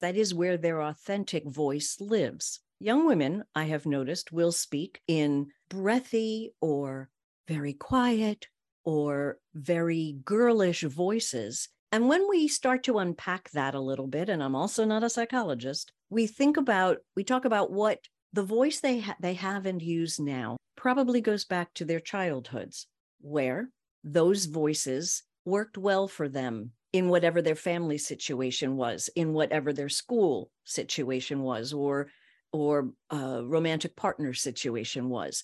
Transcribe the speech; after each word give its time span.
That 0.00 0.16
is 0.16 0.34
where 0.34 0.56
their 0.56 0.82
authentic 0.82 1.44
voice 1.46 1.96
lives. 2.00 2.60
Young 2.80 3.06
women, 3.06 3.44
I 3.54 3.64
have 3.64 3.86
noticed, 3.86 4.32
will 4.32 4.52
speak 4.52 5.00
in 5.08 5.48
breathy 5.68 6.52
or 6.60 7.08
very 7.48 7.72
quiet 7.72 8.46
or 8.84 9.38
very 9.54 10.16
girlish 10.24 10.82
voices. 10.82 11.68
And 11.90 12.08
when 12.08 12.28
we 12.28 12.46
start 12.48 12.84
to 12.84 12.98
unpack 12.98 13.50
that 13.50 13.74
a 13.74 13.80
little 13.80 14.06
bit, 14.06 14.28
and 14.28 14.42
I'm 14.42 14.54
also 14.54 14.84
not 14.84 15.02
a 15.02 15.10
psychologist, 15.10 15.92
we 16.10 16.26
think 16.26 16.56
about, 16.56 16.98
we 17.16 17.24
talk 17.24 17.44
about 17.44 17.72
what 17.72 17.98
the 18.32 18.42
voice 18.42 18.80
they, 18.80 19.00
ha- 19.00 19.16
they 19.20 19.34
have 19.34 19.66
and 19.66 19.82
use 19.82 20.20
now 20.20 20.56
probably 20.76 21.20
goes 21.20 21.44
back 21.44 21.74
to 21.74 21.84
their 21.84 22.00
childhoods, 22.00 22.86
where 23.20 23.70
those 24.04 24.44
voices 24.44 25.24
worked 25.44 25.76
well 25.76 26.06
for 26.06 26.28
them 26.28 26.72
in 26.92 27.08
whatever 27.08 27.42
their 27.42 27.54
family 27.54 27.98
situation 27.98 28.76
was, 28.76 29.10
in 29.14 29.32
whatever 29.32 29.72
their 29.72 29.88
school 29.88 30.50
situation 30.64 31.42
was, 31.42 31.72
or 31.72 32.08
or 32.52 32.90
a 33.10 33.42
romantic 33.44 33.94
partner 33.94 34.32
situation 34.32 35.08
was. 35.10 35.42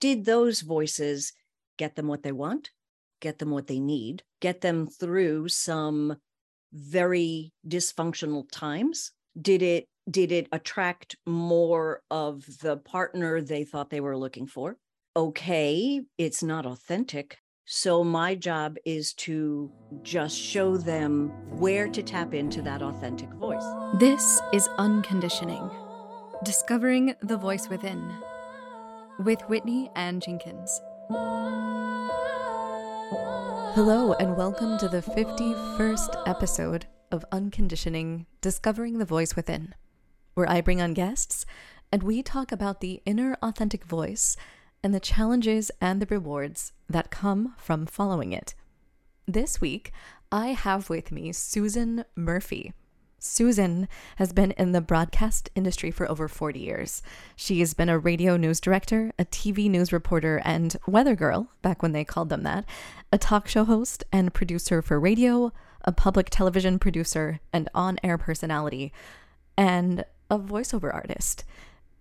Did 0.00 0.24
those 0.24 0.60
voices 0.60 1.32
get 1.78 1.96
them 1.96 2.06
what 2.06 2.22
they 2.22 2.32
want, 2.32 2.70
get 3.20 3.38
them 3.38 3.50
what 3.50 3.66
they 3.66 3.80
need, 3.80 4.22
get 4.40 4.60
them 4.60 4.86
through 4.86 5.48
some 5.48 6.16
very 6.72 7.52
dysfunctional 7.66 8.44
times? 8.50 9.12
Did 9.40 9.62
it 9.62 9.88
did 10.10 10.32
it 10.32 10.48
attract 10.52 11.16
more 11.26 12.02
of 12.10 12.44
the 12.60 12.76
partner 12.76 13.40
they 13.40 13.64
thought 13.64 13.90
they 13.90 14.00
were 14.00 14.16
looking 14.16 14.46
for? 14.46 14.76
Okay, 15.16 16.02
it's 16.18 16.42
not 16.42 16.66
authentic. 16.66 17.38
So, 17.66 18.04
my 18.04 18.34
job 18.34 18.76
is 18.84 19.14
to 19.14 19.72
just 20.02 20.38
show 20.38 20.76
them 20.76 21.30
where 21.58 21.88
to 21.88 22.02
tap 22.02 22.34
into 22.34 22.60
that 22.60 22.82
authentic 22.82 23.30
voice. 23.30 23.64
This 23.98 24.42
is 24.52 24.68
Unconditioning 24.76 25.70
Discovering 26.44 27.14
the 27.22 27.38
Voice 27.38 27.70
Within 27.70 28.06
with 29.18 29.40
Whitney 29.48 29.90
Ann 29.96 30.20
Jenkins. 30.20 30.78
Hello, 33.72 34.12
and 34.20 34.36
welcome 34.36 34.76
to 34.76 34.86
the 34.86 35.00
51st 35.00 36.22
episode 36.26 36.84
of 37.10 37.24
Unconditioning 37.32 38.26
Discovering 38.42 38.98
the 38.98 39.06
Voice 39.06 39.34
Within, 39.36 39.74
where 40.34 40.50
I 40.50 40.60
bring 40.60 40.82
on 40.82 40.92
guests 40.92 41.46
and 41.90 42.02
we 42.02 42.22
talk 42.22 42.52
about 42.52 42.82
the 42.82 43.00
inner 43.06 43.38
authentic 43.40 43.84
voice 43.84 44.36
and 44.84 44.94
the 44.94 45.00
challenges 45.00 45.70
and 45.80 46.00
the 46.00 46.06
rewards 46.06 46.72
that 46.88 47.10
come 47.10 47.54
from 47.56 47.86
following 47.86 48.32
it. 48.32 48.54
This 49.26 49.58
week, 49.58 49.92
I 50.30 50.48
have 50.48 50.90
with 50.90 51.10
me 51.10 51.32
Susan 51.32 52.04
Murphy. 52.14 52.74
Susan 53.18 53.88
has 54.16 54.34
been 54.34 54.50
in 54.52 54.72
the 54.72 54.82
broadcast 54.82 55.48
industry 55.54 55.90
for 55.90 56.10
over 56.10 56.28
40 56.28 56.60
years. 56.60 57.02
She 57.34 57.60
has 57.60 57.72
been 57.72 57.88
a 57.88 57.98
radio 57.98 58.36
news 58.36 58.60
director, 58.60 59.12
a 59.18 59.24
TV 59.24 59.70
news 59.70 59.90
reporter, 59.90 60.42
and 60.44 60.76
weather 60.86 61.16
girl, 61.16 61.48
back 61.62 61.82
when 61.82 61.92
they 61.92 62.04
called 62.04 62.28
them 62.28 62.42
that, 62.42 62.66
a 63.10 63.16
talk 63.16 63.48
show 63.48 63.64
host 63.64 64.04
and 64.12 64.34
producer 64.34 64.82
for 64.82 65.00
radio, 65.00 65.50
a 65.86 65.92
public 65.92 66.28
television 66.28 66.78
producer, 66.78 67.40
and 67.50 67.70
on 67.74 67.98
air 68.02 68.18
personality, 68.18 68.92
and 69.56 70.04
a 70.30 70.38
voiceover 70.38 70.92
artist. 70.92 71.44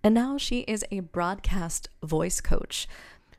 And 0.04 0.14
now 0.14 0.38
she 0.38 0.60
is 0.62 0.84
a 0.92 1.00
broadcast 1.00 1.88
voice 2.04 2.42
coach. 2.42 2.88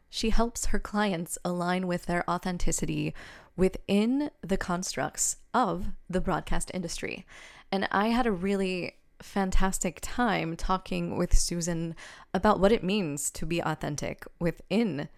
She 0.09 0.31
helps 0.31 0.67
her 0.67 0.79
clients 0.79 1.37
align 1.45 1.87
with 1.87 2.07
their 2.07 2.29
authenticity 2.31 3.15
within 3.57 4.31
the 4.41 4.57
constructs 4.57 5.37
of 5.53 5.87
the 6.09 6.21
broadcast 6.21 6.71
industry. 6.73 7.27
And 7.71 7.87
I 7.91 8.09
had 8.09 8.27
a 8.27 8.33
really 8.33 8.95
fantastic 9.21 9.99
time 10.03 10.57
talking 10.57 11.17
with 11.17 11.37
Susan 11.37 11.95
about 12.33 12.61
what 12.61 12.73
it 12.73 12.83
means 12.83 13.31
to 13.33 13.47
be 13.47 13.61
authentic 13.61 14.25
within 14.41 15.09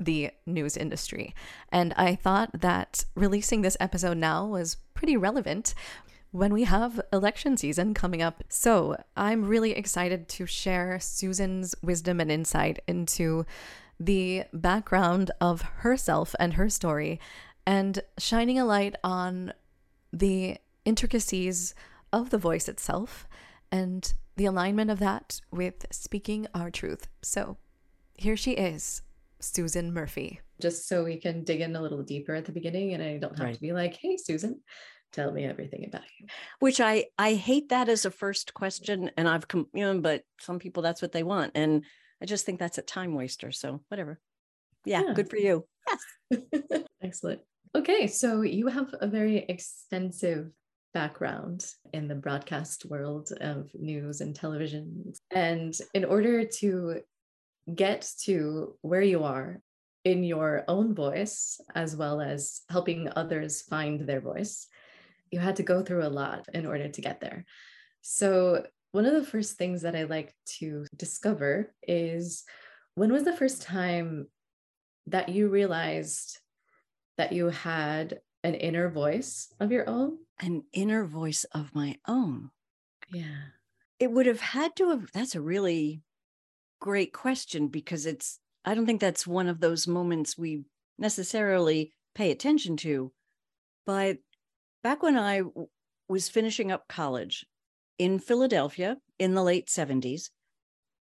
the 0.00 0.30
news 0.46 0.76
industry. 0.76 1.34
And 1.70 1.92
I 1.96 2.14
thought 2.14 2.60
that 2.60 3.04
releasing 3.14 3.62
this 3.62 3.76
episode 3.78 4.16
now 4.16 4.46
was 4.46 4.76
pretty 4.94 5.16
relevant 5.16 5.74
when 6.34 6.52
we 6.52 6.64
have 6.64 7.00
election 7.12 7.56
season 7.56 7.94
coming 7.94 8.20
up. 8.20 8.42
So 8.48 8.96
I'm 9.16 9.44
really 9.44 9.70
excited 9.70 10.26
to 10.30 10.46
share 10.46 10.98
Susan's 10.98 11.76
wisdom 11.80 12.18
and 12.18 12.28
insight 12.28 12.80
into 12.88 13.46
the 14.00 14.42
background 14.52 15.30
of 15.40 15.62
herself 15.62 16.34
and 16.40 16.54
her 16.54 16.68
story 16.68 17.20
and 17.64 18.00
shining 18.18 18.58
a 18.58 18.64
light 18.64 18.96
on 19.04 19.52
the 20.12 20.56
intricacies 20.84 21.72
of 22.12 22.30
the 22.30 22.38
voice 22.38 22.68
itself 22.68 23.28
and 23.70 24.12
the 24.34 24.46
alignment 24.46 24.90
of 24.90 24.98
that 24.98 25.40
with 25.52 25.86
speaking 25.92 26.48
our 26.52 26.68
truth. 26.68 27.06
So 27.22 27.58
here 28.16 28.36
she 28.36 28.54
is, 28.54 29.02
Susan 29.38 29.94
Murphy. 29.94 30.40
Just 30.60 30.88
so 30.88 31.04
we 31.04 31.16
can 31.16 31.44
dig 31.44 31.60
in 31.60 31.76
a 31.76 31.80
little 31.80 32.02
deeper 32.02 32.34
at 32.34 32.44
the 32.44 32.50
beginning 32.52 32.92
and 32.92 33.02
I 33.04 33.18
don't 33.18 33.38
have 33.38 33.46
Right. 33.46 33.54
to 33.54 33.60
be 33.60 33.72
like, 33.72 33.94
hey, 33.94 34.16
Susan, 34.16 34.60
tell 35.14 35.32
me 35.32 35.44
everything 35.44 35.84
about 35.86 36.02
you. 36.18 36.26
Which 36.58 36.80
I 36.80 37.06
I 37.18 37.34
hate 37.34 37.68
that 37.70 37.88
as 37.88 38.04
a 38.04 38.10
first 38.10 38.52
question, 38.54 39.10
and 39.16 39.28
I've 39.28 39.48
come 39.48 39.68
you 39.72 39.82
know, 39.84 40.00
but 40.00 40.22
some 40.40 40.58
people 40.58 40.82
that's 40.82 41.00
what 41.00 41.12
they 41.12 41.22
want, 41.22 41.52
and 41.54 41.84
I 42.20 42.26
just 42.26 42.44
think 42.44 42.58
that's 42.58 42.78
a 42.78 42.82
time 42.82 43.14
waster. 43.14 43.52
So 43.52 43.80
whatever. 43.88 44.20
Yeah, 44.84 45.02
Yeah. 45.06 45.14
good 45.14 45.30
for 45.30 45.36
you. 45.36 45.66
Excellent. 47.02 47.40
Okay, 47.74 48.06
so 48.06 48.42
you 48.42 48.68
have 48.68 48.94
a 49.00 49.06
very 49.06 49.38
extensive 49.38 50.50
background 50.92 51.66
in 51.92 52.06
the 52.06 52.14
broadcast 52.14 52.84
world 52.86 53.30
of 53.40 53.68
news 53.74 54.20
and 54.20 54.34
television. 54.34 55.12
And 55.30 55.76
in 55.92 56.04
order 56.04 56.44
to 56.60 57.00
get 57.74 58.08
to 58.24 58.76
where 58.82 59.02
you 59.02 59.24
are 59.24 59.60
in 60.04 60.22
your 60.22 60.64
own 60.68 60.94
voice, 60.94 61.60
as 61.74 61.96
well 61.96 62.20
as 62.20 62.60
helping 62.70 63.08
others 63.16 63.62
find 63.62 64.06
their 64.06 64.20
voice, 64.20 64.68
you 65.34 65.40
had 65.40 65.56
to 65.56 65.64
go 65.64 65.82
through 65.82 66.06
a 66.06 66.16
lot 66.22 66.46
in 66.54 66.64
order 66.64 66.88
to 66.88 67.00
get 67.02 67.20
there. 67.20 67.44
So, 68.02 68.64
one 68.92 69.04
of 69.04 69.14
the 69.14 69.26
first 69.26 69.58
things 69.58 69.82
that 69.82 69.96
I 69.96 70.04
like 70.04 70.32
to 70.58 70.86
discover 70.96 71.74
is 71.82 72.44
when 72.94 73.12
was 73.12 73.24
the 73.24 73.36
first 73.36 73.62
time 73.62 74.28
that 75.08 75.28
you 75.28 75.48
realized 75.48 76.38
that 77.18 77.32
you 77.32 77.48
had 77.48 78.20
an 78.44 78.54
inner 78.54 78.88
voice 78.88 79.52
of 79.58 79.72
your 79.72 79.88
own? 79.88 80.18
An 80.38 80.62
inner 80.72 81.04
voice 81.04 81.42
of 81.52 81.74
my 81.74 81.96
own. 82.06 82.50
Yeah. 83.12 83.50
It 83.98 84.12
would 84.12 84.26
have 84.26 84.40
had 84.40 84.76
to 84.76 84.90
have. 84.90 85.10
That's 85.12 85.34
a 85.34 85.40
really 85.40 86.02
great 86.80 87.12
question 87.12 87.66
because 87.66 88.06
it's. 88.06 88.38
I 88.64 88.74
don't 88.74 88.86
think 88.86 89.00
that's 89.00 89.26
one 89.26 89.48
of 89.48 89.58
those 89.58 89.88
moments 89.88 90.38
we 90.38 90.62
necessarily 90.98 91.92
pay 92.14 92.30
attention 92.30 92.76
to. 92.78 93.12
But 93.84 94.18
back 94.84 95.02
when 95.02 95.16
I 95.16 95.38
w- 95.38 95.66
was 96.08 96.28
finishing 96.28 96.70
up 96.70 96.86
college 96.86 97.44
in 97.98 98.20
Philadelphia 98.20 98.98
in 99.18 99.34
the 99.34 99.42
late 99.42 99.66
70s, 99.66 100.28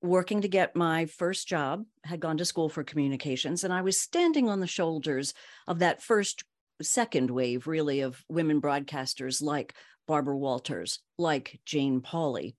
working 0.02 0.42
to 0.42 0.48
get 0.48 0.76
my 0.76 1.06
first 1.06 1.48
job, 1.48 1.84
had 2.04 2.22
gone 2.22 2.38
to 2.38 2.46
school 2.46 2.70
for 2.70 2.84
communications, 2.84 3.64
and 3.64 3.74
I 3.74 3.82
was 3.82 4.00
standing 4.00 4.50
on 4.50 4.62
the 4.62 4.68
shoulders 4.68 5.34
of 5.68 5.80
that 5.80 6.02
first, 6.02 6.44
second 6.82 7.30
wave, 7.30 7.68
really, 7.68 8.02
of 8.02 8.24
women 8.30 8.62
broadcasters 8.62 9.42
like 9.42 9.76
Barbara 10.08 10.38
Walters, 10.38 11.00
like 11.18 11.60
Jane 11.66 12.02
Pauley. 12.02 12.56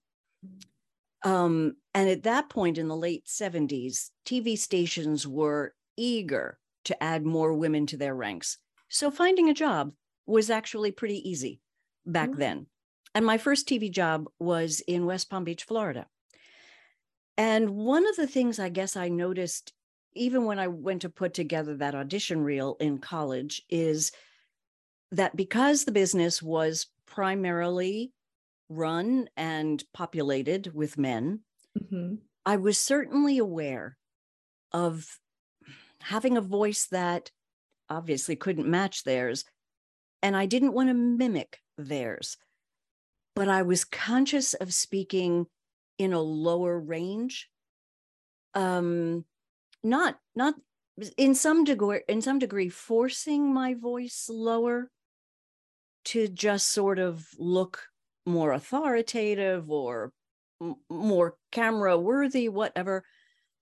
Um, 1.25 1.77
and 1.95 2.09
at 2.09 2.25
that 2.25 2.51
point 2.51 2.79
in 2.79 2.87
the 2.87 2.97
late 2.97 3.27
70s, 3.27 4.11
TV 4.27 4.59
stations 4.59 5.27
were 5.27 5.73
eager 5.97 6.59
to 6.85 7.03
add 7.03 7.25
more 7.25 7.55
women 7.55 7.87
to 7.87 7.97
their 7.97 8.15
ranks. 8.15 8.59
So 8.89 9.11
finding 9.11 9.49
a 9.49 9.55
job 9.55 9.93
was 10.29 10.51
actually 10.51 10.93
pretty 10.93 11.29
easy 11.29 11.63
back 12.07 12.31
Mm. 12.31 12.39
then. 12.39 12.69
And 13.15 13.27
my 13.27 13.39
first 13.39 13.69
TV 13.69 13.91
job 13.91 14.29
was 14.39 14.81
in 14.83 15.07
West 15.07 15.31
Palm 15.31 15.45
Beach, 15.45 15.65
Florida. 15.65 16.09
And 17.37 17.71
one 17.71 18.07
of 18.07 18.17
the 18.17 18.27
things 18.27 18.59
I 18.59 18.69
guess 18.69 18.97
I 18.97 19.09
noticed, 19.09 19.73
even 20.15 20.45
when 20.45 20.59
I 20.59 20.67
went 20.69 21.03
to 21.03 21.09
put 21.09 21.35
together 21.35 21.77
that 21.77 21.95
audition 21.95 22.41
reel 22.43 22.77
in 22.81 22.99
college, 22.99 23.63
is 23.69 24.13
that 25.11 25.37
because 25.37 25.85
the 25.85 25.93
business 25.93 26.43
was 26.43 26.89
primarily 27.07 28.13
run 28.69 29.29
and 29.37 29.85
populated 29.93 30.75
with 30.75 30.99
men, 30.99 31.45
Mhm. 31.75 32.29
I 32.47 32.57
was 32.57 32.81
certainly 32.81 33.39
aware 33.39 33.99
of 34.73 35.21
having 36.03 36.37
a 36.37 36.43
voice 36.43 36.87
that 36.89 37.33
obviously 37.91 38.37
couldn't 38.37 38.71
match 38.71 39.05
theirs. 39.05 39.45
And 40.23 40.37
I 40.37 40.47
didn't 40.47 40.73
want 40.73 40.89
to 40.89 40.95
mimic 40.95 41.59
theirs. 41.77 42.37
But 43.35 43.49
I 43.49 43.63
was 43.63 43.85
conscious 43.85 44.55
of 44.55 44.75
speaking 44.75 45.47
in 45.99 46.13
a 46.13 46.21
lower 46.21 46.79
range. 46.79 47.49
Um, 48.55 49.25
not 49.83 50.19
not 50.35 50.55
in 51.17 51.35
some 51.35 51.65
degree 51.65 52.01
in 52.09 52.21
some 52.21 52.39
degree 52.39 52.69
forcing 52.69 53.53
my 53.53 53.75
voice 53.75 54.29
lower 54.29 54.91
to 56.07 56.27
just 56.29 56.71
sort 56.71 56.99
of 56.99 57.29
look 57.39 57.85
more 58.27 58.53
authoritative 58.53 59.71
or 59.71 60.13
m- 60.61 60.77
more 60.89 61.37
camera 61.53 61.99
worthy, 61.99 62.49
whatever. 62.49 63.05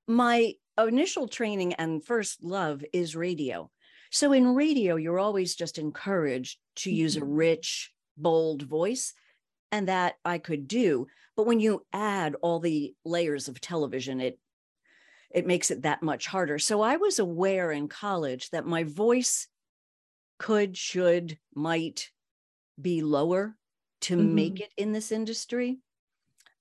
My 0.06 0.54
initial 0.78 1.28
training 1.28 1.74
and 1.74 2.04
first 2.04 2.42
love 2.42 2.84
is 2.92 3.16
radio. 3.16 3.70
So 4.10 4.32
in 4.32 4.54
radio, 4.54 4.96
you're 4.96 5.18
always 5.18 5.54
just 5.54 5.78
encouraged 5.78 6.58
to 6.76 6.92
use 6.92 7.16
a 7.16 7.20
Mhm. 7.20 7.24
rich, 7.24 7.92
bold 8.16 8.62
voice, 8.62 9.14
and 9.72 9.88
that 9.88 10.16
I 10.24 10.38
could 10.38 10.68
do. 10.68 11.08
But 11.36 11.46
when 11.46 11.60
you 11.60 11.86
add 11.92 12.36
all 12.36 12.60
the 12.60 12.94
layers 13.04 13.48
of 13.48 13.60
television, 13.60 14.20
it 14.20 14.40
it 15.30 15.46
makes 15.46 15.70
it 15.70 15.82
that 15.82 16.02
much 16.02 16.26
harder. 16.26 16.58
So 16.58 16.82
I 16.82 16.96
was 16.96 17.18
aware 17.18 17.72
in 17.72 17.88
college 17.88 18.50
that 18.50 18.66
my 18.66 18.84
voice 18.84 19.48
could, 20.38 20.76
should, 20.76 21.38
might 21.54 22.10
be 22.80 23.02
lower 23.02 23.56
to 24.02 24.16
make 24.16 24.60
it 24.60 24.72
in 24.76 24.92
this 24.92 25.12
industry. 25.12 25.80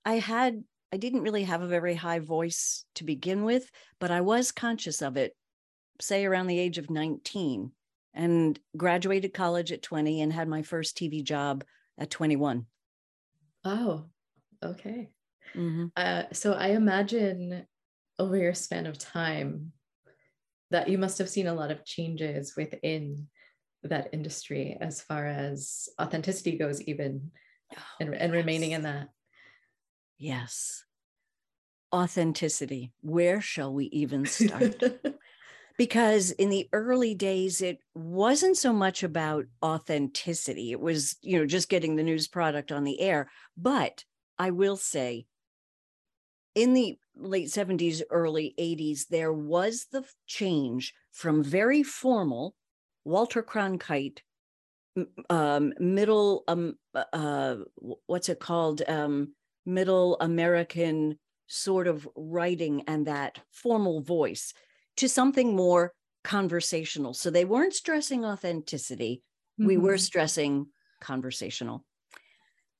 I 0.04 0.14
had 0.14 0.64
I 0.92 0.98
didn't 0.98 1.22
really 1.22 1.44
have 1.44 1.62
a 1.62 1.68
very 1.68 1.94
high 1.94 2.20
voice 2.20 2.86
to 2.96 3.04
begin 3.04 3.44
with, 3.44 3.70
but 4.00 4.10
I 4.10 4.20
was 4.22 4.52
conscious 4.52 5.02
of 5.02 5.16
it 5.16 5.36
say 6.00 6.24
around 6.24 6.46
the 6.46 6.58
age 6.58 6.78
of 6.78 6.90
19 6.90 7.72
and 8.14 8.58
graduated 8.76 9.34
college 9.34 9.72
at 9.72 9.82
20 9.82 10.20
and 10.20 10.32
had 10.32 10.48
my 10.48 10.62
first 10.62 10.96
TV 10.96 11.22
job 11.22 11.64
at 11.98 12.10
21. 12.10 12.66
Wow. 13.64 14.06
Okay. 14.62 15.10
Mhm. 15.54 15.90
Uh, 15.96 16.24
so 16.32 16.52
I 16.52 16.68
imagine 16.68 17.66
over 18.18 18.36
your 18.36 18.54
span 18.54 18.86
of 18.86 18.98
time 18.98 19.72
that 20.70 20.88
you 20.88 20.98
must 20.98 21.18
have 21.18 21.28
seen 21.28 21.46
a 21.46 21.54
lot 21.54 21.70
of 21.70 21.84
changes 21.84 22.56
within 22.56 23.28
that 23.82 24.08
industry 24.12 24.76
as 24.80 25.00
far 25.00 25.26
as 25.26 25.88
authenticity 26.00 26.58
goes, 26.58 26.82
even 26.82 27.30
and, 28.00 28.14
and 28.14 28.32
remaining 28.32 28.72
in 28.72 28.82
that. 28.82 29.08
Yes. 30.18 30.84
Authenticity. 31.94 32.92
Where 33.00 33.40
shall 33.40 33.72
we 33.72 33.86
even 33.86 34.26
start? 34.26 34.82
because 35.76 36.30
in 36.32 36.48
the 36.50 36.68
early 36.72 37.14
days 37.14 37.60
it 37.60 37.78
wasn't 37.94 38.56
so 38.56 38.72
much 38.72 39.02
about 39.02 39.44
authenticity. 39.62 40.72
It 40.72 40.80
was 40.80 41.16
you 41.22 41.38
know 41.38 41.46
just 41.46 41.68
getting 41.68 41.96
the 41.96 42.02
news 42.02 42.28
product 42.28 42.72
on 42.72 42.84
the 42.84 43.00
air. 43.00 43.30
But 43.56 44.04
i 44.38 44.50
will 44.50 44.76
say 44.76 45.26
in 46.54 46.74
the 46.74 46.98
late 47.16 47.48
70s 47.48 48.02
early 48.10 48.54
80s 48.58 49.08
there 49.08 49.32
was 49.32 49.86
the 49.92 50.04
change 50.26 50.94
from 51.12 51.42
very 51.42 51.82
formal 51.82 52.54
walter 53.04 53.42
cronkite 53.42 54.18
um, 55.28 55.74
middle 55.78 56.44
um, 56.48 56.78
uh, 57.12 57.56
what's 58.06 58.30
it 58.30 58.40
called? 58.40 58.80
Um, 58.88 59.34
middle 59.66 60.16
american 60.20 61.18
sort 61.48 61.86
of 61.86 62.08
writing 62.16 62.82
and 62.88 63.06
that 63.06 63.38
formal 63.50 64.00
voice 64.00 64.52
to 64.96 65.08
something 65.08 65.54
more 65.54 65.92
conversational. 66.24 67.14
So 67.14 67.30
they 67.30 67.44
weren't 67.44 67.74
stressing 67.74 68.24
authenticity, 68.24 69.22
we 69.62 69.76
were 69.76 69.98
Mhm. 69.98 69.98
stressing 69.98 70.68
conversational. 71.00 71.84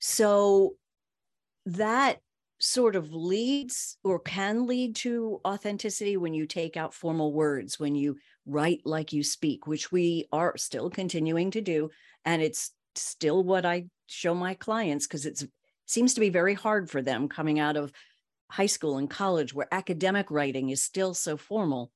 So 0.00 0.76
that 1.66 2.20
sort 2.60 2.96
of 2.96 3.12
leads 3.12 3.98
or 4.04 4.18
can 4.20 4.66
lead 4.66 4.96
to 4.96 5.40
authenticity 5.46 6.16
when 6.16 6.34
you 6.34 6.46
take 6.46 6.76
out 6.76 6.94
formal 6.94 7.32
words, 7.32 7.78
when 7.78 7.94
you 7.94 8.16
write 8.46 8.80
like 8.84 9.12
you 9.12 9.22
speak, 9.22 9.66
which 9.66 9.92
we 9.92 10.26
are 10.32 10.56
still 10.56 10.90
continuing 10.90 11.50
to 11.50 11.60
do. 11.60 11.90
And 12.24 12.42
it's 12.42 12.72
still 12.94 13.44
what 13.44 13.66
I 13.66 13.88
show 14.06 14.34
my 14.34 14.54
clients 14.54 15.06
because 15.06 15.26
it's 15.26 15.44
seems 15.86 16.14
to 16.14 16.20
be 16.20 16.30
very 16.30 16.54
hard 16.54 16.90
for 16.90 17.02
them 17.02 17.28
coming 17.28 17.58
out 17.60 17.76
of 17.76 17.92
high 18.50 18.66
school 18.66 18.98
and 18.98 19.10
college 19.10 19.54
where 19.54 19.68
academic 19.72 20.30
writing 20.30 20.70
is 20.70 20.82
still 20.82 21.14
so 21.14 21.36
formal 21.36 21.92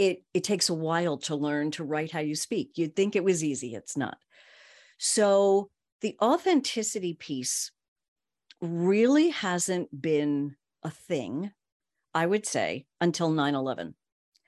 it 0.00 0.24
it 0.34 0.44
takes 0.44 0.68
a 0.70 0.74
while 0.74 1.16
to 1.18 1.36
learn 1.36 1.70
to 1.70 1.84
write 1.84 2.10
how 2.12 2.20
you 2.20 2.34
speak 2.34 2.72
you'd 2.76 2.96
think 2.96 3.14
it 3.14 3.24
was 3.24 3.44
easy 3.44 3.74
it's 3.74 3.96
not 3.96 4.18
so 4.98 5.70
the 6.00 6.16
authenticity 6.22 7.14
piece 7.14 7.70
really 8.62 9.28
hasn't 9.30 9.88
been 10.08 10.56
a 10.82 10.90
thing 10.90 11.52
i 12.14 12.26
would 12.26 12.46
say 12.46 12.86
until 13.00 13.30
9-11 13.30 13.94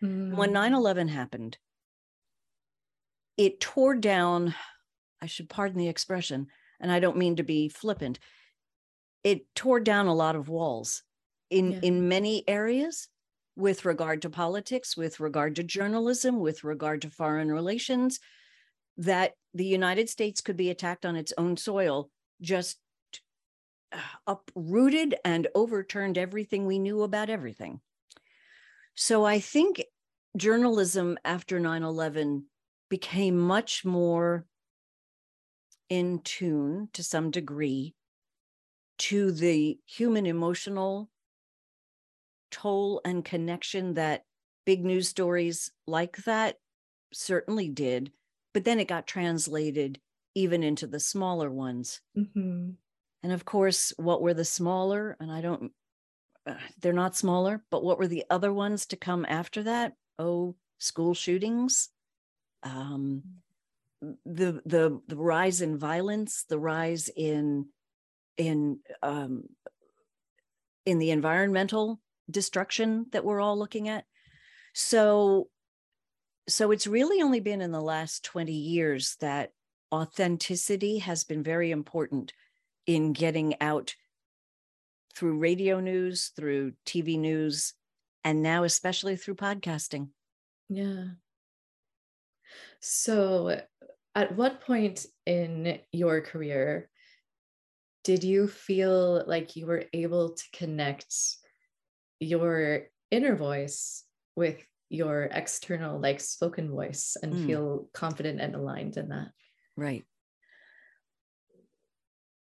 when 0.00 0.50
Mm. 0.50 0.72
9-11 0.72 1.08
happened 1.10 1.58
it 3.36 3.60
tore 3.60 3.94
down 3.94 4.54
i 5.20 5.26
should 5.26 5.48
pardon 5.48 5.78
the 5.78 5.88
expression 5.88 6.46
and 6.80 6.90
i 6.92 7.00
don't 7.00 7.16
mean 7.16 7.36
to 7.36 7.42
be 7.42 7.68
flippant 7.68 8.18
it 9.24 9.42
tore 9.54 9.80
down 9.80 10.06
a 10.06 10.14
lot 10.14 10.36
of 10.36 10.48
walls 10.48 11.02
in 11.50 11.72
Yeah. 11.72 11.80
in 11.82 12.08
many 12.08 12.42
areas 12.48 13.08
with 13.56 13.84
regard 13.84 14.22
to 14.22 14.30
politics 14.30 14.96
with 14.96 15.20
regard 15.20 15.56
to 15.56 15.62
journalism 15.62 16.40
with 16.40 16.64
regard 16.64 17.02
to 17.02 17.10
foreign 17.10 17.50
relations 17.50 18.18
that 18.96 19.32
the 19.54 19.66
united 19.66 20.08
states 20.08 20.40
could 20.40 20.56
be 20.56 20.70
attacked 20.70 21.04
on 21.04 21.16
its 21.16 21.32
own 21.36 21.56
soil 21.56 22.10
just 22.40 22.78
uprooted 24.26 25.14
and 25.24 25.48
overturned 25.54 26.18
everything 26.18 26.66
we 26.66 26.78
knew 26.78 27.02
about 27.02 27.30
everything. 27.30 27.80
So 28.94 29.24
i 29.24 29.38
think 29.38 29.84
journalism 30.36 31.18
after 31.24 31.60
9-11 31.60 32.44
became 32.88 33.38
much 33.38 33.84
more 33.84 34.46
in 35.88 36.20
tune 36.20 36.88
to 36.94 37.02
some 37.02 37.30
degree 37.30 37.94
to 38.98 39.32
the 39.32 39.78
human 39.86 40.26
emotional 40.26 41.10
toll 42.52 43.00
and 43.04 43.24
connection 43.24 43.94
that 43.94 44.24
big 44.66 44.84
news 44.84 45.08
stories 45.08 45.72
like 45.86 46.18
that 46.18 46.58
certainly 47.12 47.68
did 47.68 48.12
but 48.54 48.64
then 48.64 48.78
it 48.78 48.88
got 48.88 49.06
translated 49.06 50.00
even 50.34 50.62
into 50.62 50.86
the 50.86 51.00
smaller 51.00 51.50
ones. 51.50 52.00
Mhm. 52.16 52.76
and 53.22 53.32
of 53.32 53.44
course 53.44 53.92
what 53.96 54.22
were 54.22 54.34
the 54.34 54.44
smaller? 54.44 55.16
And 55.20 55.32
i 55.32 55.40
don't 55.40 55.72
uh, 56.46 56.56
they're 56.80 56.92
not 56.92 57.16
smaller 57.16 57.64
but 57.70 57.84
what 57.84 57.98
were 57.98 58.08
the 58.08 58.24
other 58.30 58.52
ones 58.52 58.86
to 58.86 58.96
come 58.96 59.24
after 59.28 59.62
that? 59.64 59.94
Oh 60.18 60.56
school 60.78 61.14
shootings 61.14 61.90
um 62.62 63.22
the 64.24 64.60
the 64.66 65.00
the 65.08 65.16
rise 65.16 65.60
in 65.60 65.78
violence 65.78 66.44
the 66.48 66.58
rise 66.58 67.08
in 67.16 67.68
in 68.36 68.80
um 69.02 69.44
in 70.86 70.98
the 70.98 71.10
environmental 71.10 72.00
destruction 72.30 73.06
that 73.12 73.24
we're 73.24 73.40
all 73.40 73.58
looking 73.58 73.88
at 73.88 74.04
so 74.74 75.48
so 76.48 76.70
it's 76.70 76.86
really 76.86 77.22
only 77.22 77.40
been 77.40 77.60
in 77.60 77.72
the 77.72 77.80
last 77.80 78.24
20 78.24 78.52
years 78.52 79.16
that 79.20 79.50
authenticity 79.92 80.98
has 80.98 81.24
been 81.24 81.42
very 81.42 81.70
important 81.70 82.32
in 82.86 83.12
getting 83.12 83.54
out 83.60 83.94
through 85.14 85.38
radio 85.38 85.78
news 85.78 86.32
through 86.34 86.72
tv 86.86 87.18
news 87.18 87.74
and 88.24 88.42
now 88.42 88.64
especially 88.64 89.16
through 89.16 89.34
podcasting 89.34 90.08
Yeah. 90.68 91.04
So, 92.80 93.60
at 94.14 94.36
what 94.36 94.62
point 94.62 95.06
in 95.26 95.78
your 95.92 96.20
career 96.20 96.88
did 98.04 98.24
you 98.24 98.48
feel 98.48 99.24
like 99.26 99.54
you 99.54 99.66
were 99.66 99.84
able 99.92 100.30
to 100.30 100.44
connect 100.52 101.14
your 102.22 102.86
inner 103.10 103.36
voice 103.36 104.04
with 104.36 104.64
your 104.88 105.24
external, 105.24 105.98
like 105.98 106.20
spoken 106.20 106.70
voice, 106.70 107.16
and 107.22 107.34
Mm. 107.34 107.46
feel 107.46 107.88
confident 107.92 108.40
and 108.40 108.54
aligned 108.54 108.96
in 108.96 109.08
that? 109.08 109.32
Right. 109.76 110.04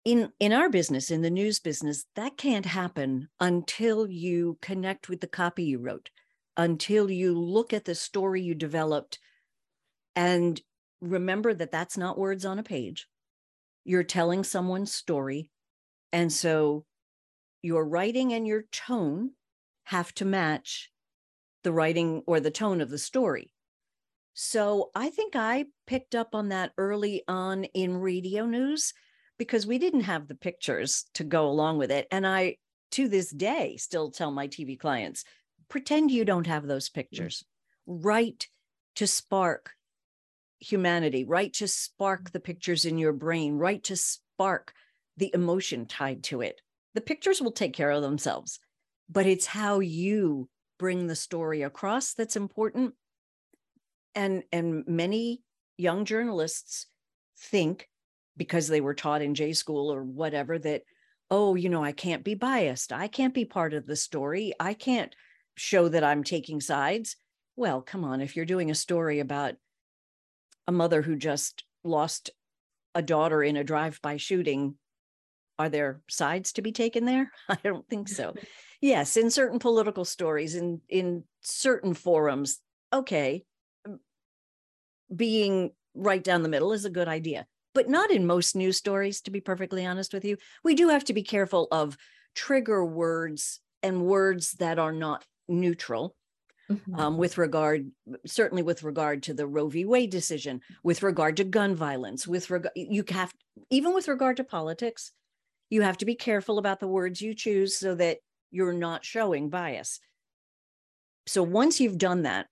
In 0.06 0.32
in 0.40 0.54
our 0.54 0.70
business, 0.70 1.12
in 1.12 1.22
the 1.22 1.30
news 1.30 1.60
business, 1.60 2.06
that 2.16 2.38
can't 2.38 2.66
happen 2.66 3.30
until 3.40 4.10
you 4.10 4.58
connect 4.62 5.10
with 5.10 5.20
the 5.20 5.28
copy 5.28 5.66
you 5.66 5.80
wrote, 5.80 6.10
until 6.56 7.12
you 7.12 7.38
look 7.38 7.74
at 7.74 7.86
the 7.86 7.96
story 7.96 8.42
you 8.42 8.56
developed 8.56 9.20
and 10.16 10.62
remember 11.02 11.54
that 11.54 11.72
that's 11.72 11.98
not 11.98 12.18
words 12.18 12.46
on 12.46 12.58
a 12.58 12.64
page. 12.64 13.08
You're 13.84 14.04
telling 14.04 14.44
someone's 14.44 14.94
story. 14.94 15.52
And 16.12 16.32
so 16.32 16.86
your 17.62 17.86
writing 17.86 18.34
and 18.34 18.48
your 18.48 18.64
tone 18.72 19.32
have 19.88 20.14
to 20.14 20.26
match 20.26 20.92
the 21.64 21.72
writing 21.72 22.22
or 22.28 22.42
the 22.42 22.52
tone 22.52 22.82
of 22.82 22.90
the 22.90 22.98
story. 22.98 23.50
So 24.34 24.92
I 24.94 25.10
think 25.10 25.34
I 25.38 25.66
picked 25.86 26.14
up 26.14 26.36
on 26.36 26.50
that 26.50 26.74
early 26.78 27.24
on 27.26 27.64
in 27.64 27.96
radio 27.96 28.46
news 28.46 28.94
because 29.38 29.66
we 29.66 29.78
didn't 29.78 30.02
have 30.02 30.28
the 30.28 30.36
pictures 30.36 31.06
to 31.14 31.24
go 31.24 31.48
along 31.48 31.78
with 31.78 31.90
it. 31.90 32.06
And 32.12 32.28
I, 32.28 32.58
to 32.92 33.08
this 33.08 33.32
day, 33.32 33.78
still 33.78 34.12
tell 34.12 34.30
my 34.30 34.50
TV 34.50 34.78
clients 34.78 35.24
pretend 35.70 36.12
you 36.12 36.26
don't 36.26 36.48
have 36.48 36.68
those 36.68 36.90
pictures. 36.90 37.46
Write 37.86 38.50
to 38.98 39.08
spark 39.08 39.72
humanity, 40.60 41.24
write 41.24 41.54
to 41.54 41.68
spark 41.68 42.32
the 42.32 42.42
pictures 42.42 42.84
in 42.84 42.98
your 42.98 43.14
brain, 43.14 43.54
write 43.54 43.86
to 43.86 43.96
spark 43.96 44.74
the 45.16 45.32
emotion 45.34 45.86
tied 45.86 46.24
to 46.26 46.42
it. 46.42 46.60
The 46.94 47.02
pictures 47.02 47.40
will 47.40 47.54
take 47.54 47.74
care 47.74 47.92
of 47.92 48.02
themselves, 48.02 48.60
but 49.10 49.26
it's 49.26 49.46
how 49.46 49.80
you 49.80 50.50
bring 50.80 51.08
the 51.08 51.16
story 51.16 51.64
across 51.64 52.14
that's 52.14 52.36
important. 52.36 52.94
And 54.16 54.44
and 54.52 54.84
many 54.88 55.44
young 55.78 56.06
journalists 56.06 56.88
think 57.40 57.88
because 58.36 58.68
they 58.68 58.82
were 58.82 58.94
taught 58.94 59.22
in 59.22 59.36
J 59.36 59.54
school 59.54 59.92
or 59.94 60.04
whatever 60.04 60.58
that 60.60 60.84
oh, 61.30 61.56
you 61.56 61.70
know, 61.70 61.84
I 61.84 61.92
can't 61.92 62.24
be 62.24 62.36
biased. 62.36 62.94
I 62.94 63.08
can't 63.08 63.34
be 63.34 63.46
part 63.46 63.74
of 63.74 63.86
the 63.86 63.98
story. 63.98 64.54
I 64.60 64.74
can't 64.74 65.14
show 65.56 65.90
that 65.90 66.04
I'm 66.04 66.24
taking 66.24 66.62
sides. 66.62 67.18
Well, 67.56 67.82
come 67.82 68.04
on, 68.04 68.22
if 68.22 68.36
you're 68.36 68.46
doing 68.46 68.72
a 68.72 68.76
story 68.76 69.20
about 69.20 69.56
a 70.68 70.72
mother 70.72 71.02
who 71.02 71.16
just 71.16 71.64
lost 71.84 72.30
a 72.96 73.02
daughter 73.02 73.44
in 73.44 73.58
a 73.58 73.64
drive-by 73.64 74.18
shooting, 74.18 74.76
are 75.60 75.70
there 75.70 76.02
sides 76.10 76.54
to 76.54 76.62
be 76.62 76.72
taken 76.72 77.06
there? 77.06 77.32
I 77.50 77.58
don't 77.64 77.88
think 77.88 78.10
so. 78.10 78.34
yes, 78.82 79.18
in 79.18 79.32
certain 79.32 79.60
political 79.60 80.06
stories, 80.06 80.56
in 80.56 80.82
in 80.90 81.24
certain 81.42 81.94
forums, 81.94 82.60
okay, 82.94 83.44
being 85.14 85.72
right 85.96 86.24
down 86.24 86.44
the 86.44 86.50
middle 86.50 86.74
is 86.74 86.86
a 86.86 86.90
good 86.90 87.08
idea, 87.08 87.46
but 87.74 87.90
not 87.90 88.12
in 88.12 88.28
most 88.28 88.56
news 88.56 88.78
stories. 88.78 89.22
To 89.22 89.32
be 89.32 89.42
perfectly 89.42 89.86
honest 89.86 90.14
with 90.14 90.26
you, 90.26 90.38
we 90.64 90.76
do 90.76 90.90
have 90.90 91.04
to 91.06 91.14
be 91.14 91.24
careful 91.24 91.68
of 91.72 91.98
trigger 92.36 92.86
words 92.86 93.60
and 93.82 94.04
words 94.04 94.52
that 94.54 94.80
are 94.80 94.92
not 94.92 95.26
neutral 95.48 96.16
mm-hmm. 96.70 96.96
um, 96.96 97.18
with 97.18 97.38
regard, 97.38 97.90
certainly 98.26 98.64
with 98.64 98.84
regard 98.84 99.24
to 99.24 99.34
the 99.34 99.48
Roe 99.48 99.70
v. 99.70 99.86
Wade 99.86 100.10
decision, 100.10 100.62
with 100.84 101.04
regard 101.04 101.38
to 101.38 101.44
gun 101.44 101.76
violence, 101.76 102.28
with 102.28 102.50
regard, 102.50 102.74
you 102.76 103.04
have, 103.10 103.34
even 103.70 103.94
with 103.94 104.08
regard 104.08 104.38
to 104.38 104.44
politics, 104.44 105.12
you 105.70 105.82
have 105.82 105.98
to 105.98 106.06
be 106.06 106.16
careful 106.16 106.58
about 106.58 106.80
the 106.80 106.88
words 106.88 107.22
you 107.22 107.34
choose 107.34 107.78
so 107.78 107.96
that 107.96 108.18
you're 108.52 108.74
not 108.74 109.04
showing 109.06 109.50
bias. 109.50 110.00
So 111.26 111.44
once 111.44 111.80
you've 111.80 111.98
done 111.98 112.24
that, 112.24 112.48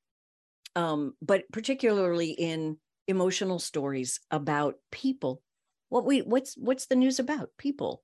um, 0.76 1.14
but 1.22 1.44
particularly 1.52 2.32
in 2.32 2.78
emotional 3.08 3.60
stories 3.60 4.20
about 4.30 4.76
people, 4.92 5.42
what 5.90 6.06
we 6.06 6.20
what's 6.20 6.56
what's 6.58 6.88
the 6.88 6.96
news 6.96 7.20
about? 7.20 7.50
People. 7.58 8.04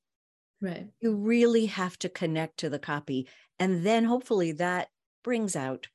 Right. 0.61 0.87
You 0.99 1.15
really 1.15 1.65
have 1.65 1.97
to 1.99 2.09
connect 2.09 2.57
to 2.57 2.69
the 2.69 2.79
copy. 2.79 3.27
And 3.59 3.85
then 3.85 4.05
hopefully 4.05 4.53
that 4.53 4.87
brings 5.23 5.55
out 5.55 5.87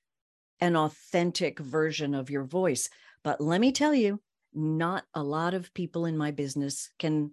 an 0.61 0.77
authentic 0.77 1.59
version 1.61 2.15
of 2.15 2.31
your 2.31 2.45
voice. 2.45 2.91
But 3.23 3.41
let 3.41 3.61
me 3.61 3.73
tell 3.73 3.95
you, 3.95 4.21
not 4.53 5.05
a 5.15 5.23
lot 5.23 5.55
of 5.55 5.73
people 5.73 6.07
in 6.07 6.17
my 6.17 6.33
business 6.33 6.91
can 6.99 7.31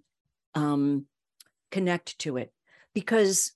um, 0.56 1.08
connect 1.74 2.18
to 2.20 2.38
it 2.38 2.53
because 2.94 3.53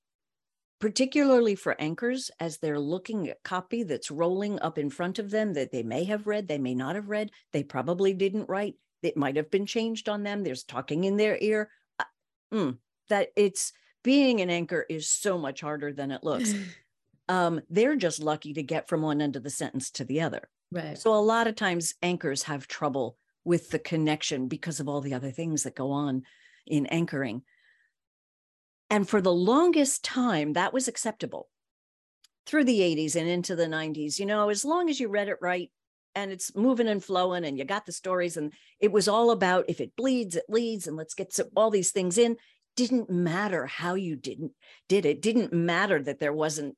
particularly 0.79 1.55
for 1.55 1.79
anchors 1.79 2.29
as 2.39 2.57
they're 2.57 2.79
looking 2.79 3.29
at 3.29 3.43
copy 3.43 3.83
that's 3.83 4.11
rolling 4.11 4.59
up 4.59 4.77
in 4.77 4.89
front 4.89 5.19
of 5.19 5.31
them 5.31 5.53
that 5.53 5.71
they 5.71 5.83
may 5.83 6.03
have 6.03 6.27
read 6.27 6.47
they 6.47 6.57
may 6.57 6.73
not 6.73 6.95
have 6.95 7.09
read 7.09 7.31
they 7.53 7.63
probably 7.63 8.13
didn't 8.13 8.49
write 8.49 8.75
it 9.03 9.15
might 9.15 9.35
have 9.35 9.51
been 9.51 9.65
changed 9.65 10.09
on 10.09 10.23
them 10.23 10.43
there's 10.43 10.63
talking 10.63 11.03
in 11.03 11.17
their 11.17 11.37
ear 11.41 11.69
uh, 11.99 12.03
mm, 12.53 12.77
that 13.09 13.29
it's 13.35 13.71
being 14.03 14.41
an 14.41 14.49
anchor 14.49 14.85
is 14.89 15.09
so 15.09 15.37
much 15.37 15.61
harder 15.61 15.93
than 15.93 16.11
it 16.11 16.23
looks 16.23 16.53
um, 17.29 17.61
they're 17.69 17.95
just 17.95 18.21
lucky 18.21 18.53
to 18.53 18.63
get 18.63 18.87
from 18.87 19.01
one 19.01 19.21
end 19.21 19.35
of 19.35 19.43
the 19.43 19.49
sentence 19.49 19.91
to 19.91 20.05
the 20.05 20.21
other. 20.21 20.49
Right. 20.71 20.97
So 20.97 21.13
a 21.13 21.19
lot 21.19 21.47
of 21.47 21.55
times 21.55 21.95
anchors 22.01 22.43
have 22.43 22.67
trouble 22.67 23.17
with 23.43 23.69
the 23.69 23.79
connection 23.79 24.47
because 24.47 24.79
of 24.79 24.89
all 24.89 25.01
the 25.01 25.13
other 25.13 25.31
things 25.31 25.63
that 25.63 25.75
go 25.75 25.91
on 25.91 26.23
in 26.65 26.85
anchoring. 26.87 27.43
And 28.89 29.07
for 29.07 29.21
the 29.21 29.33
longest 29.33 30.03
time, 30.03 30.53
that 30.53 30.73
was 30.73 30.87
acceptable 30.87 31.49
through 32.45 32.63
the 32.63 32.79
80s 32.79 33.15
and 33.15 33.27
into 33.27 33.55
the 33.55 33.65
90s. 33.65 34.19
You 34.19 34.25
know, 34.25 34.49
as 34.49 34.63
long 34.63 34.89
as 34.89 34.99
you 34.99 35.09
read 35.09 35.27
it 35.27 35.37
right 35.41 35.69
and 36.15 36.31
it's 36.31 36.55
moving 36.55 36.87
and 36.87 37.03
flowing 37.03 37.45
and 37.45 37.57
you 37.57 37.65
got 37.65 37.85
the 37.85 37.91
stories, 37.91 38.37
and 38.37 38.53
it 38.79 38.91
was 38.91 39.07
all 39.07 39.31
about 39.31 39.65
if 39.67 39.81
it 39.81 39.95
bleeds, 39.95 40.35
it 40.35 40.45
leads, 40.49 40.87
and 40.87 40.97
let's 40.97 41.13
get 41.13 41.37
all 41.55 41.69
these 41.69 41.91
things 41.91 42.17
in. 42.17 42.37
Didn't 42.75 43.09
matter 43.09 43.65
how 43.65 43.95
you 43.95 44.15
didn't 44.15 44.51
did 44.87 45.05
it. 45.05 45.21
Didn't 45.21 45.51
matter 45.51 46.01
that 46.01 46.19
there 46.19 46.33
wasn't 46.33 46.75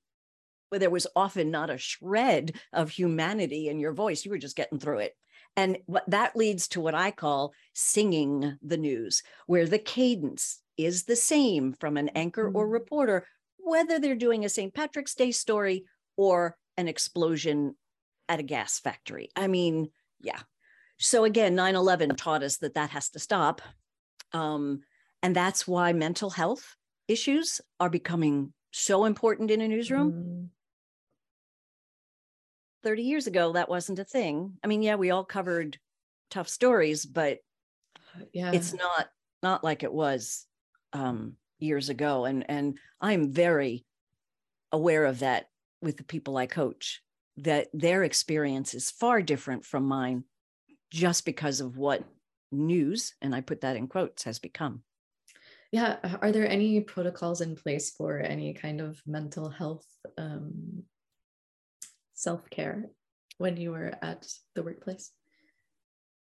where 0.70 0.80
there 0.80 0.90
was 0.90 1.08
often 1.16 1.52
not 1.52 1.70
a 1.70 1.78
shred 1.78 2.56
of 2.74 2.90
humanity 2.90 3.70
in 3.70 3.80
your 3.80 3.94
voice. 3.94 4.24
You 4.24 4.32
were 4.32 4.38
just 4.38 4.56
getting 4.56 4.80
through 4.80 5.00
it. 5.00 5.14
And 5.56 5.80
what 5.88 6.10
that 6.10 6.36
leads 6.36 6.68
to 6.70 6.82
what 6.82 6.96
I 6.96 7.12
call 7.12 7.54
singing 7.74 8.58
the 8.62 8.78
news, 8.78 9.24
where 9.48 9.68
the 9.68 9.80
cadence 9.80 10.62
is 10.86 11.04
the 11.04 11.16
same 11.16 11.74
from 11.74 11.98
an 11.98 12.10
anchor 12.10 12.48
or 12.48 12.64
mm-hmm. 12.64 12.74
reporter, 12.74 13.28
whether 13.58 14.00
they're 14.00 14.16
doing 14.16 14.46
a 14.46 14.50
St. 14.50 14.74
Patrick's 14.74 15.16
Day 15.16 15.32
story 15.32 15.84
or 16.16 16.56
an 16.78 16.88
explosion 16.88 17.76
at 18.28 18.40
a 18.40 18.44
gas 18.44 18.80
factory. 18.80 19.30
I 19.36 19.48
mean, 19.48 19.90
yeah. 20.22 20.40
So 20.98 21.24
again, 21.24 21.56
9 21.56 21.76
11 21.76 22.16
taught 22.16 22.44
us 22.44 22.58
that 22.58 22.76
that 22.76 22.92
has 22.92 23.10
to 23.10 23.20
stop. 23.20 23.62
Um, 24.34 24.82
and 25.22 25.36
that's 25.36 25.68
why 25.68 25.94
mental 25.94 26.30
health 26.30 26.76
issues 27.08 27.60
are 27.80 27.90
becoming 27.90 28.54
so 28.72 29.06
important 29.06 29.52
in 29.52 29.62
a 29.62 29.68
newsroom. 29.68 30.12
Mm. 30.12 30.50
30 32.84 33.04
years 33.04 33.28
ago 33.28 33.52
that 33.52 33.68
wasn't 33.68 34.00
a 34.00 34.06
thing 34.06 34.54
i 34.64 34.68
mean 34.68 34.82
yeah 34.82 34.96
we 34.96 35.12
all 35.12 35.26
covered 35.26 35.78
tough 36.30 36.48
stories 36.48 37.06
but 37.06 37.40
yeah 38.32 38.52
it's 38.54 38.74
not 38.74 39.10
not 39.44 39.64
like 39.64 39.84
it 39.84 39.92
was 39.92 40.46
um 40.94 41.34
years 41.60 41.90
ago 41.90 42.26
and 42.26 42.46
and 42.50 42.78
i'm 43.02 43.32
very 43.32 43.86
aware 44.72 45.06
of 45.06 45.20
that 45.20 45.48
with 45.82 45.98
the 45.98 46.04
people 46.04 46.38
i 46.38 46.46
coach 46.46 47.02
that 47.38 47.68
their 47.74 48.04
experience 48.04 48.74
is 48.74 48.92
far 48.92 49.22
different 49.22 49.66
from 49.66 49.86
mine 49.86 50.24
just 50.92 51.26
because 51.26 51.62
of 51.62 51.78
what 51.78 52.04
news 52.52 53.14
and 53.22 53.36
i 53.36 53.42
put 53.42 53.62
that 53.62 53.76
in 53.76 53.88
quotes 53.88 54.24
has 54.24 54.40
become 54.40 54.82
yeah 55.72 55.98
are 56.22 56.32
there 56.32 56.48
any 56.48 56.80
protocols 56.82 57.42
in 57.42 57.56
place 57.56 57.92
for 57.92 58.20
any 58.20 58.54
kind 58.54 58.82
of 58.82 59.02
mental 59.06 59.50
health 59.50 59.86
um, 60.18 60.84
self 62.20 62.50
care 62.50 62.90
when 63.38 63.58
you 63.58 63.72
were 63.72 63.94
at 64.02 64.28
the 64.54 64.62
workplace? 64.62 65.12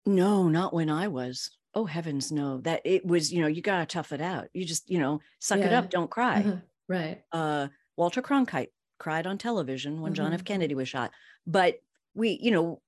No, 0.06 0.48
not 0.48 0.74
when 0.74 0.90
I 0.90 1.10
was. 1.10 1.50
Oh 1.78 1.86
heavens, 1.86 2.32
no. 2.32 2.58
That 2.62 2.82
it 2.86 3.06
was, 3.06 3.32
you 3.32 3.40
know, 3.40 3.48
you 3.48 3.62
gotta 3.62 3.86
tough 3.86 4.12
it 4.12 4.20
out. 4.20 4.48
You 4.52 4.66
just, 4.66 4.90
you 4.90 4.98
know, 4.98 5.22
suck 5.38 5.60
yeah. 5.60 5.68
it 5.68 5.74
up, 5.74 5.92
don't 5.92 6.10
cry. 6.10 6.40
Uh-huh. 6.40 6.56
Right. 6.88 7.22
Uh, 7.32 7.68
Walter 7.96 8.24
Cronkite 8.24 8.70
cried 8.98 9.28
on 9.28 9.38
television 9.38 10.02
when 10.02 10.14
mm-hmm. 10.14 10.24
John 10.24 10.34
F. 10.34 10.40
Mm-hmm. 10.40 10.46
Kennedy 10.46 10.74
was 10.74 10.90
shot. 10.90 11.12
But 11.46 11.76
we, 12.16 12.40
you 12.42 12.50
know, 12.50 12.82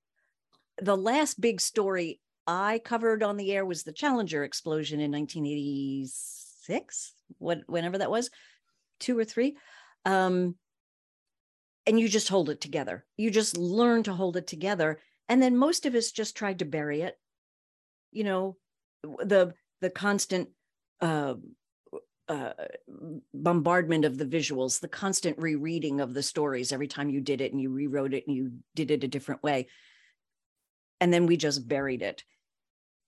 the 0.82 0.96
last 0.96 1.40
big 1.40 1.60
story 1.60 2.18
I 2.48 2.80
covered 2.84 3.22
on 3.22 3.36
the 3.36 3.52
air 3.52 3.64
was 3.64 3.84
the 3.84 3.92
Challenger 3.92 4.42
explosion 4.42 4.98
in 4.98 5.12
1986, 5.12 7.12
what 7.38 7.60
whenever 7.68 7.98
that 7.98 8.10
was, 8.10 8.28
two 8.98 9.16
or 9.16 9.24
three. 9.24 9.56
Um, 10.04 10.56
and 11.86 12.00
you 12.00 12.08
just 12.08 12.28
hold 12.28 12.50
it 12.50 12.60
together. 12.60 13.06
You 13.16 13.30
just 13.30 13.56
learn 13.56 14.02
to 14.02 14.14
hold 14.14 14.36
it 14.36 14.48
together. 14.48 14.98
And 15.28 15.40
then 15.40 15.56
most 15.56 15.86
of 15.86 15.94
us 15.94 16.10
just 16.10 16.36
tried 16.36 16.58
to 16.58 16.64
bury 16.64 17.02
it. 17.02 17.16
You 18.10 18.24
know, 18.24 18.56
the 19.02 19.54
the 19.80 19.90
constant 19.90 20.48
uh, 21.00 21.34
uh, 22.28 22.52
bombardment 23.34 24.04
of 24.04 24.16
the 24.16 24.24
visuals, 24.24 24.80
the 24.80 24.88
constant 24.88 25.36
rereading 25.38 26.00
of 26.00 26.14
the 26.14 26.22
stories 26.22 26.72
every 26.72 26.86
time 26.86 27.10
you 27.10 27.20
did 27.20 27.40
it 27.40 27.50
and 27.50 27.60
you 27.60 27.70
rewrote 27.70 28.14
it 28.14 28.24
and 28.26 28.36
you 28.36 28.52
did 28.76 28.90
it 28.90 29.02
a 29.02 29.08
different 29.08 29.42
way. 29.42 29.66
And 31.00 31.12
then 31.12 31.26
we 31.26 31.36
just 31.36 31.66
buried 31.66 32.02
it. 32.02 32.22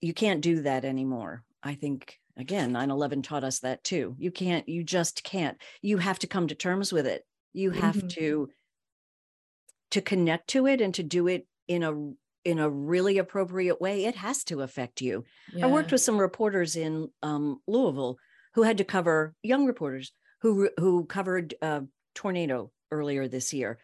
You 0.01 0.13
can't 0.13 0.41
do 0.41 0.63
that 0.63 0.83
anymore. 0.83 1.43
I 1.61 1.75
think, 1.75 2.19
again, 2.35 2.73
9 2.73 2.91
11 2.91 3.21
taught 3.21 3.45
us 3.45 3.59
that 3.59 3.83
too. 3.83 4.15
You 4.17 4.31
can't, 4.31 4.67
you 4.67 4.83
just 4.83 5.23
can't. 5.23 5.57
You 5.81 5.99
have 5.99 6.19
to 6.19 6.27
come 6.27 6.47
to 6.47 6.55
terms 6.55 6.91
with 6.91 7.07
it. 7.07 7.25
You 7.53 7.71
have 7.71 7.95
mm-hmm. 7.95 8.07
to 8.07 8.49
to 9.91 10.01
connect 10.01 10.47
to 10.49 10.65
it 10.65 10.81
and 10.81 10.93
to 10.95 11.03
do 11.03 11.27
it 11.27 11.47
in 11.67 11.83
a 11.83 11.93
in 12.45 12.59
a 12.59 12.69
really 12.69 13.17
appropriate 13.17 13.79
way 13.79 14.05
it 14.05 14.15
has 14.15 14.43
to 14.45 14.61
affect 14.61 15.01
you. 15.01 15.23
Yeah. 15.53 15.65
i 15.65 15.69
worked 15.69 15.91
with 15.91 16.01
some 16.01 16.17
reporters 16.17 16.75
in 16.75 17.09
um, 17.21 17.59
louisville 17.67 18.17
who 18.55 18.63
had 18.63 18.77
to 18.77 18.83
cover 18.83 19.33
young 19.41 19.65
reporters 19.65 20.11
who 20.41 20.69
who 20.77 21.05
covered 21.05 21.55
a 21.61 21.83
tornado 22.15 22.71
earlier 22.91 23.27
this 23.27 23.53
year. 23.53 23.79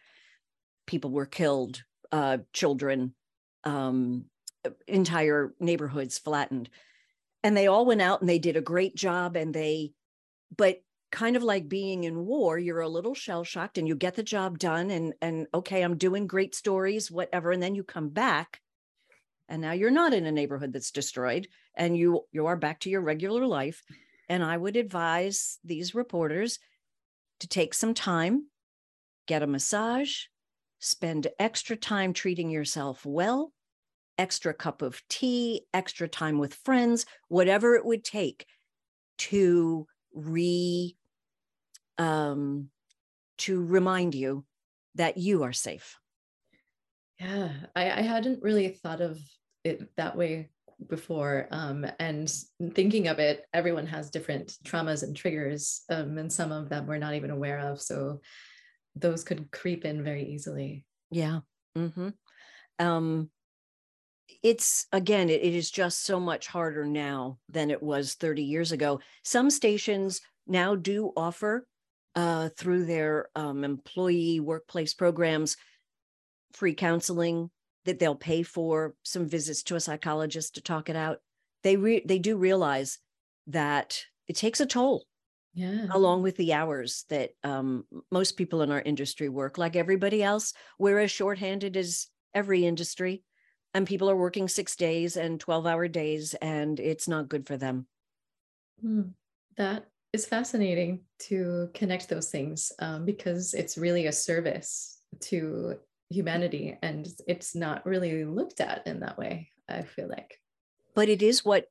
People 0.86 1.10
were 1.10 1.26
killed 1.26 1.82
uh, 2.12 2.38
children 2.52 3.14
um, 3.64 4.24
entire 4.86 5.54
neighborhoods 5.60 6.18
flattened. 6.18 6.68
And 7.42 7.56
they 7.56 7.66
all 7.66 7.86
went 7.86 8.02
out 8.02 8.20
and 8.20 8.28
they 8.28 8.38
did 8.38 8.56
a 8.56 8.62
great 8.62 8.94
job 8.94 9.36
and 9.36 9.54
they 9.54 9.92
but 10.56 10.82
kind 11.10 11.36
of 11.36 11.42
like 11.42 11.68
being 11.68 12.04
in 12.04 12.24
war 12.24 12.58
you're 12.58 12.80
a 12.80 12.88
little 12.88 13.14
shell 13.14 13.44
shocked 13.44 13.78
and 13.78 13.88
you 13.88 13.96
get 13.96 14.14
the 14.14 14.22
job 14.22 14.58
done 14.58 14.90
and 14.90 15.14
and 15.20 15.46
okay 15.52 15.82
i'm 15.82 15.96
doing 15.96 16.26
great 16.26 16.54
stories 16.54 17.10
whatever 17.10 17.50
and 17.50 17.62
then 17.62 17.74
you 17.74 17.82
come 17.82 18.08
back 18.08 18.60
and 19.48 19.60
now 19.60 19.72
you're 19.72 19.90
not 19.90 20.14
in 20.14 20.26
a 20.26 20.32
neighborhood 20.32 20.72
that's 20.72 20.92
destroyed 20.92 21.48
and 21.74 21.96
you 21.96 22.22
you 22.32 22.46
are 22.46 22.56
back 22.56 22.80
to 22.80 22.90
your 22.90 23.00
regular 23.00 23.46
life 23.46 23.82
And 24.30 24.44
I 24.44 24.56
would 24.56 24.76
advise 24.76 25.58
these 25.64 25.92
reporters 25.92 26.60
to 27.40 27.48
take 27.48 27.74
some 27.74 27.94
time, 27.94 28.46
get 29.26 29.42
a 29.42 29.46
massage, 29.48 30.26
spend 30.78 31.26
extra 31.40 31.74
time 31.74 32.12
treating 32.12 32.48
yourself 32.48 33.04
well, 33.04 33.52
extra 34.16 34.54
cup 34.54 34.82
of 34.82 35.02
tea, 35.08 35.62
extra 35.74 36.06
time 36.06 36.38
with 36.38 36.54
friends, 36.54 37.06
whatever 37.26 37.74
it 37.74 37.84
would 37.84 38.04
take 38.04 38.46
to 39.18 39.88
re 40.14 40.96
um, 41.98 42.68
to 43.38 43.64
remind 43.64 44.14
you 44.14 44.44
that 44.96 45.16
you 45.16 45.42
are 45.42 45.52
safe. 45.52 45.98
Yeah, 47.18 47.50
I, 47.76 47.90
I 47.90 48.00
hadn't 48.02 48.42
really 48.42 48.68
thought 48.68 49.00
of 49.00 49.18
it 49.64 49.94
that 49.96 50.16
way 50.16 50.50
before. 50.88 51.48
Um, 51.50 51.86
and 51.98 52.32
thinking 52.74 53.08
of 53.08 53.18
it, 53.18 53.44
everyone 53.52 53.86
has 53.86 54.10
different 54.10 54.54
traumas 54.64 55.02
and 55.02 55.14
triggers, 55.14 55.82
um, 55.90 56.18
and 56.18 56.32
some 56.32 56.52
of 56.52 56.68
them 56.68 56.86
we're 56.86 56.98
not 56.98 57.14
even 57.14 57.30
aware 57.30 57.58
of. 57.58 57.80
So 57.80 58.20
those 58.96 59.22
could 59.24 59.50
creep 59.50 59.84
in 59.84 60.02
very 60.02 60.24
easily. 60.24 60.84
Yeah. 61.10 61.40
Mm-hmm. 61.76 62.08
Um, 62.78 63.30
it's 64.42 64.86
again, 64.92 65.28
it, 65.28 65.42
it 65.42 65.54
is 65.54 65.70
just 65.70 66.04
so 66.04 66.18
much 66.18 66.46
harder 66.46 66.84
now 66.84 67.38
than 67.48 67.70
it 67.70 67.82
was 67.82 68.14
30 68.14 68.42
years 68.42 68.72
ago. 68.72 69.00
Some 69.24 69.50
stations 69.50 70.20
now 70.46 70.74
do 70.74 71.12
offer 71.16 71.66
uh, 72.16 72.48
through 72.56 72.86
their 72.86 73.28
um, 73.34 73.64
employee 73.64 74.40
workplace 74.40 74.94
programs 74.94 75.56
free 76.52 76.74
counseling 76.74 77.50
that 77.84 77.98
they'll 77.98 78.14
pay 78.14 78.42
for 78.42 78.94
some 79.02 79.28
visits 79.28 79.62
to 79.62 79.76
a 79.76 79.80
psychologist 79.80 80.54
to 80.54 80.60
talk 80.60 80.88
it 80.88 80.96
out. 80.96 81.18
They 81.62 81.76
re- 81.76 82.02
they 82.04 82.18
do 82.18 82.36
realize 82.36 82.98
that 83.46 84.02
it 84.28 84.36
takes 84.36 84.60
a 84.60 84.66
toll 84.66 85.04
yeah. 85.54 85.86
along 85.90 86.22
with 86.22 86.36
the 86.36 86.52
hours 86.52 87.04
that 87.08 87.30
um, 87.42 87.84
most 88.10 88.36
people 88.36 88.62
in 88.62 88.70
our 88.70 88.80
industry 88.80 89.28
work. 89.28 89.58
Like 89.58 89.76
everybody 89.76 90.22
else 90.22 90.52
we're 90.78 90.98
as 91.00 91.10
shorthanded 91.10 91.76
as 91.76 92.08
every 92.34 92.64
industry 92.64 93.22
and 93.74 93.86
people 93.86 94.10
are 94.10 94.16
working 94.16 94.48
six 94.48 94.76
days 94.76 95.16
and 95.16 95.40
12 95.40 95.66
hour 95.66 95.88
days 95.88 96.34
and 96.34 96.78
it's 96.80 97.08
not 97.08 97.28
good 97.28 97.46
for 97.46 97.56
them. 97.56 97.86
Mm, 98.84 99.12
that 99.56 99.86
is 100.12 100.26
fascinating 100.26 101.00
to 101.18 101.70
connect 101.74 102.08
those 102.08 102.30
things 102.30 102.72
um, 102.80 103.04
because 103.04 103.54
it's 103.54 103.78
really 103.78 104.06
a 104.06 104.12
service 104.12 104.98
to 105.20 105.76
humanity 106.10 106.76
and 106.82 107.06
it's 107.28 107.54
not 107.54 107.86
really 107.86 108.24
looked 108.24 108.60
at 108.60 108.86
in 108.86 109.00
that 109.00 109.16
way 109.16 109.48
i 109.68 109.82
feel 109.82 110.08
like. 110.08 110.40
But 110.94 111.08
it 111.08 111.22
is 111.22 111.44
what 111.44 111.66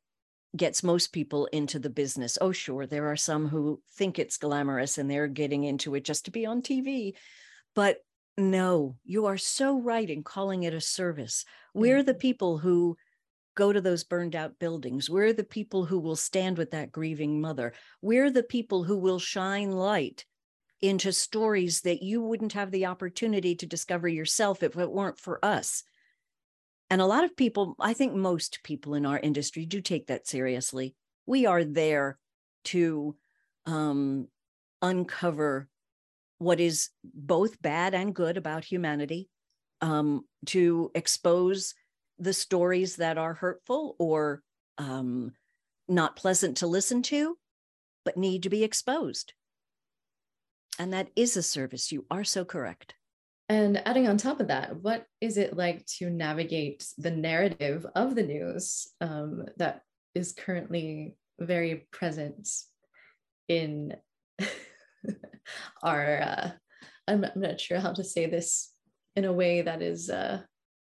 gets 0.55 0.81
most 0.81 1.11
people 1.11 1.45
into 1.47 1.77
the 1.77 1.89
business. 1.89 2.37
Oh 2.39 2.51
sure 2.51 2.85
there 2.85 3.11
are 3.11 3.17
some 3.17 3.49
who 3.49 3.81
think 3.93 4.17
it's 4.17 4.37
glamorous 4.37 4.97
and 4.97 5.11
they're 5.11 5.27
getting 5.27 5.65
into 5.65 5.93
it 5.95 6.05
just 6.05 6.25
to 6.25 6.31
be 6.31 6.45
on 6.45 6.61
tv 6.61 7.13
but 7.75 7.99
no 8.37 8.95
you 9.03 9.25
are 9.25 9.37
so 9.37 9.79
right 9.79 10.09
in 10.09 10.23
calling 10.23 10.63
it 10.63 10.73
a 10.73 10.81
service. 10.81 11.45
We're 11.73 11.97
yeah. 11.97 12.03
the 12.03 12.13
people 12.13 12.57
who 12.57 12.97
go 13.55 13.73
to 13.73 13.81
those 13.81 14.03
burned 14.03 14.35
out 14.35 14.59
buildings. 14.59 15.09
We're 15.09 15.33
the 15.33 15.43
people 15.43 15.85
who 15.85 15.99
will 15.99 16.15
stand 16.15 16.57
with 16.57 16.71
that 16.71 16.91
grieving 16.91 17.41
mother. 17.41 17.73
We're 18.01 18.31
the 18.31 18.43
people 18.43 18.83
who 18.83 18.97
will 18.97 19.19
shine 19.19 19.71
light 19.71 20.25
into 20.81 21.11
stories 21.11 21.81
that 21.81 22.01
you 22.01 22.21
wouldn't 22.21 22.53
have 22.53 22.71
the 22.71 22.85
opportunity 22.85 23.55
to 23.55 23.65
discover 23.65 24.07
yourself 24.07 24.63
if 24.63 24.77
it 24.77 24.91
weren't 24.91 25.19
for 25.19 25.43
us. 25.43 25.83
And 26.89 27.01
a 27.01 27.05
lot 27.05 27.23
of 27.23 27.35
people, 27.35 27.75
I 27.79 27.93
think 27.93 28.13
most 28.13 28.59
people 28.63 28.95
in 28.95 29.05
our 29.05 29.19
industry 29.19 29.65
do 29.65 29.81
take 29.81 30.07
that 30.07 30.27
seriously. 30.27 30.95
We 31.25 31.45
are 31.45 31.63
there 31.63 32.17
to 32.65 33.15
um, 33.65 34.27
uncover 34.81 35.67
what 36.39 36.59
is 36.59 36.89
both 37.03 37.61
bad 37.61 37.93
and 37.93 38.15
good 38.15 38.37
about 38.37 38.63
humanity, 38.63 39.29
um, 39.81 40.21
to 40.47 40.89
expose 40.95 41.75
the 42.19 42.33
stories 42.33 42.97
that 42.97 43.17
are 43.17 43.33
hurtful 43.33 43.95
or 43.97 44.41
um, 44.77 45.31
not 45.87 46.15
pleasant 46.15 46.57
to 46.57 46.67
listen 46.67 47.01
to, 47.03 47.37
but 48.05 48.17
need 48.17 48.43
to 48.43 48.49
be 48.49 48.63
exposed. 48.63 49.33
And 50.77 50.93
that 50.93 51.09
is 51.15 51.35
a 51.35 51.43
service. 51.43 51.91
You 51.91 52.05
are 52.11 52.23
so 52.23 52.45
correct. 52.45 52.95
And 53.49 53.81
adding 53.87 54.07
on 54.07 54.17
top 54.17 54.39
of 54.39 54.47
that, 54.49 54.75
what 54.81 55.05
is 55.19 55.37
it 55.37 55.57
like 55.57 55.85
to 55.97 56.09
navigate 56.09 56.85
the 56.97 57.11
narrative 57.11 57.85
of 57.95 58.15
the 58.15 58.23
news 58.23 58.87
um, 59.01 59.45
that 59.57 59.81
is 60.13 60.33
currently 60.33 61.15
very 61.39 61.87
present 61.91 62.47
in 63.47 63.95
our? 65.83 66.21
Uh, 66.21 66.51
I'm, 67.07 67.25
I'm, 67.25 67.41
not 67.41 67.59
sure 67.59 67.79
how 67.79 67.91
to 67.93 68.03
say 68.03 68.27
this 68.27 68.71
in 69.15 69.25
a 69.25 69.33
way 69.33 69.63
that 69.63 69.81
is 69.81 70.11
uh, 70.11 70.41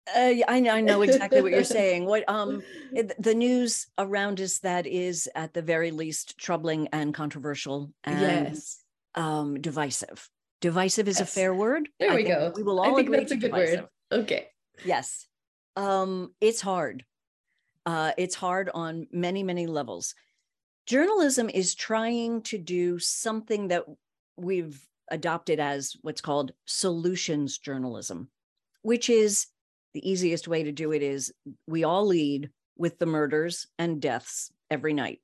uh, 0.08 0.34
I, 0.48 0.68
I 0.68 0.80
know 0.80 1.02
exactly 1.02 1.42
what 1.42 1.52
you're 1.52 1.64
saying. 1.80 2.06
What 2.06 2.28
um 2.28 2.62
it, 2.92 3.12
the 3.22 3.34
news 3.34 3.86
around 3.98 4.40
us 4.40 4.58
that 4.60 4.86
is 4.86 5.28
at 5.34 5.54
the 5.54 5.62
very 5.62 5.90
least 5.90 6.38
troubling 6.38 6.88
and 6.92 7.14
controversial 7.14 7.92
and 8.04 8.20
yes. 8.20 8.82
um 9.14 9.60
divisive. 9.60 10.28
Divisive 10.60 11.08
is 11.08 11.18
yes. 11.18 11.28
a 11.28 11.32
fair 11.32 11.54
word. 11.54 11.88
There 11.98 12.12
I 12.12 12.16
we 12.16 12.24
go. 12.24 12.52
We 12.54 12.62
will 12.62 12.80
all 12.80 12.96
agree 12.96 13.18
that's 13.18 13.32
a 13.32 13.36
good 13.36 13.52
divisive. 13.52 13.80
word. 14.10 14.20
Okay. 14.22 14.48
Yes. 14.84 15.26
Um 15.76 16.34
it's 16.40 16.60
hard. 16.60 17.04
Uh 17.86 18.12
it's 18.18 18.34
hard 18.34 18.70
on 18.74 19.06
many 19.12 19.42
many 19.42 19.66
levels. 19.66 20.14
Journalism 20.86 21.48
is 21.48 21.76
trying 21.76 22.42
to 22.42 22.58
do 22.58 22.98
something 22.98 23.68
that 23.68 23.84
we've 24.36 24.84
adopted 25.10 25.60
as 25.60 25.96
what's 26.02 26.20
called 26.20 26.52
solutions 26.64 27.58
journalism, 27.58 28.28
which 28.82 29.08
is 29.08 29.46
the 29.94 30.08
easiest 30.08 30.48
way 30.48 30.62
to 30.64 30.72
do 30.72 30.92
it 30.92 31.02
is 31.02 31.32
we 31.66 31.84
all 31.84 32.06
lead 32.06 32.50
with 32.76 32.98
the 32.98 33.06
murders 33.06 33.66
and 33.78 34.00
deaths 34.00 34.50
every 34.70 34.94
night. 34.94 35.20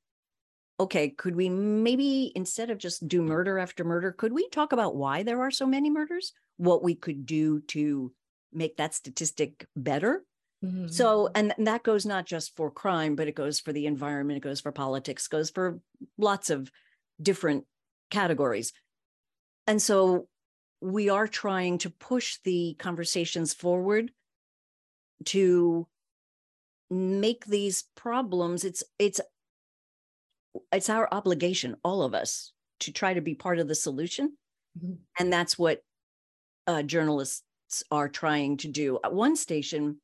Okay, 0.81 1.11
could 1.11 1.35
we 1.35 1.49
maybe 1.49 2.31
instead 2.37 2.71
of 2.71 2.79
just 2.79 3.09
do 3.09 3.23
murder 3.23 3.59
after 3.59 3.85
murder, 3.85 4.13
could 4.13 4.33
we 4.33 4.49
talk 4.51 4.73
about 4.73 4.95
why 4.95 5.23
there 5.23 5.43
are 5.43 5.51
so 5.51 5.67
many 5.67 5.91
murders? 5.91 6.33
What 6.57 6.85
we 6.85 6.95
could 6.95 7.27
do 7.27 7.61
to 7.69 8.13
make 8.53 8.77
that 8.77 8.95
statistic 8.95 9.67
better? 9.75 10.25
Mm-hmm. 10.65 10.89
So, 10.89 11.31
and 11.35 11.55
that 11.59 11.83
goes 11.83 12.07
not 12.07 12.27
just 12.27 12.57
for 12.57 12.71
crime, 12.71 13.17
but 13.17 13.29
it 13.29 13.35
goes 13.35 13.61
for 13.61 13.73
the 13.73 13.87
environment, 13.87 14.39
it 14.39 14.49
goes 14.49 14.61
for 14.61 14.73
politics, 14.73 15.29
goes 15.29 15.51
for 15.51 15.81
lots 16.17 16.51
of 16.51 16.71
different 17.21 17.65
categories. 18.11 18.73
And 19.67 19.83
so 19.83 20.29
we 20.81 21.09
are 21.09 21.27
trying 21.27 21.79
to 21.79 21.91
push 21.91 22.39
the 22.45 22.77
conversations 22.79 23.53
forward 23.53 24.13
to 25.27 25.87
make 26.91 27.45
these 27.47 27.85
problems 27.97 28.65
it's 28.65 28.83
it's 28.99 29.21
it's 30.73 30.89
our 30.89 31.07
obligation 31.13 31.77
all 31.85 32.03
of 32.03 32.15
us 32.15 32.53
to 32.81 32.93
try 32.93 33.13
to 33.13 33.21
be 33.21 33.35
part 33.35 33.59
of 33.59 33.69
the 33.69 33.75
solution. 33.75 34.37
Mm-hmm. 34.79 34.95
and 35.19 35.33
that's 35.33 35.59
what 35.59 35.83
uh, 36.67 36.83
journalists 36.83 37.43
are 37.91 38.09
trying 38.09 38.59
to 38.59 38.69
do. 38.69 38.99
At 39.03 39.15
one 39.15 39.37
station 39.37 40.01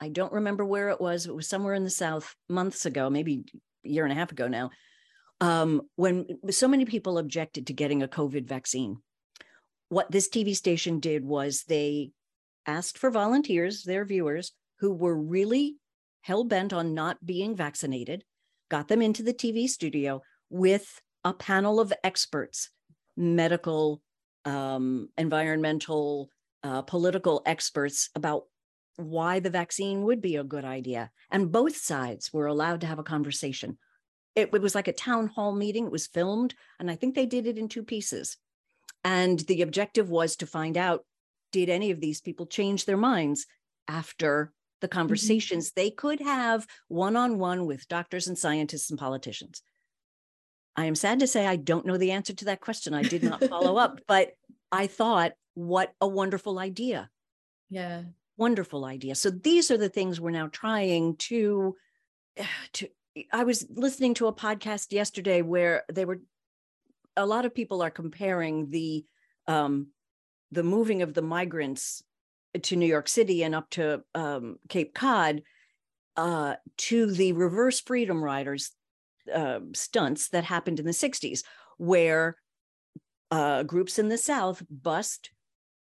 i 0.00 0.08
don't 0.08 0.32
remember 0.32 0.64
where 0.64 0.90
it 0.90 1.00
was 1.00 1.26
it 1.26 1.34
was 1.34 1.48
somewhere 1.48 1.74
in 1.74 1.82
the 1.82 1.90
south 1.90 2.36
months 2.48 2.86
ago 2.86 3.10
maybe 3.10 3.44
a 3.84 3.88
year 3.88 4.04
and 4.04 4.12
a 4.12 4.14
half 4.14 4.30
ago 4.30 4.46
now 4.46 4.70
um, 5.40 5.82
when 5.96 6.26
so 6.50 6.68
many 6.68 6.84
people 6.84 7.18
objected 7.18 7.66
to 7.68 7.72
getting 7.72 8.02
a 8.02 8.08
covid 8.08 8.46
vaccine. 8.46 8.98
What 9.88 10.10
this 10.10 10.28
tv 10.28 10.54
station 10.54 11.00
did 11.00 11.24
was 11.24 11.64
they 11.64 12.10
asked 12.68 12.98
for 12.98 13.10
volunteers, 13.10 13.82
their 13.82 14.04
viewers, 14.04 14.52
who 14.78 14.92
were 14.92 15.16
really 15.16 15.76
hell 16.20 16.44
bent 16.44 16.72
on 16.72 16.94
not 16.94 17.24
being 17.24 17.56
vaccinated, 17.56 18.22
got 18.70 18.86
them 18.86 19.02
into 19.02 19.22
the 19.22 19.34
TV 19.34 19.68
studio 19.68 20.22
with 20.50 21.00
a 21.24 21.32
panel 21.32 21.80
of 21.80 21.92
experts, 22.04 22.70
medical, 23.16 24.02
um, 24.44 25.08
environmental, 25.16 26.28
uh, 26.62 26.82
political 26.82 27.42
experts 27.46 28.10
about 28.14 28.44
why 28.96 29.40
the 29.40 29.50
vaccine 29.50 30.02
would 30.02 30.20
be 30.20 30.36
a 30.36 30.44
good 30.44 30.64
idea. 30.64 31.10
And 31.30 31.52
both 31.52 31.76
sides 31.76 32.32
were 32.32 32.46
allowed 32.46 32.82
to 32.82 32.86
have 32.86 32.98
a 32.98 33.04
conversation. 33.04 33.78
It, 34.34 34.50
it 34.52 34.62
was 34.62 34.74
like 34.74 34.88
a 34.88 34.92
town 34.92 35.28
hall 35.28 35.54
meeting, 35.54 35.86
it 35.86 35.92
was 35.92 36.06
filmed, 36.06 36.54
and 36.78 36.90
I 36.90 36.96
think 36.96 37.14
they 37.14 37.26
did 37.26 37.46
it 37.46 37.58
in 37.58 37.68
two 37.68 37.82
pieces. 37.82 38.36
And 39.04 39.38
the 39.40 39.62
objective 39.62 40.10
was 40.10 40.36
to 40.36 40.46
find 40.46 40.76
out 40.76 41.04
did 41.52 41.68
any 41.68 41.90
of 41.90 42.00
these 42.00 42.20
people 42.20 42.46
change 42.46 42.84
their 42.84 42.96
minds 42.96 43.46
after 43.86 44.52
the 44.80 44.88
mm-hmm. 44.88 44.98
conversations 44.98 45.70
mm-hmm. 45.70 45.80
they 45.80 45.90
could 45.90 46.20
have 46.20 46.66
one 46.88 47.16
on 47.16 47.38
one 47.38 47.66
with 47.66 47.88
doctors 47.88 48.28
and 48.28 48.38
scientists 48.38 48.90
and 48.90 48.98
politicians? 48.98 49.62
I 50.76 50.84
am 50.84 50.94
sad 50.94 51.20
to 51.20 51.26
say 51.26 51.46
I 51.46 51.56
don't 51.56 51.86
know 51.86 51.96
the 51.96 52.12
answer 52.12 52.32
to 52.34 52.44
that 52.46 52.60
question. 52.60 52.94
I 52.94 53.02
did 53.02 53.22
not 53.24 53.42
follow 53.44 53.76
up, 53.76 54.00
but 54.06 54.32
I 54.70 54.86
thought, 54.86 55.32
what 55.54 55.92
a 56.00 56.06
wonderful 56.06 56.58
idea. 56.58 57.10
Yeah. 57.68 58.02
Wonderful 58.36 58.84
idea. 58.84 59.16
So 59.16 59.30
these 59.30 59.72
are 59.72 59.76
the 59.76 59.88
things 59.88 60.20
we're 60.20 60.30
now 60.30 60.46
trying 60.46 61.16
to 61.16 61.74
to 62.74 62.88
I 63.32 63.42
was 63.42 63.66
listening 63.68 64.14
to 64.14 64.28
a 64.28 64.32
podcast 64.32 64.92
yesterday 64.92 65.42
where 65.42 65.82
they 65.92 66.04
were 66.04 66.20
a 67.16 67.26
lot 67.26 67.44
of 67.44 67.54
people 67.54 67.82
are 67.82 67.90
comparing 67.90 68.70
the 68.70 69.04
um, 69.48 69.88
the 70.50 70.62
moving 70.62 71.02
of 71.02 71.14
the 71.14 71.22
migrants 71.22 72.02
to 72.62 72.76
New 72.76 72.86
York 72.86 73.08
City 73.08 73.42
and 73.42 73.54
up 73.54 73.68
to 73.70 74.02
um, 74.14 74.56
Cape 74.68 74.94
Cod 74.94 75.42
uh, 76.16 76.54
to 76.76 77.10
the 77.10 77.32
reverse 77.32 77.80
freedom 77.80 78.22
riders 78.22 78.72
uh, 79.32 79.60
stunts 79.74 80.28
that 80.30 80.44
happened 80.44 80.80
in 80.80 80.86
the 80.86 80.92
60s, 80.92 81.42
where 81.76 82.36
uh, 83.30 83.62
groups 83.62 83.98
in 83.98 84.08
the 84.08 84.18
South 84.18 84.62
bust 84.70 85.30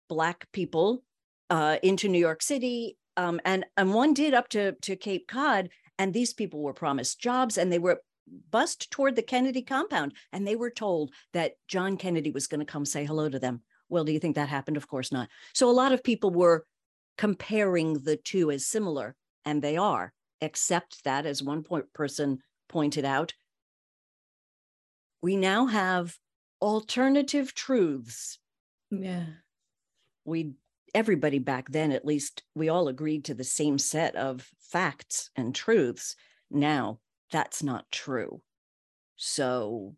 Black 0.10 0.48
people 0.52 1.04
uh, 1.50 1.78
into 1.84 2.10
New 2.10 2.20
York 2.20 2.42
City. 2.42 2.98
Um, 3.18 3.40
and, 3.46 3.66
and 3.78 3.94
one 3.94 4.14
did 4.14 4.34
up 4.34 4.50
to, 4.50 4.74
to 4.74 4.96
Cape 4.96 5.28
Cod, 5.28 5.70
and 5.98 6.14
these 6.14 6.34
people 6.34 6.62
were 6.62 6.74
promised 6.74 7.20
jobs 7.20 7.58
and 7.58 7.72
they 7.72 7.80
were 7.80 8.02
bussed 8.52 8.92
toward 8.92 9.16
the 9.16 9.22
Kennedy 9.22 9.62
compound. 9.62 10.14
And 10.34 10.46
they 10.46 10.56
were 10.56 10.72
told 10.72 11.12
that 11.34 11.54
John 11.68 11.98
Kennedy 11.98 12.32
was 12.32 12.48
going 12.48 12.60
to 12.60 12.66
come 12.66 12.86
say 12.86 13.06
hello 13.06 13.30
to 13.30 13.40
them. 13.40 13.62
Well, 13.90 14.04
do 14.04 14.12
you 14.12 14.20
think 14.20 14.36
that 14.36 14.50
happened? 14.50 14.78
Of 14.78 14.88
course 14.88 15.12
not. 15.12 15.30
So 15.54 15.70
a 15.70 15.72
lot 15.72 15.92
of 15.92 16.04
people 16.04 16.32
were 16.32 16.66
comparing 17.18 17.94
the 17.94 18.18
two 18.18 18.52
as 18.52 18.66
similar, 18.66 19.16
and 19.46 19.62
they 19.62 19.78
are, 19.78 20.14
except 20.42 21.04
that, 21.04 21.26
as 21.26 21.44
one 21.44 21.64
point 21.64 21.94
person 21.94 22.40
pointed 22.68 23.06
out, 23.06 23.34
we 25.22 25.36
now 25.36 25.68
have 25.68 26.16
alternative 26.62 27.54
truths. 27.54 28.40
Yeah. 28.92 29.26
We 30.24 30.54
everybody 30.94 31.40
back 31.40 31.70
then 31.70 31.92
at 31.92 32.06
least 32.06 32.42
we 32.56 32.70
all 32.70 32.88
agreed 32.88 33.26
to 33.26 33.34
the 33.34 33.44
same 33.44 33.78
set 33.78 34.16
of 34.16 34.48
facts 34.60 35.30
and 35.36 35.54
truths. 35.54 36.16
Now, 36.50 37.00
that's 37.32 37.62
not 37.62 37.86
true. 37.92 38.42
So 39.18 39.96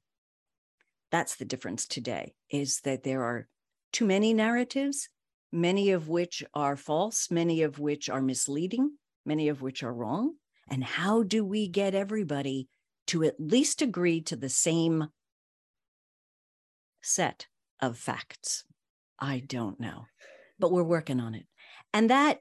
that's 1.12 1.36
the 1.36 1.46
difference 1.46 1.86
today 1.88 2.34
is 2.50 2.82
that 2.82 3.04
there 3.04 3.24
are 3.24 3.48
too 3.92 4.06
many 4.06 4.34
narratives, 4.34 5.10
many 5.52 5.92
of 5.92 6.08
which 6.08 6.44
are 6.54 6.76
false, 6.76 7.32
many 7.32 7.62
of 7.64 7.80
which 7.80 8.10
are 8.10 8.22
misleading, 8.22 8.92
many 9.26 9.48
of 9.48 9.62
which 9.62 9.84
are 9.84 9.94
wrong. 9.94 10.36
And 10.70 10.84
how 10.84 11.24
do 11.24 11.46
we 11.46 11.68
get 11.68 11.96
everybody 11.96 12.68
to 13.08 13.24
at 13.24 13.40
least 13.40 13.82
agree 13.82 14.22
to 14.22 14.36
the 14.36 14.50
same 14.50 15.08
set 17.02 17.48
of 17.82 17.98
facts? 17.98 18.66
I 19.20 19.40
don't 19.46 19.80
know, 19.80 20.06
but 20.60 20.72
we're 20.72 20.84
working 20.84 21.20
on 21.20 21.34
it. 21.34 21.46
And 21.94 22.10
that 22.10 22.40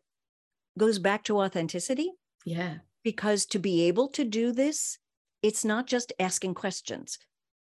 goes 0.79 0.99
back 0.99 1.25
to 1.25 1.41
authenticity. 1.41 2.11
Yeah. 2.45 2.79
Because 3.03 3.47
to 3.47 3.59
be 3.59 3.85
able 3.85 4.09
to 4.09 4.25
do 4.25 4.53
this, 4.53 4.99
it's 5.43 5.65
not 5.65 5.87
just 5.87 6.13
asking 6.19 6.55
questions, 6.55 7.19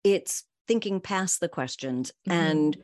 it's 0.02 0.44
thinking 0.66 1.00
past 1.00 1.40
the 1.40 1.48
questions 1.48 2.12
mm-hmm. 2.28 2.38
and 2.38 2.76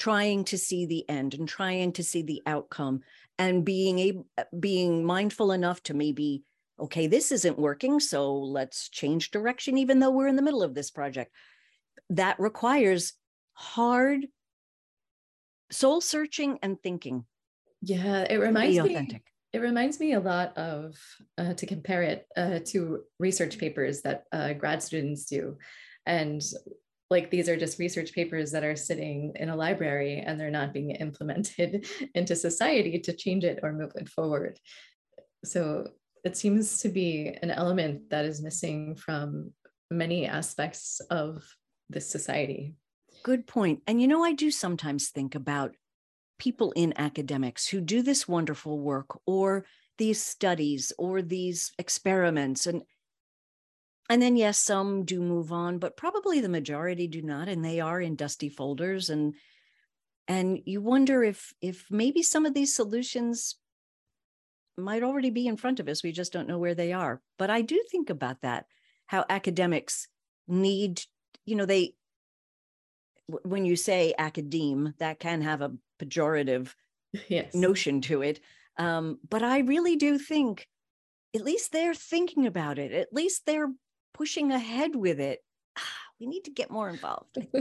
trying 0.00 0.44
to 0.44 0.56
see 0.56 0.86
the 0.86 1.08
end 1.10 1.34
and 1.34 1.46
trying 1.46 1.92
to 1.92 2.02
see 2.02 2.22
the 2.22 2.42
outcome 2.46 3.02
and 3.38 3.66
being 3.66 3.98
able 3.98 4.26
being 4.58 5.04
mindful 5.04 5.52
enough 5.52 5.82
to 5.82 5.94
maybe 5.94 6.42
okay 6.80 7.06
this 7.06 7.30
isn't 7.30 7.58
working 7.58 8.00
so 8.00 8.34
let's 8.34 8.88
change 8.88 9.30
direction 9.30 9.76
even 9.76 10.00
though 10.00 10.10
we're 10.10 10.26
in 10.26 10.36
the 10.36 10.42
middle 10.42 10.62
of 10.62 10.74
this 10.74 10.90
project 10.90 11.30
that 12.08 12.40
requires 12.40 13.12
hard 13.52 14.26
soul 15.70 16.00
searching 16.00 16.58
and 16.62 16.82
thinking 16.82 17.24
yeah 17.82 18.22
it 18.22 18.36
reminds 18.36 18.78
me 18.78 18.90
authentic. 18.94 19.22
it 19.52 19.58
reminds 19.58 20.00
me 20.00 20.14
a 20.14 20.20
lot 20.20 20.56
of 20.56 20.96
uh, 21.36 21.52
to 21.52 21.66
compare 21.66 22.02
it 22.02 22.26
uh, 22.38 22.58
to 22.64 23.02
research 23.18 23.58
papers 23.58 24.00
that 24.00 24.24
uh, 24.32 24.54
grad 24.54 24.82
students 24.82 25.26
do 25.26 25.58
and 26.06 26.40
like 27.10 27.30
these 27.30 27.48
are 27.48 27.56
just 27.56 27.78
research 27.78 28.12
papers 28.12 28.52
that 28.52 28.64
are 28.64 28.76
sitting 28.76 29.32
in 29.34 29.48
a 29.48 29.56
library 29.56 30.22
and 30.24 30.38
they're 30.38 30.50
not 30.50 30.72
being 30.72 30.90
implemented 31.06 31.86
into 32.14 32.36
society 32.36 32.98
to 33.00 33.12
change 33.12 33.44
it 33.44 33.60
or 33.62 33.72
move 33.72 33.92
it 33.96 34.08
forward. 34.08 34.58
So 35.44 35.88
it 36.24 36.36
seems 36.36 36.80
to 36.82 36.88
be 36.88 37.36
an 37.42 37.50
element 37.50 38.10
that 38.10 38.24
is 38.24 38.42
missing 38.42 38.94
from 38.94 39.52
many 39.90 40.26
aspects 40.26 41.00
of 41.10 41.42
this 41.88 42.08
society. 42.08 42.74
Good 43.22 43.46
point. 43.46 43.82
And 43.86 44.00
you 44.00 44.06
know, 44.06 44.22
I 44.22 44.32
do 44.32 44.50
sometimes 44.50 45.08
think 45.08 45.34
about 45.34 45.74
people 46.38 46.72
in 46.72 46.94
academics 46.96 47.66
who 47.66 47.80
do 47.80 48.02
this 48.02 48.28
wonderful 48.28 48.78
work 48.78 49.18
or 49.26 49.66
these 49.98 50.22
studies 50.22 50.92
or 50.98 51.20
these 51.20 51.72
experiments 51.78 52.66
and 52.66 52.82
and 54.10 54.20
then 54.20 54.36
yes 54.36 54.58
some 54.58 55.04
do 55.04 55.22
move 55.22 55.52
on 55.52 55.78
but 55.78 55.96
probably 55.96 56.40
the 56.40 56.48
majority 56.48 57.06
do 57.06 57.22
not 57.22 57.48
and 57.48 57.64
they 57.64 57.80
are 57.80 58.00
in 58.00 58.16
dusty 58.16 58.50
folders 58.50 59.08
and 59.08 59.34
and 60.28 60.60
you 60.66 60.82
wonder 60.82 61.24
if 61.24 61.54
if 61.62 61.86
maybe 61.90 62.22
some 62.22 62.44
of 62.44 62.52
these 62.52 62.74
solutions 62.74 63.56
might 64.76 65.02
already 65.02 65.30
be 65.30 65.46
in 65.46 65.56
front 65.56 65.80
of 65.80 65.88
us 65.88 66.02
we 66.02 66.12
just 66.12 66.32
don't 66.32 66.48
know 66.48 66.58
where 66.58 66.74
they 66.74 66.92
are 66.92 67.22
but 67.38 67.48
i 67.48 67.62
do 67.62 67.82
think 67.90 68.10
about 68.10 68.40
that 68.42 68.66
how 69.06 69.24
academics 69.30 70.08
need 70.48 71.02
you 71.46 71.56
know 71.56 71.64
they 71.64 71.94
when 73.26 73.64
you 73.64 73.76
say 73.76 74.12
academe 74.18 74.92
that 74.98 75.20
can 75.20 75.40
have 75.40 75.62
a 75.62 75.72
pejorative 76.00 76.74
yes. 77.28 77.54
notion 77.54 78.00
to 78.00 78.22
it 78.22 78.40
um, 78.76 79.18
but 79.28 79.42
i 79.42 79.60
really 79.60 79.94
do 79.96 80.18
think 80.18 80.66
at 81.34 81.44
least 81.44 81.70
they're 81.70 81.94
thinking 81.94 82.46
about 82.46 82.78
it 82.78 82.92
at 82.92 83.12
least 83.12 83.46
they're 83.46 83.70
pushing 84.14 84.52
ahead 84.52 84.94
with 84.94 85.20
it. 85.20 85.40
We 86.20 86.26
need 86.26 86.44
to 86.44 86.50
get 86.50 86.70
more 86.70 86.90
involved. 86.90 87.38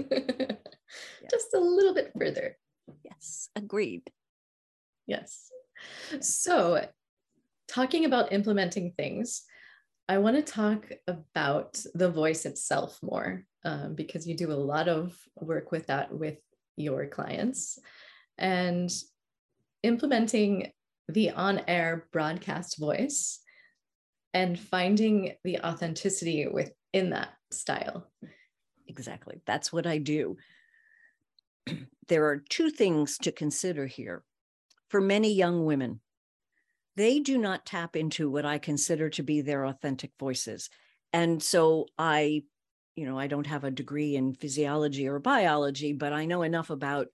Just 1.32 1.54
a 1.54 1.60
little 1.60 1.94
bit 1.94 2.12
further. 2.18 2.58
Yes, 3.04 3.50
agreed. 3.56 4.04
Yes. 5.08 5.50
So, 6.20 6.86
talking 7.68 8.04
about 8.04 8.34
implementing 8.34 8.94
things, 8.98 9.44
I 10.10 10.18
want 10.18 10.36
to 10.36 10.42
talk 10.42 10.92
about 11.08 11.80
the 11.94 12.10
voice 12.10 12.46
itself 12.46 13.00
more 13.02 13.46
um, 13.64 13.96
because 13.96 14.28
you 14.28 14.36
do 14.36 14.52
a 14.52 14.54
lot 14.54 14.88
of 14.90 15.16
work 15.36 15.72
with 15.72 15.88
that 15.88 16.12
with 16.12 16.38
your 16.76 17.08
clients 17.08 17.78
and 18.38 18.92
implementing 19.84 20.72
the 21.10 21.32
on 21.32 21.62
air 21.68 22.08
broadcast 22.12 22.80
voice 22.80 23.40
and 24.34 24.60
finding 24.60 25.34
the 25.44 25.60
authenticity 25.60 26.48
within 26.48 27.10
that 27.12 27.34
style. 27.52 28.08
Exactly. 28.88 29.42
That's 29.46 29.72
what 29.74 29.88
I 29.88 29.98
do. 29.98 30.38
there 32.08 32.26
are 32.26 32.44
two 32.50 32.70
things 32.70 33.18
to 33.20 33.32
consider 33.32 33.86
here. 33.86 34.24
For 34.90 35.02
many 35.02 35.34
young 35.34 35.66
women, 35.66 36.02
they 36.96 37.20
do 37.20 37.38
not 37.38 37.66
tap 37.66 37.96
into 37.96 38.30
what 38.30 38.46
I 38.46 38.58
consider 38.58 39.10
to 39.12 39.24
be 39.24 39.42
their 39.42 39.66
authentic 39.66 40.12
voices. 40.20 40.70
And 41.14 41.42
so 41.42 41.86
I, 41.98 42.44
you 42.96 43.06
know, 43.06 43.18
I 43.18 43.28
don't 43.28 43.48
have 43.48 43.64
a 43.64 43.72
degree 43.72 44.16
in 44.16 44.34
physiology 44.34 45.08
or 45.08 45.20
biology, 45.20 45.94
but 45.94 46.12
I 46.12 46.26
know 46.26 46.42
enough 46.42 46.70
about 46.70 47.08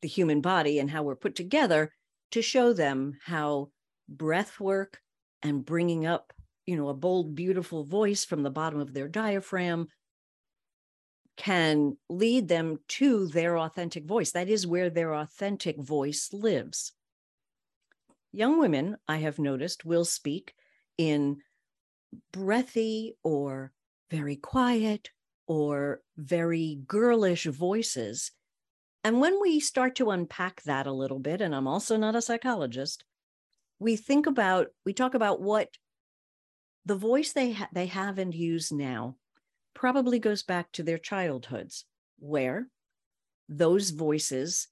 the 0.00 0.08
human 0.08 0.40
body 0.40 0.78
and 0.78 0.90
how 0.90 1.02
we're 1.02 1.16
put 1.16 1.34
together 1.34 1.92
to 2.30 2.42
show 2.42 2.72
them 2.72 3.18
how 3.24 3.70
breath 4.08 4.58
work 4.58 5.00
and 5.42 5.64
bringing 5.64 6.06
up 6.06 6.32
you 6.68 6.76
know, 6.76 6.90
a 6.90 6.94
bold, 6.94 7.34
beautiful 7.34 7.82
voice 7.82 8.26
from 8.26 8.42
the 8.42 8.50
bottom 8.50 8.78
of 8.78 8.92
their 8.92 9.08
diaphragm 9.08 9.88
can 11.38 11.96
lead 12.10 12.46
them 12.46 12.76
to 12.88 13.26
their 13.28 13.56
authentic 13.56 14.04
voice. 14.04 14.32
That 14.32 14.50
is 14.50 14.66
where 14.66 14.90
their 14.90 15.14
authentic 15.14 15.80
voice 15.80 16.28
lives. 16.30 16.92
Young 18.32 18.60
women, 18.60 18.98
I 19.08 19.16
have 19.16 19.38
noticed, 19.38 19.86
will 19.86 20.04
speak 20.04 20.52
in 20.98 21.38
breathy 22.32 23.14
or 23.22 23.72
very 24.10 24.36
quiet 24.36 25.10
or 25.46 26.02
very 26.18 26.80
girlish 26.86 27.46
voices. 27.46 28.30
And 29.04 29.22
when 29.22 29.40
we 29.40 29.58
start 29.58 29.94
to 29.94 30.10
unpack 30.10 30.60
that 30.64 30.86
a 30.86 30.92
little 30.92 31.18
bit, 31.18 31.40
and 31.40 31.54
I'm 31.54 31.66
also 31.66 31.96
not 31.96 32.14
a 32.14 32.20
psychologist, 32.20 33.04
we 33.78 33.96
think 33.96 34.26
about, 34.26 34.66
we 34.84 34.92
talk 34.92 35.14
about 35.14 35.40
what 35.40 35.70
the 36.88 36.96
voice 36.96 37.32
they 37.32 37.52
ha- 37.52 37.68
they 37.72 37.86
have 37.86 38.18
and 38.18 38.34
use 38.34 38.72
now 38.72 39.14
probably 39.74 40.18
goes 40.18 40.42
back 40.42 40.72
to 40.72 40.82
their 40.82 40.98
childhoods 40.98 41.84
where 42.18 42.68
those 43.48 43.90
voices 43.90 44.68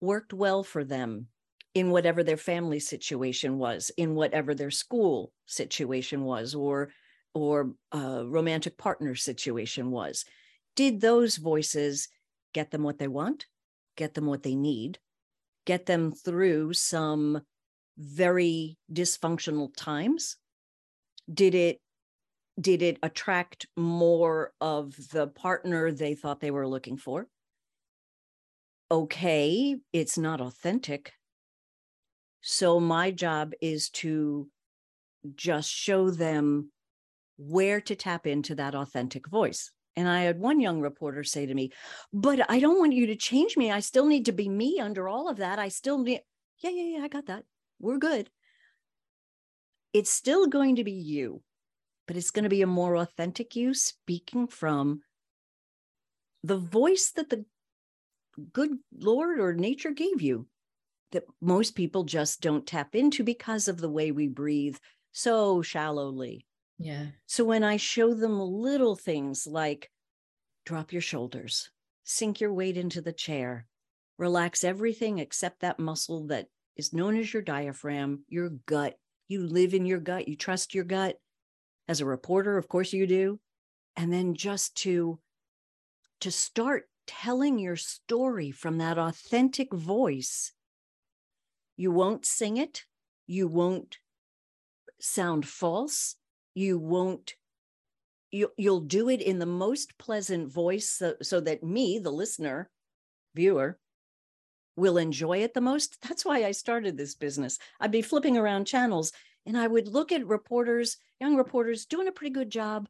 worked 0.00 0.32
well 0.32 0.62
for 0.62 0.84
them 0.84 1.26
in 1.74 1.90
whatever 1.90 2.22
their 2.22 2.36
family 2.36 2.78
situation 2.78 3.58
was 3.58 3.90
in 3.96 4.14
whatever 4.14 4.54
their 4.54 4.70
school 4.70 5.32
situation 5.46 6.22
was 6.22 6.54
or 6.54 6.90
or 7.34 7.74
romantic 7.92 8.78
partner 8.78 9.16
situation 9.16 9.90
was. 9.90 10.24
Did 10.76 11.00
those 11.00 11.36
voices 11.36 12.08
get 12.52 12.70
them 12.70 12.84
what 12.84 12.98
they 12.98 13.08
want 13.08 13.46
get 13.96 14.14
them 14.14 14.26
what 14.26 14.42
they 14.42 14.54
need 14.54 14.98
get 15.66 15.86
them 15.86 16.12
through 16.12 16.72
some 16.72 17.42
very 17.98 18.76
dysfunctional 18.92 19.70
times 19.76 20.36
did 21.32 21.54
it 21.54 21.80
did 22.60 22.82
it 22.82 22.98
attract 23.02 23.66
more 23.76 24.52
of 24.60 24.94
the 25.10 25.26
partner 25.26 25.90
they 25.90 26.14
thought 26.14 26.40
they 26.40 26.52
were 26.52 26.68
looking 26.68 26.96
for? 26.96 27.26
Okay, 28.90 29.76
it's 29.92 30.16
not 30.16 30.40
authentic. 30.40 31.12
So 32.42 32.78
my 32.78 33.10
job 33.10 33.52
is 33.60 33.88
to 33.90 34.48
just 35.34 35.70
show 35.70 36.10
them 36.10 36.70
where 37.38 37.80
to 37.80 37.96
tap 37.96 38.26
into 38.26 38.54
that 38.54 38.74
authentic 38.74 39.26
voice. 39.26 39.72
And 39.96 40.08
I 40.08 40.22
had 40.22 40.38
one 40.38 40.60
young 40.60 40.80
reporter 40.80 41.24
say 41.24 41.46
to 41.46 41.54
me, 41.54 41.70
But 42.12 42.48
I 42.50 42.60
don't 42.60 42.78
want 42.78 42.92
you 42.92 43.06
to 43.06 43.16
change 43.16 43.56
me. 43.56 43.70
I 43.70 43.80
still 43.80 44.06
need 44.06 44.26
to 44.26 44.32
be 44.32 44.48
me 44.48 44.80
under 44.80 45.08
all 45.08 45.28
of 45.28 45.38
that. 45.38 45.58
I 45.58 45.68
still 45.68 45.98
need, 45.98 46.20
yeah, 46.62 46.70
yeah, 46.70 46.98
yeah, 46.98 47.04
I 47.04 47.08
got 47.08 47.26
that. 47.26 47.44
We're 47.80 47.98
good. 47.98 48.30
It's 49.94 50.10
still 50.10 50.48
going 50.48 50.76
to 50.76 50.84
be 50.84 50.92
you, 50.92 51.40
but 52.06 52.16
it's 52.16 52.32
going 52.32 52.42
to 52.42 52.50
be 52.50 52.62
a 52.62 52.66
more 52.66 52.96
authentic 52.96 53.56
you 53.56 53.72
speaking 53.72 54.48
from 54.48 55.00
the 56.42 56.58
voice 56.58 57.12
that 57.12 57.30
the 57.30 57.46
good 58.52 58.72
Lord 58.98 59.38
or 59.38 59.54
nature 59.54 59.92
gave 59.92 60.20
you 60.20 60.46
that 61.12 61.24
most 61.40 61.76
people 61.76 62.02
just 62.02 62.40
don't 62.40 62.66
tap 62.66 62.96
into 62.96 63.22
because 63.22 63.68
of 63.68 63.78
the 63.78 63.88
way 63.88 64.10
we 64.10 64.26
breathe 64.26 64.76
so 65.12 65.62
shallowly. 65.62 66.44
Yeah. 66.78 67.06
So 67.26 67.44
when 67.44 67.62
I 67.62 67.76
show 67.76 68.14
them 68.14 68.40
little 68.40 68.96
things 68.96 69.46
like 69.46 69.90
drop 70.66 70.92
your 70.92 71.02
shoulders, 71.02 71.70
sink 72.02 72.40
your 72.40 72.52
weight 72.52 72.76
into 72.76 73.00
the 73.00 73.12
chair, 73.12 73.68
relax 74.18 74.64
everything 74.64 75.20
except 75.20 75.60
that 75.60 75.78
muscle 75.78 76.26
that 76.26 76.48
is 76.76 76.92
known 76.92 77.16
as 77.16 77.32
your 77.32 77.42
diaphragm, 77.42 78.24
your 78.28 78.50
gut. 78.66 78.96
You 79.34 79.48
live 79.48 79.74
in 79.74 79.84
your 79.84 79.98
gut, 79.98 80.28
you 80.28 80.36
trust 80.36 80.76
your 80.76 80.84
gut. 80.84 81.16
As 81.88 82.00
a 82.00 82.06
reporter, 82.06 82.56
of 82.56 82.68
course 82.68 82.92
you 82.92 83.04
do. 83.04 83.40
And 83.96 84.12
then 84.12 84.36
just 84.36 84.76
to 84.82 85.18
to 86.20 86.30
start 86.30 86.84
telling 87.08 87.58
your 87.58 87.74
story 87.74 88.52
from 88.52 88.78
that 88.78 88.96
authentic 88.96 89.74
voice. 89.74 90.52
You 91.76 91.90
won't 91.90 92.24
sing 92.24 92.58
it, 92.58 92.84
you 93.26 93.48
won't 93.48 93.98
sound 95.00 95.48
false, 95.48 96.14
you 96.54 96.78
won't 96.78 97.34
you, 98.30 98.52
you'll 98.56 98.82
do 98.82 99.08
it 99.08 99.20
in 99.20 99.40
the 99.40 99.46
most 99.46 99.98
pleasant 99.98 100.52
voice 100.52 100.88
so, 100.90 101.14
so 101.22 101.40
that 101.40 101.64
me 101.64 101.98
the 101.98 102.12
listener 102.12 102.70
viewer 103.34 103.80
will 104.76 104.98
enjoy 104.98 105.38
it 105.38 105.54
the 105.54 105.60
most 105.60 106.00
that's 106.02 106.24
why 106.24 106.44
i 106.44 106.50
started 106.50 106.96
this 106.96 107.14
business 107.14 107.58
i'd 107.80 107.90
be 107.90 108.02
flipping 108.02 108.36
around 108.36 108.66
channels 108.66 109.12
and 109.46 109.56
i 109.56 109.66
would 109.66 109.88
look 109.88 110.12
at 110.12 110.26
reporters 110.26 110.96
young 111.20 111.36
reporters 111.36 111.86
doing 111.86 112.08
a 112.08 112.12
pretty 112.12 112.32
good 112.32 112.50
job 112.50 112.88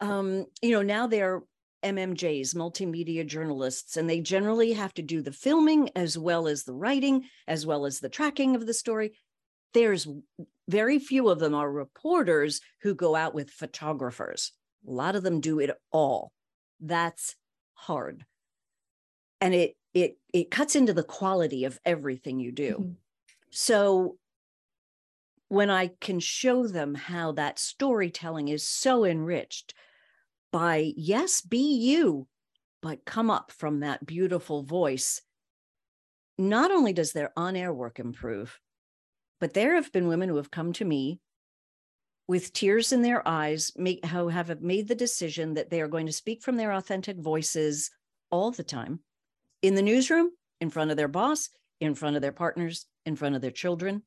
um, 0.00 0.46
you 0.62 0.70
know 0.70 0.82
now 0.82 1.06
they're 1.06 1.42
mmjs 1.84 2.54
multimedia 2.54 3.26
journalists 3.26 3.96
and 3.96 4.08
they 4.08 4.20
generally 4.20 4.72
have 4.72 4.92
to 4.92 5.02
do 5.02 5.22
the 5.22 5.32
filming 5.32 5.88
as 5.96 6.18
well 6.18 6.46
as 6.46 6.64
the 6.64 6.74
writing 6.74 7.24
as 7.48 7.64
well 7.64 7.86
as 7.86 8.00
the 8.00 8.08
tracking 8.08 8.54
of 8.54 8.66
the 8.66 8.74
story 8.74 9.12
there's 9.72 10.06
very 10.68 10.98
few 10.98 11.28
of 11.28 11.38
them 11.38 11.54
are 11.54 11.70
reporters 11.70 12.60
who 12.82 12.94
go 12.94 13.14
out 13.14 13.34
with 13.34 13.50
photographers. 13.50 14.52
A 14.86 14.90
lot 14.90 15.16
of 15.16 15.22
them 15.22 15.40
do 15.40 15.58
it 15.58 15.70
all. 15.90 16.32
That's 16.80 17.34
hard. 17.74 18.24
And 19.40 19.54
it 19.54 19.74
it 19.94 20.18
it 20.32 20.50
cuts 20.50 20.76
into 20.76 20.92
the 20.92 21.02
quality 21.02 21.64
of 21.64 21.80
everything 21.84 22.38
you 22.38 22.52
do. 22.52 22.72
Mm-hmm. 22.72 22.92
So 23.50 24.16
when 25.48 25.68
I 25.68 25.90
can 26.00 26.20
show 26.20 26.66
them 26.68 26.94
how 26.94 27.32
that 27.32 27.58
storytelling 27.58 28.48
is 28.48 28.66
so 28.66 29.04
enriched 29.04 29.74
by 30.52 30.92
yes, 30.96 31.40
be 31.40 31.76
you, 31.76 32.28
but 32.82 33.04
come 33.04 33.30
up 33.30 33.50
from 33.50 33.80
that 33.80 34.06
beautiful 34.06 34.62
voice. 34.62 35.22
Not 36.38 36.70
only 36.70 36.92
does 36.92 37.12
their 37.12 37.32
on 37.36 37.56
air 37.56 37.72
work 37.72 37.98
improve, 37.98 38.58
but 39.40 39.52
there 39.52 39.74
have 39.74 39.92
been 39.92 40.08
women 40.08 40.28
who 40.28 40.36
have 40.36 40.50
come 40.50 40.72
to 40.74 40.84
me 40.84 41.20
with 42.28 42.52
tears 42.52 42.92
in 42.92 43.02
their 43.02 43.26
eyes, 43.26 43.72
make, 43.76 44.04
who 44.06 44.28
have 44.28 44.60
made 44.62 44.86
the 44.86 44.94
decision 44.94 45.54
that 45.54 45.68
they 45.68 45.80
are 45.80 45.88
going 45.88 46.06
to 46.06 46.12
speak 46.12 46.42
from 46.42 46.56
their 46.56 46.72
authentic 46.72 47.18
voices 47.18 47.90
all 48.30 48.52
the 48.52 48.62
time 48.62 49.00
in 49.62 49.74
the 49.74 49.82
newsroom, 49.82 50.30
in 50.60 50.70
front 50.70 50.90
of 50.90 50.96
their 50.96 51.08
boss, 51.08 51.50
in 51.80 51.94
front 51.94 52.16
of 52.16 52.22
their 52.22 52.32
partners, 52.32 52.86
in 53.06 53.16
front 53.16 53.34
of 53.34 53.42
their 53.42 53.50
children. 53.50 54.02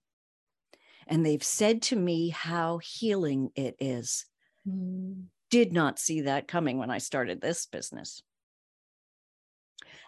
And 1.08 1.26
they've 1.26 1.44
said 1.44 1.82
to 1.84 1.96
me 1.96 2.30
how 2.30 2.78
healing 2.78 3.52
it 3.56 3.76
is. 3.80 4.26
Mm. 4.68 5.26
Did 5.50 5.74
not 5.74 6.00
see 6.00 6.22
that 6.22 6.48
coming 6.48 6.78
when 6.78 6.90
I 6.90 6.98
started 6.98 7.42
this 7.42 7.66
business. 7.66 8.24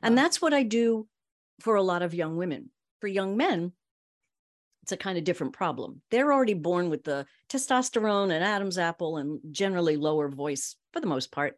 And 0.02 0.18
that's 0.18 0.42
what 0.42 0.54
I 0.54 0.64
do 0.64 1.08
for 1.60 1.76
a 1.76 1.84
lot 1.84 2.02
of 2.02 2.14
young 2.14 2.38
women. 2.38 2.70
For 3.02 3.08
young 3.08 3.38
men, 3.38 3.74
it's 4.84 4.92
a 4.92 4.98
kind 4.98 5.18
of 5.18 5.24
different 5.24 5.54
problem. 5.54 6.02
They're 6.12 6.32
already 6.32 6.54
born 6.54 6.90
with 6.90 7.04
the 7.04 7.26
testosterone 7.50 8.32
and 8.32 8.44
Adam's 8.44 8.78
apple 8.78 9.18
and 9.18 9.40
generally 9.52 9.98
lower 9.98 10.30
voice 10.30 10.76
for 10.94 11.00
the 11.00 11.08
most 11.08 11.32
part. 11.32 11.58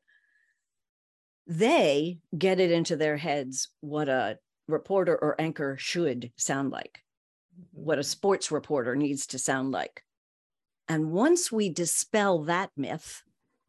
They 1.48 2.20
get 2.38 2.60
it 2.60 2.72
into 2.72 2.96
their 2.96 3.18
heads 3.18 3.70
what 3.80 4.10
a 4.10 4.38
reporter 4.68 5.18
or 5.18 5.40
anchor 5.40 5.78
should 5.78 6.32
sound 6.36 6.72
like, 6.72 7.00
mm-hmm. 7.54 7.84
what 7.86 8.00
a 8.00 8.04
sports 8.04 8.52
reporter 8.52 8.96
needs 8.96 9.28
to 9.28 9.40
sound 9.40 9.72
like. 9.72 10.04
And 10.90 11.12
once 11.12 11.52
we 11.52 11.70
dispel 11.70 12.44
that 12.44 12.72
myth, 12.78 13.24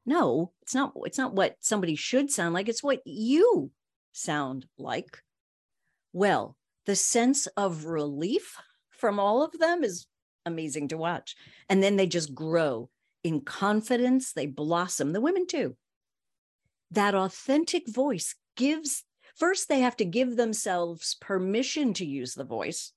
no, 0.07 0.53
it's 0.63 0.75
not 0.75 0.93
it's 1.05 1.19
not 1.19 1.35
what 1.35 1.57
somebody 1.61 1.95
should 1.95 2.31
sound 2.31 2.55
like, 2.55 2.69
it's 2.69 2.83
what 2.83 3.01
you 3.05 3.71
sound 4.13 4.67
like. 4.79 5.23
Well, 6.13 6.57
the 6.87 6.97
sense 6.97 7.47
of 7.49 7.85
relief 7.85 8.57
from 8.91 9.21
all 9.21 9.43
of 9.43 9.59
them 9.59 9.85
is 9.85 10.07
amazing 10.47 10.89
to 10.89 10.97
watch. 10.97 11.37
And 11.69 11.83
then 11.83 11.97
they 11.97 12.07
just 12.07 12.35
grow 12.35 12.89
in 13.23 13.43
confidence, 13.43 14.33
they 14.33 14.47
blossom, 14.47 15.13
the 15.13 15.21
women 15.21 15.47
too. 15.47 15.77
That 16.91 17.15
authentic 17.15 17.89
voice 17.89 18.35
gives, 18.57 19.05
first, 19.37 19.69
they 19.69 19.81
have 19.81 19.97
to 19.97 20.05
give 20.05 20.37
themselves 20.37 21.17
permission 21.21 21.93
to 21.95 22.07
use 22.07 22.35
the 22.35 22.45
voice. 22.45 22.93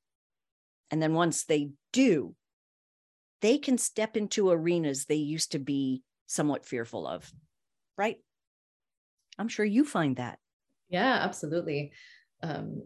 And 0.89 1.01
then 1.01 1.13
once 1.13 1.45
they 1.45 1.71
do, 1.91 2.35
they 3.41 3.57
can 3.57 3.77
step 3.77 4.15
into 4.15 4.49
arenas 4.49 5.05
they 5.05 5.15
used 5.15 5.53
to 5.53 5.59
be 5.59 6.03
somewhat 6.27 6.65
fearful 6.65 7.07
of, 7.07 7.31
right? 7.97 8.17
I'm 9.39 9.47
sure 9.47 9.65
you 9.65 9.83
find 9.83 10.17
that. 10.17 10.37
Yeah, 10.89 11.19
absolutely. 11.21 11.93
Um, 12.43 12.83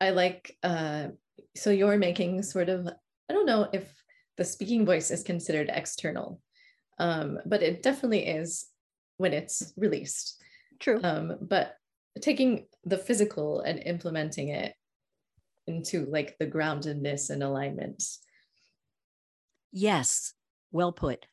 I 0.00 0.10
like 0.10 0.56
uh, 0.62 1.08
so 1.54 1.70
you're 1.70 1.98
making 1.98 2.42
sort 2.42 2.68
of 2.68 2.86
i 3.28 3.32
don't 3.32 3.46
know 3.46 3.68
if 3.72 3.92
the 4.36 4.44
speaking 4.44 4.84
voice 4.84 5.10
is 5.10 5.22
considered 5.22 5.70
external 5.72 6.40
um, 6.98 7.38
but 7.44 7.62
it 7.62 7.82
definitely 7.82 8.26
is 8.26 8.66
when 9.16 9.32
it's 9.32 9.72
released. 9.76 10.42
True. 10.78 11.00
Um, 11.02 11.38
but 11.40 11.76
taking 12.20 12.66
the 12.84 12.98
physical 12.98 13.60
and 13.60 13.82
implementing 13.84 14.48
it 14.48 14.74
into 15.66 16.06
like 16.06 16.36
the 16.38 16.46
groundedness 16.46 17.30
and 17.30 17.42
alignment. 17.42 18.02
Yes 19.72 20.32
well 20.72 20.92
put. 20.92 21.26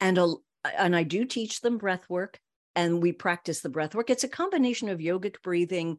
And 0.00 0.18
a, 0.18 0.34
and 0.78 0.96
i 0.96 1.02
do 1.02 1.24
teach 1.24 1.60
them 1.60 1.78
breath 1.78 2.08
work 2.08 2.40
and 2.74 3.02
we 3.02 3.12
practice 3.12 3.60
the 3.60 3.68
breath 3.68 3.94
work. 3.94 4.10
It's 4.10 4.24
a 4.24 4.28
combination 4.28 4.88
of 4.88 4.98
yogic 4.98 5.42
breathing 5.42 5.98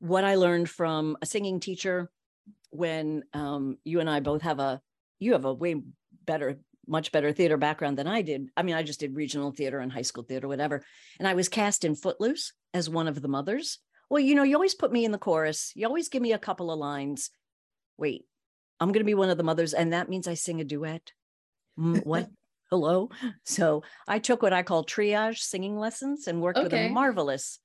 what 0.00 0.24
i 0.24 0.36
learned 0.36 0.70
from 0.70 1.16
a 1.22 1.26
singing 1.26 1.58
teacher 1.58 2.10
when 2.70 3.24
um, 3.32 3.78
you 3.84 4.00
and 4.00 4.08
I 4.08 4.20
both 4.20 4.42
have 4.42 4.60
a 4.60 4.80
you 5.18 5.32
have 5.32 5.44
a 5.44 5.52
way 5.52 5.82
better 6.24 6.60
much 6.88 7.12
better 7.12 7.32
theater 7.32 7.56
background 7.56 7.98
than 7.98 8.06
I 8.06 8.22
did. 8.22 8.48
I 8.56 8.62
mean, 8.62 8.74
I 8.74 8.82
just 8.82 9.00
did 9.00 9.14
regional 9.14 9.52
theater 9.52 9.78
and 9.78 9.92
high 9.92 10.02
school 10.02 10.24
theater, 10.24 10.48
whatever. 10.48 10.82
And 11.18 11.28
I 11.28 11.34
was 11.34 11.48
cast 11.48 11.84
in 11.84 11.94
Footloose 11.94 12.52
as 12.74 12.90
one 12.90 13.08
of 13.08 13.20
the 13.20 13.28
mothers. 13.28 13.78
Well, 14.10 14.20
you 14.20 14.34
know, 14.34 14.42
you 14.42 14.54
always 14.54 14.74
put 14.74 14.92
me 14.92 15.04
in 15.04 15.12
the 15.12 15.18
chorus. 15.18 15.72
You 15.74 15.86
always 15.86 16.08
give 16.08 16.22
me 16.22 16.32
a 16.32 16.38
couple 16.38 16.70
of 16.70 16.78
lines. 16.78 17.30
Wait, 17.98 18.24
I'm 18.80 18.88
going 18.88 19.00
to 19.00 19.04
be 19.04 19.14
one 19.14 19.30
of 19.30 19.36
the 19.36 19.44
mothers, 19.44 19.74
and 19.74 19.92
that 19.92 20.08
means 20.08 20.26
I 20.26 20.34
sing 20.34 20.60
a 20.60 20.64
duet. 20.64 21.12
Mm, 21.78 22.04
what? 22.06 22.28
Hello. 22.70 23.08
So 23.44 23.82
I 24.06 24.18
took 24.18 24.42
what 24.42 24.52
I 24.52 24.62
call 24.62 24.84
triage 24.84 25.38
singing 25.38 25.78
lessons 25.78 26.26
and 26.26 26.42
worked 26.42 26.58
okay. 26.58 26.64
with 26.64 26.74
a 26.74 26.88
marvelous 26.90 27.58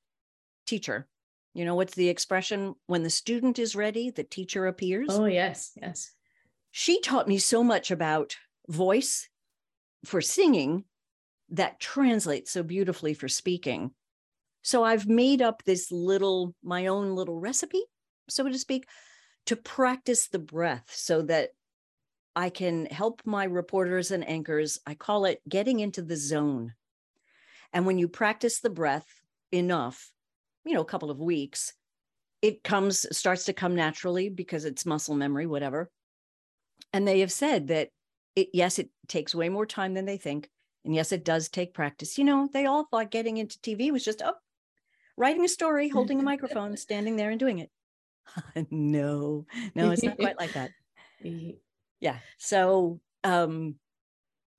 teacher 0.66 1.08
you 1.54 1.66
know, 1.66 1.76
what's 1.76 1.94
the 1.94 2.10
expression? 2.10 2.76
When 2.88 3.04
the 3.04 3.10
student 3.10 3.60
is 3.60 3.76
ready, 3.76 4.10
the 4.10 4.24
teacher 4.24 4.66
appears. 4.66 5.10
Oh, 5.12 5.26
yes, 5.26 5.72
yes. 5.80 6.12
She 6.72 7.00
taught 7.00 7.28
me 7.28 7.38
so 7.38 7.64
much 7.64 7.92
about 7.92 8.36
voice 8.68 9.28
for 10.06 10.22
singing 10.22 10.86
that 11.50 11.80
translates 11.80 12.52
so 12.52 12.64
beautifully 12.64 13.14
for 13.14 13.28
speaking. 13.28 13.92
So 14.62 14.84
I've 14.84 15.08
made 15.08 15.42
up 15.42 15.64
this 15.64 15.92
little, 15.92 16.56
my 16.64 16.88
own 16.88 17.16
little 17.16 17.40
recipe, 17.40 17.84
so 18.30 18.48
to 18.48 18.58
speak, 18.58 18.88
to 19.48 19.56
practice 19.56 20.28
the 20.28 20.40
breath 20.40 20.86
so 20.88 21.22
that 21.24 21.50
I 22.36 22.50
can 22.50 22.86
help 22.88 23.22
my 23.26 23.44
reporters 23.44 24.12
and 24.12 24.28
anchors. 24.28 24.80
I 24.88 24.96
call 24.96 25.26
it 25.26 25.42
getting 25.48 25.80
into 25.80 26.02
the 26.02 26.16
zone. 26.16 26.74
And 27.74 27.86
when 27.86 27.98
you 27.98 28.08
practice 28.08 28.60
the 28.60 28.70
breath 28.70 29.08
enough, 29.52 30.12
you 30.66 30.74
know, 30.74 30.82
a 30.82 30.86
couple 30.86 31.12
of 31.12 31.20
weeks, 31.20 31.74
it 32.42 32.64
comes, 32.64 33.06
starts 33.16 33.46
to 33.46 33.54
come 33.54 33.76
naturally 33.76 34.30
because 34.30 34.66
it's 34.66 34.86
muscle 34.86 35.16
memory, 35.16 35.46
whatever. 35.46 35.92
And 36.92 37.08
they 37.08 37.20
have 37.20 37.32
said 37.32 37.68
that 37.68 37.90
it, 38.36 38.50
yes, 38.54 38.80
it 38.80 38.90
takes 39.08 39.36
way 39.36 39.50
more 39.50 39.66
time 39.66 39.94
than 39.94 40.06
they 40.06 40.18
think. 40.18 40.50
And 40.86 40.94
yes, 40.94 41.12
it 41.12 41.24
does 41.24 41.50
take 41.50 41.74
practice. 41.74 42.18
You 42.18 42.26
know, 42.26 42.50
they 42.52 42.66
all 42.66 42.86
thought 42.86 43.12
getting 43.12 43.38
into 43.38 43.60
TV 43.60 43.92
was 43.92 44.04
just, 44.04 44.22
oh, 44.24 44.34
writing 45.18 45.46
a 45.46 45.50
story, 45.50 45.90
holding 45.90 46.20
a 46.20 46.24
microphone, 46.24 46.76
standing 46.76 47.16
there 47.16 47.30
and 47.30 47.40
doing 47.40 47.60
it. 47.60 47.70
no, 48.72 49.46
no, 49.76 49.92
it's 49.92 50.04
not 50.04 50.18
quite 50.18 50.40
like 50.40 50.54
that. 50.54 50.72
Yeah. 52.00 52.18
So, 52.38 53.00
um, 53.24 53.76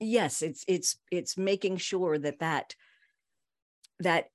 yes, 0.01 0.41
it's 0.41 0.65
it's 0.67 0.97
it's 1.11 1.37
making 1.37 1.77
sure 1.77 2.17
that 2.17 2.39
that 2.39 2.75
that 4.01 4.31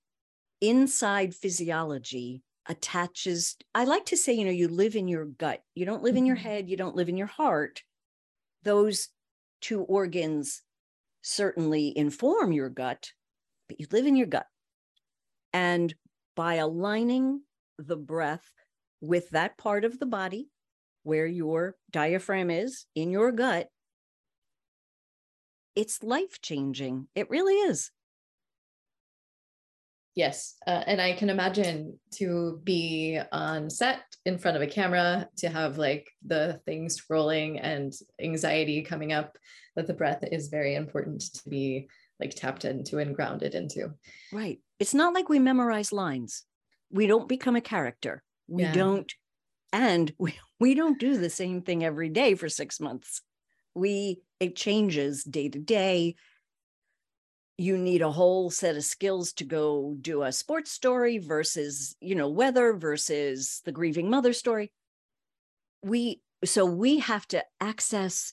inside 0.62 1.34
physiology 1.34 2.44
attaches. 2.68 3.58
I 3.74 3.86
like 3.86 4.06
to 4.08 4.18
say, 4.18 4.34
you 4.34 4.46
know, 4.46 4.52
you 4.52 4.68
live 4.68 4.96
in 4.96 5.08
your 5.08 5.26
gut. 5.26 5.64
You 5.74 5.88
don't 5.88 6.04
live 6.04 6.18
in 6.18 6.28
your 6.28 6.36
mm-hmm. 6.36 6.48
head. 6.48 6.70
You 6.70 6.78
don't 6.78 6.96
live 6.96 7.10
in 7.10 7.18
your 7.18 7.26
heart. 7.26 7.82
Those 8.62 9.10
two 9.62 9.82
organs 9.82 10.62
certainly 11.22 11.96
inform 11.98 12.52
your 12.52 12.70
gut, 12.70 13.12
but 13.68 13.80
you 13.80 13.88
live 13.92 14.06
in 14.06 14.16
your 14.16 14.28
gut. 14.28 14.46
And 15.54 15.94
by 16.36 16.56
aligning 16.56 17.42
the 17.78 17.98
breath 17.98 18.52
with 19.02 19.30
that 19.32 19.58
part 19.58 19.86
of 19.86 20.00
the 20.00 20.06
body 20.06 20.50
where 21.04 21.26
your 21.26 21.76
diaphragm 21.92 22.50
is 22.50 22.86
in 22.96 23.12
your 23.12 23.32
gut, 23.32 23.68
it's 25.76 26.04
life 26.04 26.42
changing. 26.42 27.08
It 27.16 27.30
really 27.30 27.56
is. 27.56 27.92
Yes. 30.16 30.56
Uh, 30.66 30.84
and 30.86 31.02
I 31.02 31.14
can 31.14 31.30
imagine 31.30 31.98
to 32.16 32.60
be 32.64 33.20
on 33.32 33.70
set 33.70 34.02
in 34.26 34.38
front 34.38 34.58
of 34.58 34.64
a 34.64 34.68
camera, 34.68 35.28
to 35.38 35.50
have 35.50 35.78
like 35.78 36.10
the 36.26 36.60
things 36.66 37.00
scrolling 37.00 37.60
and 37.62 37.94
anxiety 38.22 38.82
coming 38.82 39.14
up, 39.14 39.38
that 39.76 39.88
the 39.88 39.94
breath 39.94 40.24
is 40.32 40.50
very 40.50 40.76
important 40.76 41.22
to 41.36 41.50
be 41.50 41.88
like 42.20 42.36
tapped 42.36 42.66
into 42.66 42.98
and 42.98 43.16
grounded 43.16 43.56
into. 43.56 43.94
Right. 44.34 44.60
It's 44.80 44.94
not 44.94 45.14
like 45.14 45.30
we 45.30 45.40
memorize 45.40 45.94
lines. 45.94 46.44
We 46.92 47.08
don't 47.08 47.30
become 47.30 47.56
a 47.56 47.62
character. 47.62 48.24
We 48.48 48.64
yeah. 48.64 48.74
don't, 48.74 49.12
and 49.72 50.12
we, 50.20 50.34
we 50.60 50.74
don't 50.74 51.00
do 51.00 51.18
the 51.18 51.30
same 51.30 51.62
thing 51.62 51.84
every 51.84 52.10
day 52.10 52.36
for 52.36 52.50
six 52.50 52.80
months. 52.80 53.22
We, 53.76 54.22
it 54.40 54.56
changes 54.56 55.24
day 55.24 55.50
to 55.50 55.60
day. 55.60 56.16
You 57.60 57.78
need 57.78 58.02
a 58.02 58.12
whole 58.12 58.50
set 58.50 58.78
of 58.78 58.86
skills 58.86 59.34
to 59.34 59.44
go 59.44 59.98
do 60.00 60.24
a 60.24 60.32
sports 60.32 60.72
story 60.72 61.18
versus, 61.18 61.96
you 62.00 62.16
know, 62.16 62.30
weather 62.30 62.74
versus 62.74 63.62
the 63.66 63.74
grieving 63.74 64.10
mother 64.10 64.32
story. 64.32 64.72
We, 65.84 66.22
so 66.46 66.66
we 66.66 67.00
have 67.00 67.28
to 67.28 67.44
access 67.60 68.32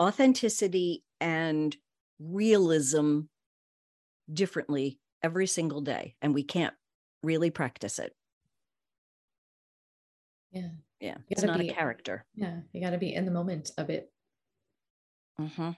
authenticity 0.00 1.02
and 1.18 1.74
realism 2.18 3.20
differently 4.30 4.98
every 5.22 5.46
single 5.46 5.80
day 5.80 6.14
and 6.20 6.34
we 6.34 6.42
can't 6.42 6.74
really 7.22 7.50
practice 7.50 7.98
it 7.98 8.12
yeah 10.50 10.68
yeah 11.00 11.16
it's 11.28 11.42
not 11.42 11.58
be, 11.58 11.68
a 11.68 11.74
character 11.74 12.24
yeah 12.34 12.56
you 12.72 12.80
got 12.80 12.90
to 12.90 12.98
be 12.98 13.14
in 13.14 13.24
the 13.24 13.30
moment 13.30 13.70
of 13.78 13.90
it 13.90 14.10
mm-hmm. 15.40 15.70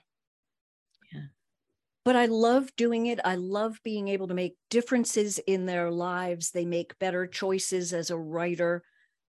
But 2.05 2.15
i 2.15 2.25
love 2.27 2.69
doing 2.77 3.07
it 3.07 3.19
i 3.25 3.35
love 3.35 3.79
being 3.83 4.07
able 4.07 4.27
to 4.27 4.33
make 4.33 4.55
differences 4.69 5.39
in 5.39 5.65
their 5.65 5.91
lives 5.91 6.51
they 6.51 6.65
make 6.65 6.97
better 6.99 7.27
choices 7.27 7.91
as 7.93 8.09
a 8.09 8.17
writer 8.17 8.83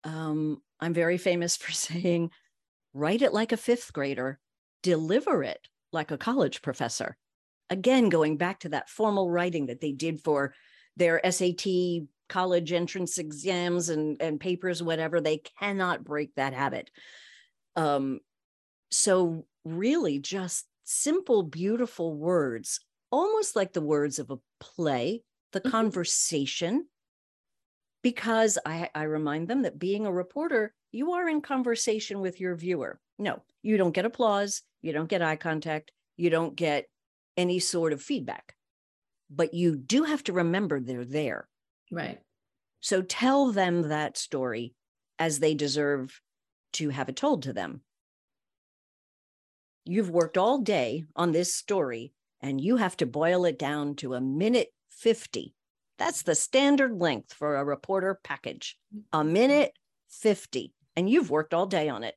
um, 0.04 0.60
i'm 0.80 0.92
very 0.92 1.16
famous 1.16 1.56
for 1.56 1.72
saying 1.72 2.30
write 2.92 3.22
it 3.22 3.32
like 3.32 3.52
a 3.52 3.56
fifth 3.56 3.92
grader 3.92 4.38
deliver 4.84 5.42
it 5.42 5.68
like 5.94 6.10
a 6.10 6.18
college 6.18 6.60
professor. 6.60 7.16
Again, 7.70 8.10
going 8.10 8.36
back 8.36 8.60
to 8.60 8.68
that 8.70 8.90
formal 8.90 9.30
writing 9.30 9.66
that 9.66 9.80
they 9.80 9.92
did 9.92 10.20
for 10.20 10.54
their 10.96 11.20
SAT 11.28 11.64
college 12.28 12.72
entrance 12.72 13.16
exams 13.16 13.88
and, 13.88 14.20
and 14.20 14.38
papers, 14.38 14.82
whatever, 14.82 15.20
they 15.20 15.38
cannot 15.58 16.04
break 16.04 16.34
that 16.34 16.52
habit. 16.52 16.90
Um, 17.76 18.20
so, 18.90 19.46
really, 19.64 20.18
just 20.18 20.66
simple, 20.84 21.42
beautiful 21.42 22.14
words, 22.14 22.80
almost 23.10 23.56
like 23.56 23.72
the 23.72 23.80
words 23.80 24.18
of 24.18 24.30
a 24.30 24.38
play, 24.60 25.22
the 25.52 25.60
mm-hmm. 25.60 25.70
conversation. 25.70 26.86
Because 28.02 28.58
I, 28.66 28.90
I 28.94 29.04
remind 29.04 29.48
them 29.48 29.62
that 29.62 29.78
being 29.78 30.06
a 30.06 30.12
reporter, 30.12 30.74
you 30.92 31.12
are 31.12 31.28
in 31.28 31.40
conversation 31.40 32.20
with 32.20 32.38
your 32.40 32.54
viewer. 32.54 33.00
No, 33.18 33.42
you 33.62 33.76
don't 33.76 33.94
get 33.94 34.04
applause, 34.04 34.62
you 34.82 34.92
don't 34.92 35.08
get 35.08 35.22
eye 35.22 35.36
contact, 35.36 35.90
you 36.16 36.28
don't 36.30 36.54
get 36.54 36.86
any 37.36 37.58
sort 37.58 37.92
of 37.92 38.02
feedback. 38.02 38.54
But 39.30 39.54
you 39.54 39.76
do 39.76 40.04
have 40.04 40.22
to 40.24 40.34
remember 40.34 40.80
they're 40.80 41.04
there. 41.04 41.48
Right. 41.90 42.20
So 42.80 43.00
tell 43.00 43.50
them 43.50 43.88
that 43.88 44.18
story 44.18 44.74
as 45.18 45.38
they 45.38 45.54
deserve 45.54 46.20
to 46.74 46.90
have 46.90 47.08
it 47.08 47.16
told 47.16 47.44
to 47.44 47.52
them. 47.52 47.80
You've 49.84 50.10
worked 50.10 50.38
all 50.38 50.58
day 50.58 51.04
on 51.14 51.32
this 51.32 51.54
story 51.54 52.12
and 52.40 52.60
you 52.60 52.76
have 52.76 52.96
to 52.98 53.06
boil 53.06 53.44
it 53.44 53.58
down 53.58 53.96
to 53.96 54.14
a 54.14 54.20
minute 54.20 54.68
50. 54.90 55.54
That's 55.98 56.22
the 56.22 56.34
standard 56.34 57.00
length 57.00 57.32
for 57.32 57.56
a 57.56 57.64
reporter 57.64 58.18
package, 58.22 58.78
a 59.12 59.22
minute 59.22 59.72
50. 60.10 60.72
And 60.96 61.08
you've 61.08 61.30
worked 61.30 61.54
all 61.54 61.66
day 61.66 61.88
on 61.88 62.02
it. 62.02 62.14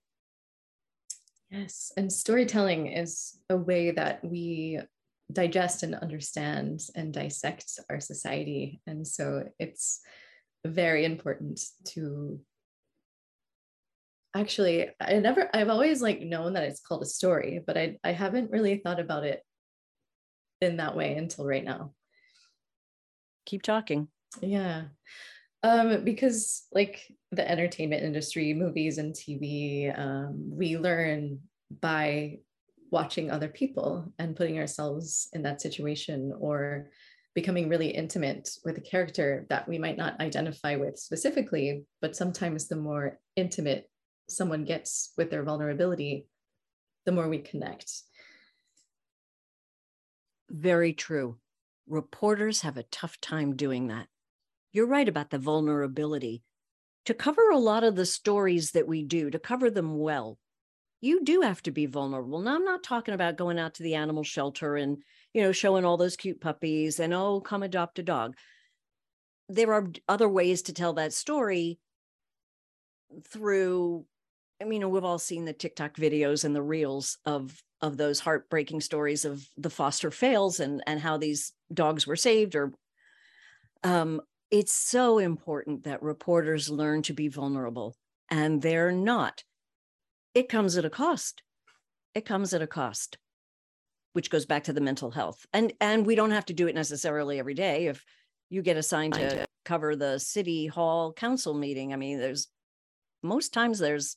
Yes. 1.49 1.91
And 1.95 2.12
storytelling 2.12 2.88
is 2.88 3.38
a 3.49 3.56
way 3.56 3.91
that 3.91 4.23
we 4.23 4.80
digest 5.32 5.84
and 5.84 5.95
understand 5.95 6.82
and 6.95 7.13
dissect 7.13 7.80
our 7.89 7.99
society. 7.99 8.82
And 8.88 9.08
so 9.08 9.43
it's 9.60 10.01
very 10.65 11.06
important 11.06 11.62
to 11.86 12.39
actually 14.39 14.89
I 15.00 15.19
never 15.19 15.50
I've 15.54 15.69
always 15.69 16.02
like 16.02 16.21
known 16.21 16.54
that 16.54 16.63
it's 16.63 16.82
called 16.82 17.04
a 17.04 17.08
story, 17.08 17.62
but 17.65 17.78
I 17.78 17.97
I 18.04 18.12
haven't 18.12 18.52
really 18.52 18.78
thought 18.78 19.00
about 19.00 19.23
it 19.23 19.41
in 20.62 20.78
that 20.78 20.95
way 20.95 21.15
until 21.15 21.45
right 21.45 21.63
now. 21.63 21.93
Keep 23.45 23.62
talking. 23.62 24.08
Yeah. 24.41 24.86
Um, 25.63 26.04
because 26.04 26.65
like 26.71 27.02
the 27.32 27.50
entertainment 27.50 28.04
industry, 28.04 28.54
movies 28.54 28.97
and 28.97 29.13
TV, 29.13 29.97
um, 29.97 30.50
we 30.52 30.78
learn 30.78 31.39
by 31.82 32.39
watching 32.91 33.30
other 33.30 33.50
people 33.50 34.13
and 34.19 34.36
putting 34.36 34.60
ourselves 34.60 35.30
in 35.34 35.43
that 35.43 35.62
situation 35.62 36.34
or 36.39 36.89
becoming 37.36 37.69
really 37.69 37.89
intimate 37.89 38.50
with 38.65 38.78
a 38.78 38.82
character 38.82 39.45
that 39.50 39.67
we 39.67 39.78
might 39.78 39.97
not 39.97 40.19
identify 40.19 40.76
with 40.76 40.97
specifically, 40.97 41.84
but 42.02 42.15
sometimes 42.15 42.67
the 42.67 42.76
more 42.76 43.19
intimate 43.36 43.89
someone 44.28 44.66
gets 44.66 45.13
with 45.18 45.30
their 45.30 45.44
vulnerability, 45.44 46.28
the 47.06 47.12
more 47.12 47.30
we 47.30 47.40
connect. 47.40 47.92
Very 50.50 50.94
true. 50.94 51.38
Reporters 51.88 52.62
have 52.62 52.78
a 52.78 52.84
tough 52.84 53.20
time 53.22 53.56
doing 53.56 53.88
that 53.88 54.08
you're 54.78 54.86
right 54.86 55.10
about 55.10 55.32
the 55.32 55.40
vulnerability. 55.40 56.44
To 57.06 57.13
cover 57.16 57.50
a 57.50 57.58
lot 57.58 57.84
of 57.84 57.96
the 57.96 58.06
stories 58.06 58.72
that 58.72 58.88
we 58.88 59.02
do, 59.02 59.32
to 59.32 59.40
cover 59.40 59.72
them 59.72 59.98
well, 59.98 60.38
you 61.02 61.24
do 61.24 61.42
have 61.42 61.63
to 61.63 61.72
be 61.72 61.88
vulnerable. 61.88 62.42
Now, 62.42 62.56
I'm 62.56 62.63
not 62.63 62.84
talking 62.84 63.16
about 63.16 63.38
going 63.38 63.58
out 63.58 63.74
to 63.76 63.84
the 63.84 63.96
animal 63.96 64.24
shelter 64.24 64.76
and, 64.76 64.97
you 65.34 65.41
know, 65.41 65.51
showing 65.51 65.84
all 65.84 65.97
those 65.97 66.16
cute 66.16 66.41
puppies 66.41 66.99
and, 66.99 67.12
oh, 67.12 67.41
come 67.41 67.64
adopt 67.64 67.97
a 67.97 68.04
dog. 68.04 68.36
There 69.49 69.74
are 69.74 69.88
other 70.08 70.30
ways 70.30 70.62
to 70.64 70.74
tell 70.74 70.93
that 70.93 71.14
story 71.14 71.80
through, 73.28 74.06
I 74.62 74.66
mean, 74.66 74.89
we've 74.89 75.03
all 75.03 75.20
seen 75.20 75.45
the 75.45 75.53
TikTok 75.53 75.95
videos 75.95 76.43
and 76.43 76.55
the 76.55 76.62
reels 76.62 77.18
of 77.26 77.62
of 77.80 77.97
those 77.97 78.20
heartbreaking 78.20 78.82
stories 78.82 79.24
of 79.24 79.47
the 79.55 79.70
foster 79.70 80.10
fails 80.10 80.60
and 80.60 80.82
and 80.88 80.99
how 80.99 81.18
these 81.18 81.53
dogs 81.74 82.08
were 82.08 82.16
saved 82.16 82.55
or 82.55 82.74
um, 83.84 84.22
it's 84.49 84.74
so 84.74 85.18
important 85.18 85.84
that 85.84 86.01
reporters 86.01 86.70
learn 86.70 87.01
to 87.03 87.14
be 87.14 87.28
vulnerable, 87.28 87.95
and 88.30 88.62
they're 88.62 88.91
not. 88.91 89.43
It 90.34 90.49
comes 90.49 90.78
at 90.78 90.86
a 90.86 90.89
cost. 90.89 91.43
It 92.14 92.26
comes 92.26 92.53
at 92.53 92.62
a 92.62 92.68
cost, 92.68 93.18
which 94.14 94.30
goes 94.30 94.45
back 94.45 94.66
to 94.66 94.74
the 94.74 94.82
mental 94.82 95.12
health. 95.12 95.45
And 95.53 95.74
and 95.82 96.05
we 96.05 96.16
don't 96.16 96.32
have 96.32 96.45
to 96.45 96.53
do 96.53 96.68
it 96.68 96.76
necessarily 96.76 97.39
every 97.39 97.53
day. 97.53 97.88
If 97.88 98.03
you 98.49 98.62
get 98.62 98.78
assigned 98.78 99.14
to 99.16 99.45
cover 99.66 99.95
the 99.95 100.18
city 100.20 100.68
hall 100.68 101.14
council 101.14 101.53
meeting, 101.53 101.93
I 101.93 101.97
mean, 101.97 102.18
there's 102.18 102.47
most 103.22 103.53
times 103.53 103.80
there's 103.80 104.16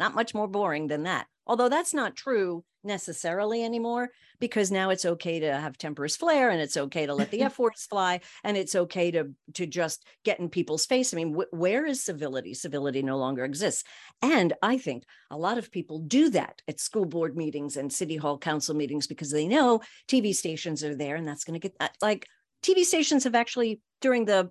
not 0.00 0.14
much 0.14 0.34
more 0.34 0.48
boring 0.48 0.88
than 0.88 1.04
that. 1.04 1.26
Although 1.46 1.68
that's 1.68 1.94
not 1.94 2.16
true 2.16 2.64
necessarily 2.82 3.62
anymore 3.62 4.08
because 4.38 4.70
now 4.70 4.88
it's 4.88 5.04
okay 5.04 5.40
to 5.40 5.52
have 5.52 5.76
tempers 5.76 6.16
flare 6.16 6.48
and 6.48 6.60
it's 6.62 6.76
okay 6.76 7.04
to 7.04 7.14
let 7.14 7.30
the 7.30 7.42
f 7.42 7.58
words 7.58 7.84
fly 7.84 8.20
and 8.42 8.56
it's 8.56 8.74
okay 8.74 9.10
to 9.10 9.30
to 9.52 9.66
just 9.66 10.06
get 10.24 10.40
in 10.40 10.48
people's 10.48 10.86
face. 10.86 11.12
I 11.12 11.16
mean 11.16 11.34
wh- 11.34 11.52
where 11.52 11.84
is 11.84 12.02
civility? 12.02 12.54
Civility 12.54 13.02
no 13.02 13.18
longer 13.18 13.44
exists. 13.44 13.84
And 14.22 14.54
i 14.62 14.78
think 14.78 15.04
a 15.30 15.36
lot 15.36 15.58
of 15.58 15.70
people 15.70 15.98
do 15.98 16.30
that 16.30 16.62
at 16.66 16.80
school 16.80 17.04
board 17.04 17.36
meetings 17.36 17.76
and 17.76 17.92
city 17.92 18.16
hall 18.16 18.38
council 18.38 18.74
meetings 18.74 19.06
because 19.06 19.30
they 19.30 19.46
know 19.46 19.80
tv 20.08 20.34
stations 20.34 20.82
are 20.82 20.94
there 20.94 21.16
and 21.16 21.26
that's 21.26 21.44
going 21.44 21.60
to 21.60 21.68
get 21.68 21.76
uh, 21.80 21.88
like 22.00 22.26
tv 22.62 22.84
stations 22.84 23.24
have 23.24 23.34
actually 23.34 23.80
during 24.00 24.24
the 24.24 24.50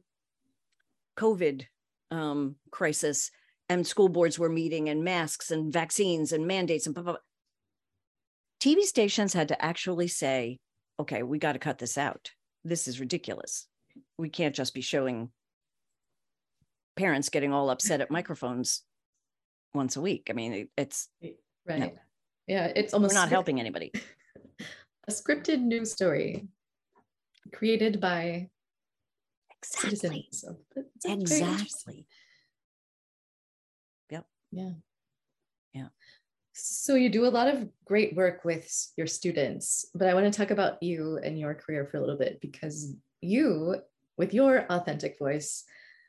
covid 1.17 1.65
um, 2.11 2.55
crisis 2.71 3.31
and 3.70 3.86
school 3.86 4.09
boards 4.09 4.39
were 4.39 4.49
meeting 4.49 4.89
and 4.89 5.03
masks 5.03 5.51
and 5.51 5.72
vaccines 5.72 6.32
and 6.32 6.47
mandates 6.47 6.88
and 6.88 6.95
blah, 6.95 7.03
blah, 7.03 7.13
blah. 7.13 7.22
TV 8.59 8.82
stations 8.82 9.34
had 9.34 9.47
to 9.49 9.63
actually 9.63 10.07
say, 10.07 10.59
okay, 10.99 11.24
we 11.24 11.38
got 11.38 11.53
to 11.53 11.59
cut 11.59 11.78
this 11.78 11.97
out. 11.97 12.32
This 12.65 12.88
is 12.88 12.99
ridiculous. 12.99 13.67
We 14.17 14.30
can't 14.30 14.55
just 14.55 14.74
be 14.74 14.82
showing 14.82 15.30
parents 16.97 17.30
getting 17.30 17.53
all 17.53 17.70
upset 17.70 18.01
at 18.01 18.11
microphones 18.11 18.84
once 19.74 19.95
a 19.95 20.01
week. 20.01 20.28
I 20.30 20.34
mean, 20.34 20.53
it, 20.53 20.70
it's 20.76 21.07
right. 21.65 21.80
No. 21.80 21.91
Yeah, 22.47 22.72
it's 22.76 22.93
almost 22.93 23.13
We're 23.13 23.22
not 23.22 23.30
helping 23.38 23.59
anybody. 23.59 23.93
a 25.07 25.11
scripted 25.11 25.61
news 25.61 25.91
story 25.91 26.47
created 27.53 28.01
by 28.01 28.49
exactly. 29.61 30.28
So 30.32 30.57
exactly. 31.05 32.07
Yeah. 34.51 34.71
Yeah. 35.73 35.87
So 36.53 36.95
you 36.95 37.09
do 37.09 37.25
a 37.25 37.29
lot 37.29 37.47
of 37.47 37.67
great 37.85 38.15
work 38.15 38.43
with 38.43 38.69
your 38.97 39.07
students, 39.07 39.85
but 39.93 40.07
I 40.07 40.13
want 40.13 40.31
to 40.31 40.37
talk 40.37 40.51
about 40.51 40.81
you 40.83 41.19
and 41.23 41.39
your 41.39 41.53
career 41.53 41.85
for 41.85 41.97
a 41.97 42.01
little 42.01 42.17
bit 42.17 42.41
because 42.41 42.95
you, 43.21 43.75
with 44.17 44.33
your 44.33 44.65
authentic 44.69 45.17
voice, 45.17 45.63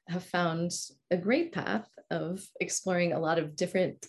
have 0.08 0.24
found 0.24 0.72
a 1.10 1.16
great 1.16 1.52
path 1.52 1.88
of 2.10 2.42
exploring 2.60 3.12
a 3.12 3.20
lot 3.20 3.38
of 3.38 3.54
different 3.54 4.06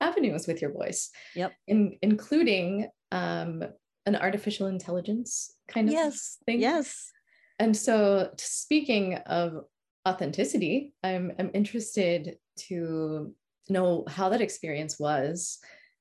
avenues 0.00 0.46
with 0.46 0.62
your 0.62 0.72
voice. 0.72 1.10
Yep. 1.34 1.52
In, 1.66 1.98
including 2.02 2.88
um, 3.10 3.64
an 4.04 4.16
artificial 4.16 4.68
intelligence 4.68 5.52
kind 5.68 5.88
of 5.88 5.94
yes. 5.94 6.38
thing. 6.46 6.60
Yes. 6.60 7.10
And 7.58 7.76
so 7.76 8.30
speaking 8.38 9.14
of 9.26 9.64
authenticity, 10.06 10.94
I'm 11.02 11.32
I'm 11.38 11.50
interested 11.54 12.36
to 12.68 13.34
know 13.68 14.04
how 14.08 14.28
that 14.30 14.40
experience 14.40 14.98
was 14.98 15.58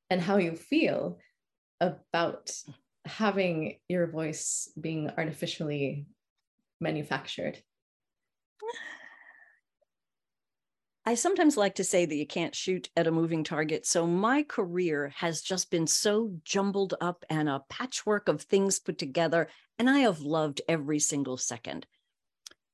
and 0.10 0.22
how 0.22 0.38
you 0.38 0.56
feel 0.56 1.20
about 1.82 2.52
having 3.06 3.78
your 3.88 4.08
voice 4.08 4.72
being 4.80 5.12
artificially 5.18 6.08
manufactured. 6.80 7.62
I 11.08 11.14
sometimes 11.14 11.56
like 11.56 11.76
to 11.76 11.84
say 11.84 12.06
that 12.06 12.16
you 12.16 12.26
can't 12.26 12.56
shoot 12.56 12.90
at 12.98 13.06
a 13.06 13.12
moving 13.12 13.44
target. 13.44 13.86
So 13.86 14.08
my 14.08 14.42
career 14.42 15.14
has 15.18 15.42
just 15.42 15.70
been 15.70 15.86
so 15.86 16.34
jumbled 16.44 16.96
up 17.00 17.24
and 17.30 17.48
a 17.48 17.64
patchwork 17.70 18.28
of 18.28 18.42
things 18.42 18.80
put 18.80 18.98
together, 18.98 19.48
and 19.78 19.88
I 19.88 20.00
have 20.00 20.22
loved 20.22 20.62
every 20.68 20.98
single 20.98 21.38
second. 21.38 21.86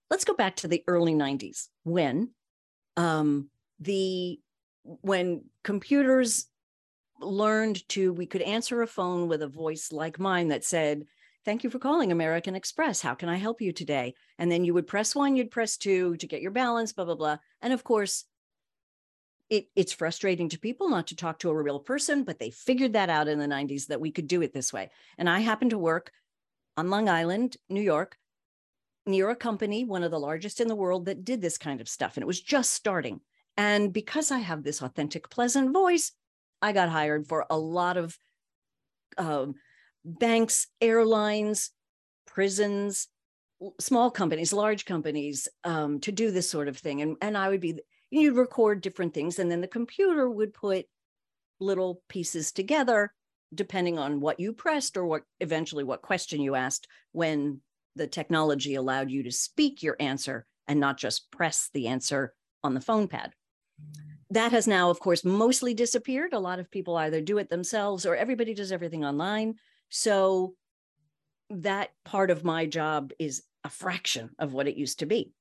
Let's 0.09 0.23
go 0.23 0.33
back 0.33 0.55
to 0.57 0.69
the 0.69 0.83
early 0.87 1.13
90s 1.13 1.67
when 1.83 2.29
um, 2.95 3.49
the 3.81 4.39
when 4.83 5.43
computers 5.63 6.47
learned 7.19 7.87
to 7.89 8.11
we 8.13 8.25
could 8.25 8.41
answer 8.41 8.81
a 8.81 8.87
phone 8.87 9.27
with 9.27 9.41
a 9.41 9.47
voice 9.47 9.91
like 9.91 10.19
mine 10.19 10.47
that 10.47 10.63
said 10.63 11.05
thank 11.45 11.63
you 11.63 11.69
for 11.69 11.79
calling 11.79 12.11
american 12.11 12.55
express. 12.55 13.01
How 13.01 13.13
can 13.13 13.29
i 13.29 13.35
help 13.35 13.61
you 13.61 13.71
today? 13.71 14.15
And 14.39 14.51
then 14.51 14.65
you 14.65 14.73
would 14.73 14.87
press 14.87 15.15
one 15.15 15.35
you'd 15.35 15.51
press 15.51 15.77
two 15.77 16.17
to 16.17 16.27
get 16.27 16.41
your 16.41 16.51
balance 16.51 16.93
blah 16.93 17.05
blah 17.05 17.15
blah. 17.15 17.37
And 17.61 17.73
of 17.73 17.83
course 17.83 18.25
it, 19.49 19.67
it's 19.75 19.91
frustrating 19.91 20.47
to 20.49 20.59
people 20.59 20.89
not 20.89 21.07
to 21.07 21.15
talk 21.15 21.39
to 21.39 21.49
a 21.49 21.61
real 21.61 21.79
person 21.79 22.23
but 22.23 22.39
they 22.39 22.49
figured 22.49 22.93
that 22.93 23.09
out 23.09 23.27
in 23.27 23.37
the 23.37 23.45
90s 23.45 23.87
that 23.87 24.01
we 24.01 24.11
could 24.11 24.27
do 24.27 24.41
it 24.41 24.53
this 24.53 24.73
way. 24.73 24.89
And 25.17 25.29
i 25.29 25.39
happened 25.39 25.71
to 25.71 25.77
work 25.77 26.11
on 26.75 26.89
long 26.89 27.07
island 27.07 27.57
new 27.69 27.81
york 27.81 28.17
near 29.05 29.29
a 29.29 29.35
company 29.35 29.83
one 29.83 30.03
of 30.03 30.11
the 30.11 30.19
largest 30.19 30.59
in 30.59 30.67
the 30.67 30.75
world 30.75 31.05
that 31.05 31.25
did 31.25 31.41
this 31.41 31.57
kind 31.57 31.81
of 31.81 31.89
stuff. 31.89 32.17
And 32.17 32.23
it 32.23 32.27
was 32.27 32.41
just 32.41 32.71
starting 32.71 33.19
and 33.57 33.91
because 33.91 34.31
I 34.31 34.39
have 34.39 34.63
this 34.63 34.81
authentic, 34.81 35.29
pleasant 35.29 35.73
voice, 35.73 36.11
I 36.61 36.71
got 36.71 36.89
hired 36.89 37.27
for 37.27 37.45
a 37.49 37.57
lot 37.57 37.97
of 37.97 38.17
um, 39.17 39.55
banks, 40.05 40.67
airlines, 40.79 41.71
prisons, 42.25 43.07
small 43.79 44.09
companies, 44.09 44.53
large 44.53 44.85
companies 44.85 45.47
um, 45.63 45.99
to 46.01 46.11
do 46.11 46.31
this 46.31 46.49
sort 46.49 46.67
of 46.67 46.77
thing. 46.77 47.01
And, 47.01 47.17
and 47.21 47.37
I 47.37 47.49
would 47.49 47.61
be, 47.61 47.79
you'd 48.09 48.35
record 48.35 48.81
different 48.81 49.13
things, 49.13 49.39
and 49.39 49.51
then 49.51 49.61
the 49.61 49.67
computer 49.67 50.29
would 50.29 50.53
put 50.53 50.85
little 51.59 52.01
pieces 52.09 52.51
together 52.51 53.13
depending 53.53 53.99
on 53.99 54.21
what 54.21 54.39
you 54.39 54.53
pressed 54.53 54.97
or 54.97 55.05
what 55.05 55.23
eventually 55.39 55.83
what 55.83 56.01
question 56.01 56.41
you 56.41 56.55
asked 56.55 56.87
when 57.11 57.59
the 57.95 58.07
technology 58.07 58.75
allowed 58.75 59.11
you 59.11 59.23
to 59.23 59.31
speak 59.31 59.83
your 59.83 59.95
answer 59.99 60.45
and 60.67 60.79
not 60.79 60.97
just 60.97 61.29
press 61.31 61.69
the 61.73 61.87
answer 61.87 62.33
on 62.63 62.73
the 62.73 62.81
phone 62.81 63.07
pad 63.07 63.33
that 64.31 64.51
has 64.53 64.67
now, 64.67 64.89
of 64.89 64.99
course, 64.99 65.25
mostly 65.25 65.73
disappeared. 65.73 66.33
A 66.33 66.39
lot 66.39 66.59
of 66.59 66.71
people 66.71 66.95
either 66.95 67.21
do 67.21 67.37
it 67.37 67.49
themselves 67.49 68.05
or 68.05 68.15
everybody 68.15 68.53
does 68.53 68.71
everything 68.71 69.03
online. 69.03 69.55
So 69.89 70.55
that 71.49 71.89
part 72.05 72.31
of 72.31 72.45
my 72.45 72.65
job 72.65 73.11
is 73.19 73.43
a 73.63 73.69
fraction 73.69 74.29
of 74.39 74.53
what 74.53 74.67
it 74.67 74.77
used 74.77 74.99
to 74.99 75.05
be. 75.05 75.33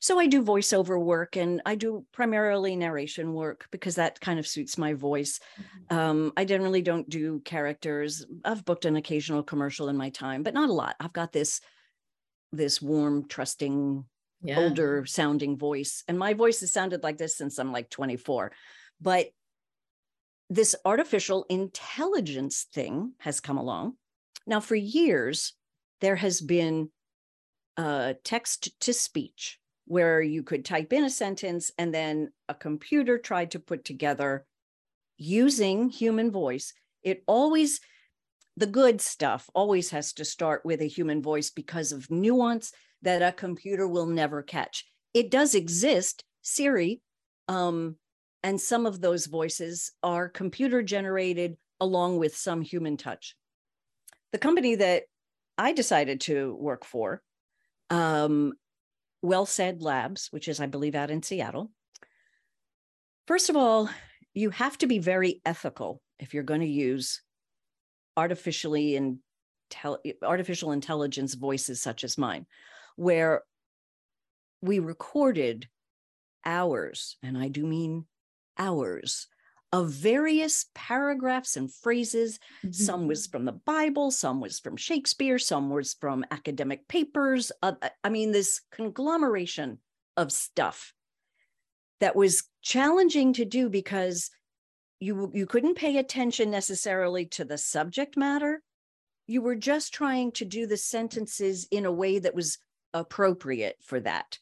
So 0.00 0.18
I 0.18 0.26
do 0.26 0.42
voiceover 0.42 1.00
work 1.00 1.36
and 1.36 1.62
I 1.64 1.76
do 1.76 2.04
primarily 2.10 2.74
narration 2.74 3.34
work 3.34 3.68
because 3.70 3.94
that 3.94 4.20
kind 4.20 4.40
of 4.40 4.48
suits 4.48 4.76
my 4.76 4.94
voice. 4.94 5.38
Mm-hmm. 5.60 5.96
Um, 5.96 6.32
I 6.36 6.44
generally 6.44 6.82
don't 6.82 7.08
do 7.08 7.38
characters. 7.44 8.26
I've 8.44 8.64
booked 8.64 8.84
an 8.84 8.96
occasional 8.96 9.44
commercial 9.44 9.88
in 9.88 9.96
my 9.96 10.10
time, 10.10 10.42
but 10.42 10.54
not 10.54 10.70
a 10.70 10.72
lot. 10.72 10.96
I've 10.98 11.12
got 11.12 11.30
this 11.30 11.60
this 12.50 12.82
warm, 12.82 13.28
trusting 13.28 14.04
yeah. 14.42 14.58
older 14.58 15.04
sounding 15.06 15.56
voice. 15.56 16.02
And 16.08 16.18
my 16.18 16.34
voice 16.34 16.60
has 16.60 16.72
sounded 16.72 17.02
like 17.02 17.18
this 17.18 17.36
since 17.36 17.58
I'm 17.58 17.72
like 17.72 17.90
24. 17.90 18.52
But 19.00 19.28
this 20.50 20.74
artificial 20.84 21.46
intelligence 21.48 22.66
thing 22.72 23.12
has 23.18 23.40
come 23.40 23.56
along. 23.56 23.94
Now, 24.46 24.60
for 24.60 24.74
years, 24.74 25.54
there 26.00 26.16
has 26.16 26.40
been 26.40 26.90
uh, 27.76 28.14
text 28.24 28.78
to 28.80 28.92
speech 28.92 29.58
where 29.86 30.20
you 30.20 30.42
could 30.42 30.64
type 30.64 30.92
in 30.92 31.04
a 31.04 31.10
sentence 31.10 31.72
and 31.78 31.92
then 31.92 32.30
a 32.48 32.54
computer 32.54 33.18
tried 33.18 33.52
to 33.52 33.58
put 33.58 33.84
together 33.84 34.44
using 35.16 35.88
human 35.88 36.30
voice. 36.30 36.72
It 37.02 37.22
always, 37.26 37.80
the 38.56 38.66
good 38.66 39.00
stuff 39.00 39.48
always 39.54 39.90
has 39.90 40.12
to 40.14 40.24
start 40.24 40.64
with 40.64 40.80
a 40.80 40.86
human 40.86 41.22
voice 41.22 41.50
because 41.50 41.92
of 41.92 42.10
nuance 42.10 42.72
that 43.02 43.22
a 43.22 43.32
computer 43.32 43.86
will 43.86 44.06
never 44.06 44.42
catch. 44.42 44.86
It 45.12 45.30
does 45.30 45.54
exist, 45.54 46.24
Siri, 46.40 47.00
um, 47.48 47.96
and 48.42 48.60
some 48.60 48.86
of 48.86 49.00
those 49.00 49.26
voices 49.26 49.92
are 50.02 50.28
computer 50.28 50.82
generated 50.82 51.56
along 51.80 52.18
with 52.18 52.36
some 52.36 52.62
human 52.62 52.96
touch. 52.96 53.36
The 54.32 54.38
company 54.38 54.76
that 54.76 55.04
I 55.58 55.72
decided 55.72 56.22
to 56.22 56.56
work 56.58 56.84
for, 56.84 57.22
um, 57.90 58.54
WellSaid 59.24 59.82
Labs, 59.82 60.28
which 60.30 60.48
is, 60.48 60.60
I 60.60 60.66
believe, 60.66 60.94
out 60.94 61.10
in 61.10 61.22
Seattle. 61.22 61.70
First 63.26 63.50
of 63.50 63.56
all, 63.56 63.88
you 64.34 64.50
have 64.50 64.78
to 64.78 64.86
be 64.86 64.98
very 64.98 65.40
ethical 65.44 66.00
if 66.18 66.34
you're 66.34 66.42
going 66.42 66.60
to 66.60 66.66
use 66.66 67.22
artificially 68.16 68.96
and 68.96 69.18
artificial 70.22 70.72
intelligence 70.72 71.34
voices 71.34 71.80
such 71.80 72.04
as 72.04 72.18
mine 72.18 72.46
where 73.02 73.42
we 74.60 74.78
recorded 74.78 75.68
hours, 76.44 77.16
and 77.22 77.36
I 77.36 77.48
do 77.48 77.66
mean 77.66 78.06
hours, 78.56 79.26
of 79.72 79.90
various 79.90 80.66
paragraphs 80.74 81.56
and 81.56 81.72
phrases. 81.72 82.38
Mm-hmm. 82.58 82.72
Some 82.72 83.06
was 83.08 83.26
from 83.26 83.44
the 83.44 83.52
Bible, 83.52 84.10
some 84.10 84.40
was 84.40 84.60
from 84.60 84.76
Shakespeare, 84.76 85.38
some 85.38 85.70
was 85.70 85.94
from 85.94 86.24
academic 86.30 86.86
papers. 86.86 87.50
Uh, 87.60 87.72
I 88.04 88.08
mean, 88.08 88.30
this 88.30 88.60
conglomeration 88.70 89.78
of 90.16 90.30
stuff 90.30 90.94
that 92.00 92.14
was 92.14 92.44
challenging 92.60 93.32
to 93.32 93.44
do 93.44 93.68
because 93.68 94.30
you 95.00 95.32
you 95.34 95.46
couldn't 95.46 95.74
pay 95.74 95.96
attention 95.96 96.50
necessarily 96.50 97.26
to 97.26 97.44
the 97.44 97.58
subject 97.58 98.16
matter 98.16 98.62
you 99.26 99.40
were 99.40 99.54
just 99.54 99.94
trying 99.94 100.32
to 100.32 100.44
do 100.44 100.66
the 100.66 100.76
sentences 100.76 101.66
in 101.70 101.86
a 101.86 101.92
way 101.92 102.18
that 102.18 102.34
was 102.34 102.58
appropriate 102.94 103.76
for 103.82 104.00
that. 104.00 104.38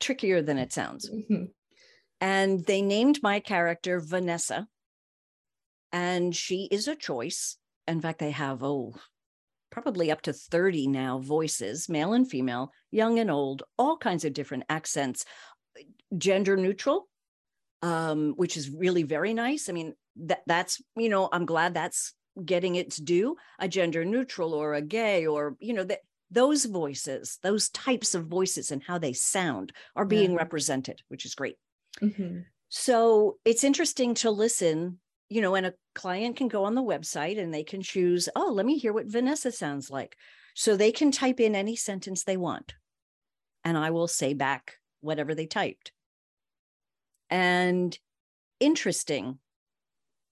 Trickier 0.00 0.42
than 0.42 0.58
it 0.58 0.72
sounds. 0.72 1.10
Mm-hmm. 1.10 1.44
And 2.20 2.64
they 2.64 2.82
named 2.82 3.20
my 3.22 3.40
character 3.40 4.00
Vanessa 4.00 4.66
and 5.94 6.34
she 6.34 6.68
is 6.72 6.88
a 6.88 6.96
choice. 6.96 7.56
In 7.86 8.00
fact, 8.00 8.18
they 8.18 8.32
have, 8.32 8.64
oh, 8.64 8.94
probably 9.70 10.10
up 10.10 10.22
to 10.22 10.32
30 10.32 10.88
now 10.88 11.18
voices, 11.18 11.88
male 11.88 12.14
and 12.14 12.28
female, 12.28 12.72
young 12.90 13.20
and 13.20 13.30
old, 13.30 13.62
all 13.78 13.96
kinds 13.96 14.24
of 14.24 14.32
different 14.32 14.64
accents, 14.68 15.24
gender 16.18 16.56
neutral, 16.56 17.08
um, 17.82 18.34
which 18.36 18.56
is 18.56 18.70
really 18.70 19.04
very 19.04 19.34
nice. 19.34 19.68
I 19.68 19.72
mean, 19.72 19.94
that 20.16 20.42
that's, 20.46 20.82
you 20.96 21.08
know, 21.08 21.28
I'm 21.32 21.46
glad 21.46 21.74
that's 21.74 22.12
getting 22.44 22.74
its 22.74 22.96
due, 22.96 23.36
a 23.60 23.68
gender 23.68 24.04
neutral 24.04 24.52
or 24.52 24.74
a 24.74 24.82
gay 24.82 25.26
or, 25.26 25.56
you 25.60 25.74
know, 25.74 25.84
that 25.84 26.00
those 26.30 26.64
voices, 26.64 27.38
those 27.42 27.68
types 27.70 28.14
of 28.14 28.26
voices 28.26 28.70
and 28.70 28.82
how 28.82 28.98
they 28.98 29.12
sound 29.12 29.72
are 29.94 30.04
being 30.04 30.32
yeah. 30.32 30.38
represented, 30.38 31.00
which 31.08 31.24
is 31.24 31.34
great. 31.34 31.56
Mm-hmm. 32.00 32.40
So 32.68 33.38
it's 33.44 33.64
interesting 33.64 34.14
to 34.14 34.30
listen, 34.30 34.98
you 35.28 35.40
know, 35.40 35.54
and 35.54 35.66
a 35.66 35.74
client 35.94 36.36
can 36.36 36.48
go 36.48 36.64
on 36.64 36.74
the 36.74 36.82
website 36.82 37.38
and 37.38 37.54
they 37.54 37.62
can 37.62 37.82
choose, 37.82 38.28
oh, 38.34 38.50
let 38.52 38.66
me 38.66 38.78
hear 38.78 38.92
what 38.92 39.06
Vanessa 39.06 39.52
sounds 39.52 39.90
like. 39.90 40.16
So 40.54 40.76
they 40.76 40.92
can 40.92 41.10
type 41.10 41.40
in 41.40 41.54
any 41.54 41.76
sentence 41.76 42.24
they 42.24 42.36
want. 42.36 42.74
And 43.64 43.78
I 43.78 43.90
will 43.90 44.08
say 44.08 44.34
back 44.34 44.74
whatever 45.00 45.34
they 45.34 45.46
typed. 45.46 45.92
And 47.30 47.96
interesting 48.60 49.38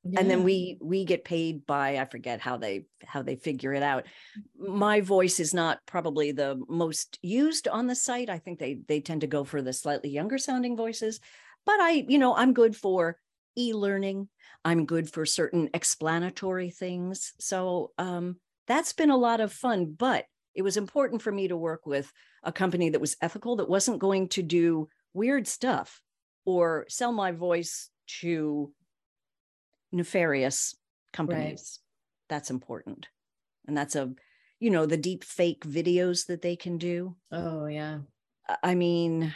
yeah. 0.04 0.20
and 0.20 0.30
then 0.30 0.42
we 0.42 0.78
we 0.80 1.04
get 1.04 1.24
paid 1.24 1.64
by 1.66 1.98
i 1.98 2.04
forget 2.04 2.40
how 2.40 2.56
they 2.56 2.84
how 3.04 3.22
they 3.22 3.36
figure 3.36 3.72
it 3.72 3.82
out. 3.82 4.04
My 4.56 5.00
voice 5.00 5.40
is 5.40 5.52
not 5.52 5.80
probably 5.86 6.32
the 6.32 6.60
most 6.68 7.18
used 7.22 7.68
on 7.68 7.86
the 7.86 7.94
site. 7.94 8.30
I 8.30 8.38
think 8.38 8.58
they 8.58 8.78
they 8.86 9.00
tend 9.00 9.22
to 9.22 9.26
go 9.26 9.44
for 9.44 9.62
the 9.62 9.72
slightly 9.72 10.10
younger 10.10 10.38
sounding 10.38 10.76
voices 10.76 11.20
but 11.64 11.80
i 11.80 12.04
you 12.08 12.18
know 12.18 12.34
i'm 12.34 12.52
good 12.52 12.76
for 12.76 13.16
e-learning. 13.56 14.28
I'm 14.64 14.86
good 14.86 15.10
for 15.10 15.26
certain 15.26 15.68
explanatory 15.74 16.70
things. 16.70 17.32
So 17.38 17.92
um 17.98 18.36
that's 18.66 18.92
been 18.92 19.10
a 19.10 19.16
lot 19.16 19.40
of 19.40 19.52
fun 19.52 19.94
but 19.96 20.24
it 20.54 20.62
was 20.62 20.76
important 20.76 21.22
for 21.22 21.32
me 21.32 21.48
to 21.48 21.56
work 21.56 21.86
with 21.86 22.12
a 22.42 22.52
company 22.52 22.90
that 22.90 23.00
was 23.00 23.16
ethical 23.20 23.56
that 23.56 23.68
wasn't 23.68 23.98
going 23.98 24.28
to 24.28 24.42
do 24.42 24.88
weird 25.14 25.46
stuff 25.46 26.00
or 26.44 26.86
sell 26.88 27.12
my 27.12 27.32
voice 27.32 27.90
to 28.20 28.72
nefarious 29.92 30.74
companies. 31.12 31.78
Right. 31.78 32.34
That's 32.34 32.50
important. 32.50 33.08
And 33.66 33.76
that's 33.76 33.94
a, 33.94 34.12
you 34.58 34.70
know, 34.70 34.86
the 34.86 34.96
deep 34.96 35.24
fake 35.24 35.64
videos 35.64 36.26
that 36.26 36.42
they 36.42 36.56
can 36.56 36.78
do. 36.78 37.16
Oh, 37.30 37.66
yeah. 37.66 37.98
I 38.62 38.74
mean, 38.74 39.34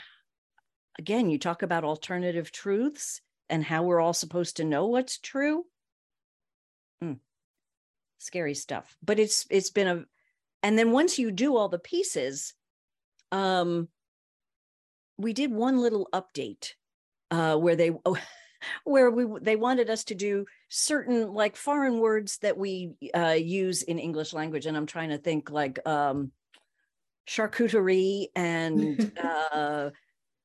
again, 0.99 1.31
you 1.31 1.39
talk 1.39 1.63
about 1.63 1.85
alternative 1.85 2.51
truths 2.51 3.21
and 3.49 3.63
how 3.63 3.83
we're 3.83 4.01
all 4.01 4.13
supposed 4.13 4.57
to 4.57 4.65
know 4.65 4.87
what's 4.87 5.19
true. 5.19 5.65
Mm. 7.03 7.19
Scary 8.19 8.55
stuff. 8.55 8.97
But 9.03 9.19
it's 9.19 9.47
it's 9.51 9.71
been 9.71 9.87
a 9.87 10.05
and 10.63 10.79
then 10.79 10.91
once 10.91 11.19
you 11.19 11.31
do 11.31 11.57
all 11.57 11.69
the 11.69 11.79
pieces, 11.79 12.55
um 13.31 13.89
we 15.19 15.33
did 15.33 15.51
one 15.51 15.79
little 15.79 16.09
update 16.13 16.73
uh 17.31 17.57
where 17.57 17.77
they 17.77 17.91
oh, 18.05 18.19
where 18.85 19.11
we 19.11 19.27
they 19.41 19.57
wanted 19.57 19.91
us 19.91 20.05
to 20.05 20.15
do 20.15 20.47
certain 20.69 21.33
like 21.33 21.57
foreign 21.57 22.01
words 22.01 22.39
that 22.39 22.57
we 22.57 22.95
uh, 23.15 23.37
use 23.39 23.83
in 23.83 23.99
English 23.99 24.33
language, 24.33 24.67
and 24.67 24.77
I'm 24.77 24.87
trying 24.87 25.11
to 25.11 25.19
think 25.19 25.51
like 25.51 25.87
um, 25.87 26.33
charcuterie 27.29 28.29
and 28.35 29.13
uh, 29.23 29.91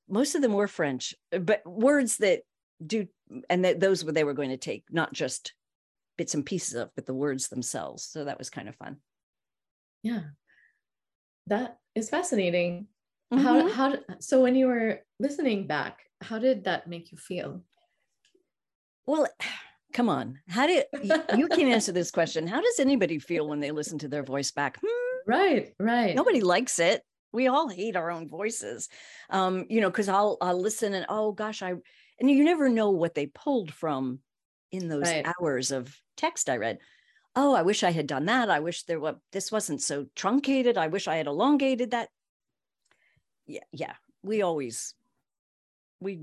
most 0.09 0.35
of 0.35 0.41
them 0.41 0.53
were 0.53 0.67
French, 0.67 1.15
but 1.31 1.61
words 1.65 2.17
that 2.17 2.41
do 2.85 3.07
and 3.49 3.65
that 3.65 3.79
those 3.79 4.03
were 4.03 4.11
they 4.11 4.23
were 4.23 4.33
going 4.33 4.49
to 4.49 4.57
take 4.57 4.83
not 4.89 5.13
just 5.13 5.53
bits 6.17 6.33
and 6.33 6.45
pieces 6.45 6.75
of, 6.75 6.89
but 6.95 7.05
the 7.05 7.13
words 7.13 7.47
themselves. 7.47 8.03
So 8.03 8.25
that 8.25 8.37
was 8.37 8.49
kind 8.49 8.67
of 8.67 8.75
fun. 8.75 8.97
Yeah, 10.03 10.21
that 11.47 11.77
is 11.95 12.09
fascinating. 12.09 12.87
Mm-hmm. 13.33 13.43
How 13.43 13.69
how 13.69 13.97
so 14.19 14.41
when 14.41 14.55
you 14.55 14.67
were 14.67 14.99
listening 15.19 15.67
back, 15.67 15.99
how 16.21 16.39
did 16.39 16.65
that 16.65 16.87
make 16.87 17.11
you 17.11 17.17
feel? 17.17 17.63
Well, 19.05 19.27
come 19.93 20.09
on. 20.09 20.39
How 20.47 20.67
do 20.67 20.73
you 20.73 20.83
you 21.37 21.47
can 21.47 21.67
answer 21.71 21.91
this 21.91 22.11
question? 22.11 22.47
How 22.47 22.61
does 22.61 22.79
anybody 22.79 23.19
feel 23.19 23.47
when 23.47 23.59
they 23.59 23.71
listen 23.71 23.97
to 23.99 24.07
their 24.07 24.23
voice 24.23 24.51
back? 24.51 24.79
Hmm? 24.81 25.11
Right, 25.27 25.73
right. 25.79 26.15
Nobody 26.15 26.41
likes 26.41 26.79
it. 26.79 27.03
We 27.33 27.47
all 27.47 27.69
hate 27.69 27.95
our 27.95 28.11
own 28.11 28.27
voices. 28.27 28.89
Um, 29.29 29.65
you 29.69 29.81
know, 29.81 29.89
because 29.89 30.09
I'll 30.09 30.37
I'll 30.41 30.59
listen 30.59 30.93
and 30.93 31.05
oh 31.09 31.31
gosh, 31.31 31.61
I 31.61 31.73
and 32.19 32.29
you 32.29 32.43
never 32.43 32.69
know 32.69 32.89
what 32.89 33.15
they 33.15 33.27
pulled 33.27 33.73
from 33.73 34.19
in 34.71 34.87
those 34.87 35.03
right. 35.03 35.25
hours 35.39 35.71
of 35.71 35.95
text 36.17 36.49
I 36.49 36.57
read. 36.57 36.79
Oh, 37.35 37.53
I 37.53 37.61
wish 37.61 37.83
I 37.83 37.91
had 37.91 38.07
done 38.07 38.25
that. 38.25 38.49
I 38.49 38.59
wish 38.59 38.83
there 38.83 38.99
were 38.99 39.15
this 39.31 39.51
wasn't 39.51 39.81
so 39.81 40.07
truncated. 40.15 40.77
I 40.77 40.87
wish 40.87 41.07
I 41.07 41.15
had 41.15 41.27
elongated 41.27 41.91
that. 41.91 42.09
Yeah, 43.47 43.63
yeah. 43.71 43.93
We 44.23 44.41
always 44.41 44.93
we 45.99 46.21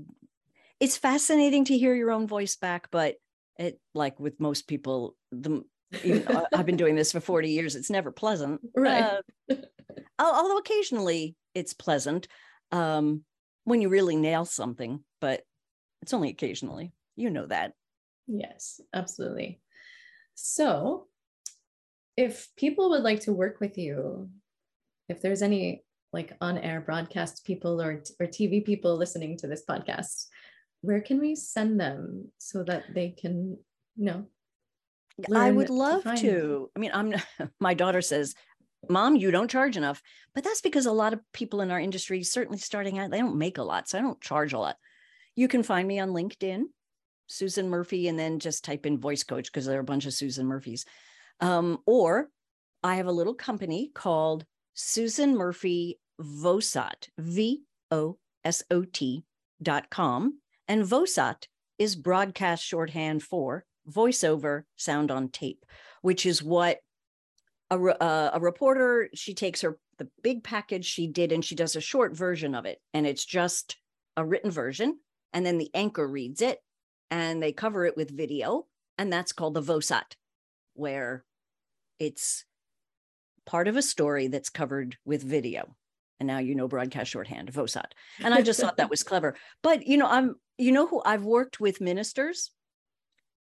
it's 0.79 0.97
fascinating 0.97 1.65
to 1.65 1.77
hear 1.77 1.93
your 1.93 2.11
own 2.11 2.27
voice 2.27 2.55
back, 2.55 2.87
but 2.91 3.15
it 3.57 3.79
like 3.93 4.19
with 4.19 4.39
most 4.39 4.67
people, 4.67 5.15
the 5.31 5.63
I've 6.53 6.65
been 6.65 6.77
doing 6.77 6.95
this 6.95 7.11
for 7.11 7.19
40 7.19 7.49
years. 7.49 7.75
It's 7.75 7.89
never 7.89 8.11
pleasant. 8.11 8.61
Right. 8.75 9.19
Uh, 9.49 9.55
although 10.19 10.57
occasionally 10.57 11.35
it's 11.55 11.73
pleasant 11.73 12.27
um, 12.71 13.23
when 13.63 13.81
you 13.81 13.89
really 13.89 14.15
nail 14.15 14.45
something, 14.45 15.03
but 15.19 15.41
it's 16.01 16.13
only 16.13 16.29
occasionally. 16.29 16.93
You 17.15 17.29
know 17.29 17.47
that. 17.47 17.73
Yes, 18.27 18.79
absolutely. 18.93 19.61
So, 20.35 21.07
if 22.15 22.49
people 22.55 22.91
would 22.91 23.01
like 23.01 23.21
to 23.21 23.33
work 23.33 23.59
with 23.59 23.77
you, 23.77 24.29
if 25.09 25.21
there's 25.21 25.41
any 25.41 25.83
like 26.13 26.35
on 26.41 26.57
air 26.57 26.81
broadcast 26.81 27.45
people 27.45 27.81
or, 27.81 28.03
or 28.19 28.27
TV 28.27 28.63
people 28.63 28.95
listening 28.95 29.37
to 29.37 29.47
this 29.47 29.63
podcast, 29.67 30.27
where 30.81 31.01
can 31.01 31.19
we 31.19 31.35
send 31.35 31.79
them 31.79 32.29
so 32.37 32.63
that 32.63 32.83
they 32.93 33.09
can 33.09 33.57
you 33.95 34.05
know 34.05 34.25
i 35.35 35.51
would 35.51 35.69
love 35.69 36.03
to, 36.03 36.15
to. 36.15 36.71
i 36.75 36.79
mean 36.79 36.91
i'm 36.93 37.13
my 37.59 37.73
daughter 37.73 38.01
says 38.01 38.35
mom 38.87 39.15
you 39.15 39.31
don't 39.31 39.49
charge 39.49 39.75
enough. 39.77 40.01
But 40.33 40.43
that's 40.43 40.61
because 40.61 40.85
a 40.85 40.91
lot 40.91 41.13
of 41.13 41.19
people 41.33 41.61
in 41.61 41.71
our 41.71 41.79
industry 41.79 42.21
certainly 42.23 42.59
starting 42.59 42.99
out 42.99 43.11
they 43.11 43.19
don't 43.19 43.37
make 43.37 43.57
a 43.57 43.63
lot 43.63 43.89
so 43.89 43.97
i 43.97 44.01
don't 44.01 44.21
charge 44.21 44.53
a 44.53 44.59
lot. 44.59 44.77
You 45.35 45.47
can 45.47 45.63
find 45.63 45.87
me 45.87 45.99
on 45.99 46.09
linkedin 46.09 46.65
susan 47.27 47.69
murphy 47.69 48.07
and 48.07 48.17
then 48.17 48.39
just 48.39 48.63
type 48.63 48.85
in 48.85 48.97
voice 48.97 49.23
coach 49.23 49.45
because 49.51 49.65
there 49.65 49.77
are 49.77 49.81
a 49.81 49.85
bunch 49.85 50.05
of 50.05 50.13
susan 50.13 50.45
murphys. 50.45 50.85
Um, 51.41 51.79
or 51.85 52.29
i 52.83 52.95
have 52.95 53.07
a 53.07 53.11
little 53.11 53.33
company 53.33 53.91
called 53.93 54.45
susan 54.73 55.35
murphy 55.35 55.99
vosot 56.21 57.09
v-o-s-o-t 57.17 57.63
dot 59.61 59.89
com 59.89 60.39
and 60.69 60.83
VOSOT 60.83 61.47
is 61.79 61.95
broadcast 61.95 62.63
shorthand 62.63 63.23
for 63.23 63.65
voiceover 63.89 64.63
sound 64.77 65.09
on 65.09 65.29
tape, 65.29 65.65
which 66.03 66.27
is 66.27 66.43
what 66.43 66.77
a, 67.71 67.77
uh, 67.77 68.31
a 68.33 68.39
reporter, 68.39 69.09
she 69.15 69.33
takes 69.33 69.61
her, 69.61 69.79
the 69.97 70.07
big 70.21 70.43
package 70.43 70.85
she 70.85 71.07
did, 71.07 71.31
and 71.31 71.43
she 71.43 71.55
does 71.55 71.75
a 71.75 71.81
short 71.81 72.15
version 72.15 72.53
of 72.53 72.65
it. 72.65 72.79
And 72.93 73.07
it's 73.07 73.25
just 73.25 73.77
a 74.15 74.23
written 74.23 74.51
version. 74.51 74.99
And 75.33 75.45
then 75.45 75.57
the 75.57 75.71
anchor 75.73 76.07
reads 76.07 76.41
it 76.41 76.59
and 77.09 77.41
they 77.41 77.51
cover 77.51 77.85
it 77.85 77.97
with 77.97 78.15
video. 78.15 78.67
And 78.97 79.11
that's 79.11 79.33
called 79.33 79.55
the 79.55 79.61
VOSOT, 79.61 80.15
where 80.75 81.23
it's 81.97 82.45
part 83.45 83.67
of 83.67 83.75
a 83.75 83.81
story 83.81 84.27
that's 84.27 84.49
covered 84.49 84.97
with 85.03 85.23
video 85.23 85.75
and 86.19 86.27
now 86.27 86.37
you 86.37 86.53
know 86.53 86.67
broadcast 86.67 87.09
shorthand 87.09 87.51
VOSOT. 87.51 87.91
and 88.19 88.33
i 88.33 88.41
just 88.41 88.59
thought 88.59 88.77
that 88.77 88.89
was 88.89 89.01
clever 89.11 89.35
but 89.63 89.87
you 89.87 89.97
know 89.97 90.05
i'm 90.07 90.35
you 90.59 90.71
know 90.71 90.85
who 90.85 91.01
i've 91.05 91.23
worked 91.23 91.59
with 91.59 91.81
ministers 91.81 92.51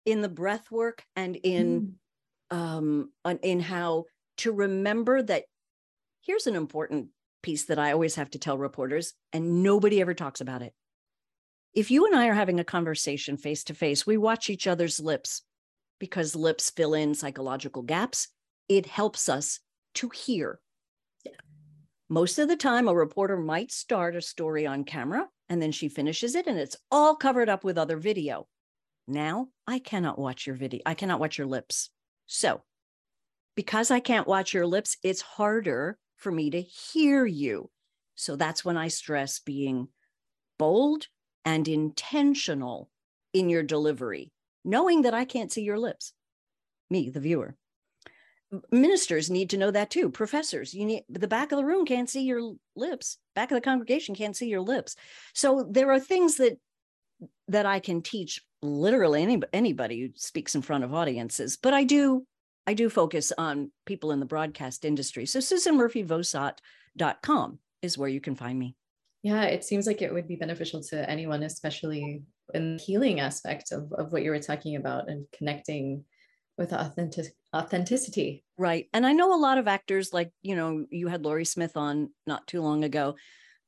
in 0.04 0.20
the 0.20 0.28
breath 0.28 0.70
work 0.70 1.04
and 1.16 1.36
in 1.36 1.96
mm. 2.52 2.56
um 2.56 3.10
in 3.42 3.60
how 3.60 4.04
to 4.36 4.52
remember 4.52 5.22
that 5.22 5.44
here's 6.22 6.46
an 6.46 6.56
important 6.56 7.08
piece 7.42 7.64
that 7.66 7.78
i 7.78 7.92
always 7.92 8.16
have 8.16 8.30
to 8.30 8.38
tell 8.38 8.58
reporters 8.58 9.14
and 9.32 9.62
nobody 9.62 10.00
ever 10.00 10.14
talks 10.14 10.40
about 10.40 10.62
it 10.62 10.74
if 11.72 11.90
you 11.90 12.06
and 12.06 12.16
i 12.16 12.26
are 12.26 12.34
having 12.34 12.60
a 12.60 12.64
conversation 12.64 13.36
face 13.36 13.64
to 13.64 13.74
face 13.74 14.06
we 14.06 14.16
watch 14.16 14.50
each 14.50 14.66
other's 14.66 15.00
lips 15.00 15.42
because 16.00 16.34
lips 16.34 16.70
fill 16.70 16.94
in 16.94 17.14
psychological 17.14 17.82
gaps 17.82 18.28
it 18.68 18.86
helps 18.86 19.28
us 19.28 19.60
to 19.94 20.08
hear 20.08 20.58
Yeah. 21.24 21.32
most 22.08 22.38
of 22.38 22.48
the 22.48 22.56
time, 22.56 22.88
a 22.88 22.94
reporter 22.94 23.36
might 23.36 23.70
start 23.70 24.16
a 24.16 24.20
story 24.20 24.66
on 24.66 24.84
camera 24.84 25.28
and 25.48 25.60
then 25.60 25.72
she 25.72 25.88
finishes 25.88 26.34
it 26.34 26.46
and 26.46 26.58
it's 26.58 26.76
all 26.90 27.14
covered 27.16 27.48
up 27.48 27.64
with 27.64 27.78
other 27.78 27.96
video. 27.96 28.46
Now 29.06 29.48
I 29.66 29.78
cannot 29.78 30.18
watch 30.18 30.46
your 30.46 30.56
video. 30.56 30.80
I 30.86 30.94
cannot 30.94 31.20
watch 31.20 31.38
your 31.38 31.46
lips. 31.46 31.90
So, 32.26 32.62
because 33.54 33.90
I 33.90 34.00
can't 34.00 34.26
watch 34.26 34.54
your 34.54 34.66
lips, 34.66 34.96
it's 35.02 35.20
harder 35.20 35.98
for 36.16 36.32
me 36.32 36.50
to 36.50 36.60
hear 36.60 37.26
you. 37.26 37.70
So 38.14 38.36
that's 38.36 38.64
when 38.64 38.76
I 38.76 38.88
stress 38.88 39.38
being 39.40 39.88
bold 40.58 41.08
and 41.44 41.68
intentional 41.68 42.90
in 43.32 43.50
your 43.50 43.62
delivery. 43.62 44.30
knowing 44.64 45.02
that 45.02 45.14
I 45.14 45.24
can't 45.24 45.52
see 45.52 45.62
your 45.62 45.78
lips, 45.78 46.12
me, 46.90 47.10
the 47.10 47.20
viewer. 47.20 47.56
Ministers 48.70 49.30
need 49.30 49.50
to 49.50 49.56
know 49.56 49.70
that 49.70 49.90
too. 49.90 50.10
Professors, 50.10 50.74
you 50.74 50.84
need 50.84 51.04
the 51.08 51.28
back 51.28 51.52
of 51.52 51.58
the 51.58 51.64
room 51.64 51.86
can't 51.86 52.10
see 52.10 52.22
your 52.22 52.54
lips. 52.76 53.18
Back 53.34 53.50
of 53.50 53.56
the 53.56 53.60
congregation 53.60 54.14
can't 54.14 54.36
see 54.36 54.48
your 54.48 54.60
lips. 54.60 54.94
So 55.34 55.66
there 55.70 55.90
are 55.92 56.00
things 56.00 56.36
that 56.36 56.58
that 57.48 57.66
I 57.66 57.80
can 57.80 58.00
teach 58.02 58.40
literally 58.62 59.22
any, 59.22 59.42
anybody 59.52 60.00
who 60.00 60.10
speaks 60.16 60.54
in 60.54 60.62
front 60.62 60.84
of 60.84 60.94
audiences, 60.94 61.56
but 61.56 61.74
I 61.74 61.82
do 61.84 62.24
I 62.66 62.72
do 62.74 62.88
focus 62.88 63.32
on 63.36 63.70
people 63.84 64.12
in 64.12 64.20
the 64.20 64.26
broadcast 64.26 64.86
industry. 64.86 65.26
So 65.26 65.38
SusanMurphyVosot.com 65.38 67.58
is 67.82 67.98
where 67.98 68.08
you 68.08 68.22
can 68.22 68.34
find 68.34 68.58
me. 68.58 68.74
Yeah, 69.22 69.44
it 69.44 69.64
seems 69.64 69.86
like 69.86 70.02
it 70.02 70.12
would 70.12 70.28
be 70.28 70.36
beneficial 70.36 70.82
to 70.84 71.08
anyone, 71.08 71.42
especially 71.42 72.22
in 72.52 72.76
the 72.76 72.82
healing 72.82 73.20
aspect 73.20 73.72
of, 73.72 73.90
of 73.92 74.12
what 74.12 74.22
you 74.22 74.30
were 74.30 74.38
talking 74.38 74.76
about 74.76 75.08
and 75.08 75.24
connecting 75.36 76.04
with 76.56 76.72
authentic 76.72 77.26
authenticity. 77.54 78.44
Right. 78.56 78.86
And 78.92 79.06
I 79.06 79.12
know 79.12 79.34
a 79.34 79.40
lot 79.40 79.58
of 79.58 79.68
actors, 79.68 80.12
like, 80.12 80.30
you 80.42 80.54
know, 80.54 80.86
you 80.90 81.08
had 81.08 81.24
Laurie 81.24 81.44
Smith 81.44 81.76
on 81.76 82.10
not 82.26 82.46
too 82.46 82.62
long 82.62 82.84
ago. 82.84 83.16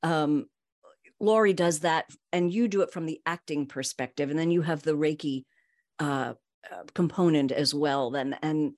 Um, 0.03 0.47
Laurie 1.19 1.55
does 1.55 1.81
that, 1.81 2.05
and 2.33 2.53
you 2.53 2.69
do 2.69 2.83
it 2.83 2.93
from 2.93 3.07
the 3.07 3.21
acting 3.25 3.67
perspective, 3.67 4.31
and 4.31 4.39
then 4.39 4.51
you 4.51 4.63
have 4.63 4.83
the 4.83 4.97
Reiki 4.97 5.45
uh, 5.99 6.35
uh, 6.71 6.83
component 6.95 7.53
as 7.53 7.75
well. 7.75 8.11
Then, 8.11 8.37
and 8.43 8.73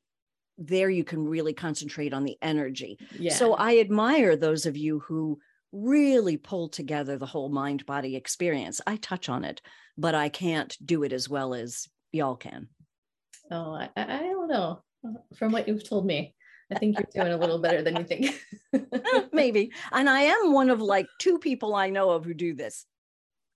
there 0.57 0.89
you 0.89 1.05
can 1.05 1.27
really 1.27 1.53
concentrate 1.53 2.15
on 2.15 2.25
the 2.25 2.37
energy. 2.41 2.99
Yeah. 3.19 3.35
So 3.35 3.55
I 3.55 3.79
admire 3.79 4.37
those 4.37 4.67
of 4.67 4.77
you 4.77 5.01
who 5.01 5.39
really 5.73 6.37
pull 6.37 6.69
together 6.69 7.19
the 7.19 7.27
whole 7.27 7.49
mind 7.49 7.85
body 7.87 8.17
experience. 8.17 8.81
I 8.87 8.97
touch 8.97 9.29
on 9.29 9.45
it, 9.45 9.61
but 9.97 10.15
I 10.15 10.29
can't 10.29 10.75
do 10.85 11.03
it 11.03 11.13
as 11.13 11.29
well 11.29 11.55
as 11.55 11.89
y'all 12.13 12.37
can. 12.37 12.69
Oh, 13.51 13.73
I, 13.73 13.89
I 13.97 14.19
don't 14.19 14.49
know. 14.49 14.83
From 15.37 15.53
what 15.53 15.69
you've 15.69 15.89
told 15.89 16.07
me, 16.07 16.35
I 16.73 16.79
think 16.79 16.99
you're 16.99 17.25
doing 17.25 17.33
a 17.33 17.39
little 17.39 17.59
better 17.59 17.83
than 17.83 17.97
you 17.97 18.05
think. 18.05 18.35
Maybe. 19.33 19.73
And 19.93 20.09
I 20.11 20.23
am 20.23 20.53
one 20.53 20.71
of 20.71 20.81
like 20.81 21.07
two 21.19 21.39
people 21.39 21.75
I 21.75 21.91
know 21.91 22.11
of 22.11 22.25
who 22.25 22.35
do 22.35 22.55
this. 22.55 22.85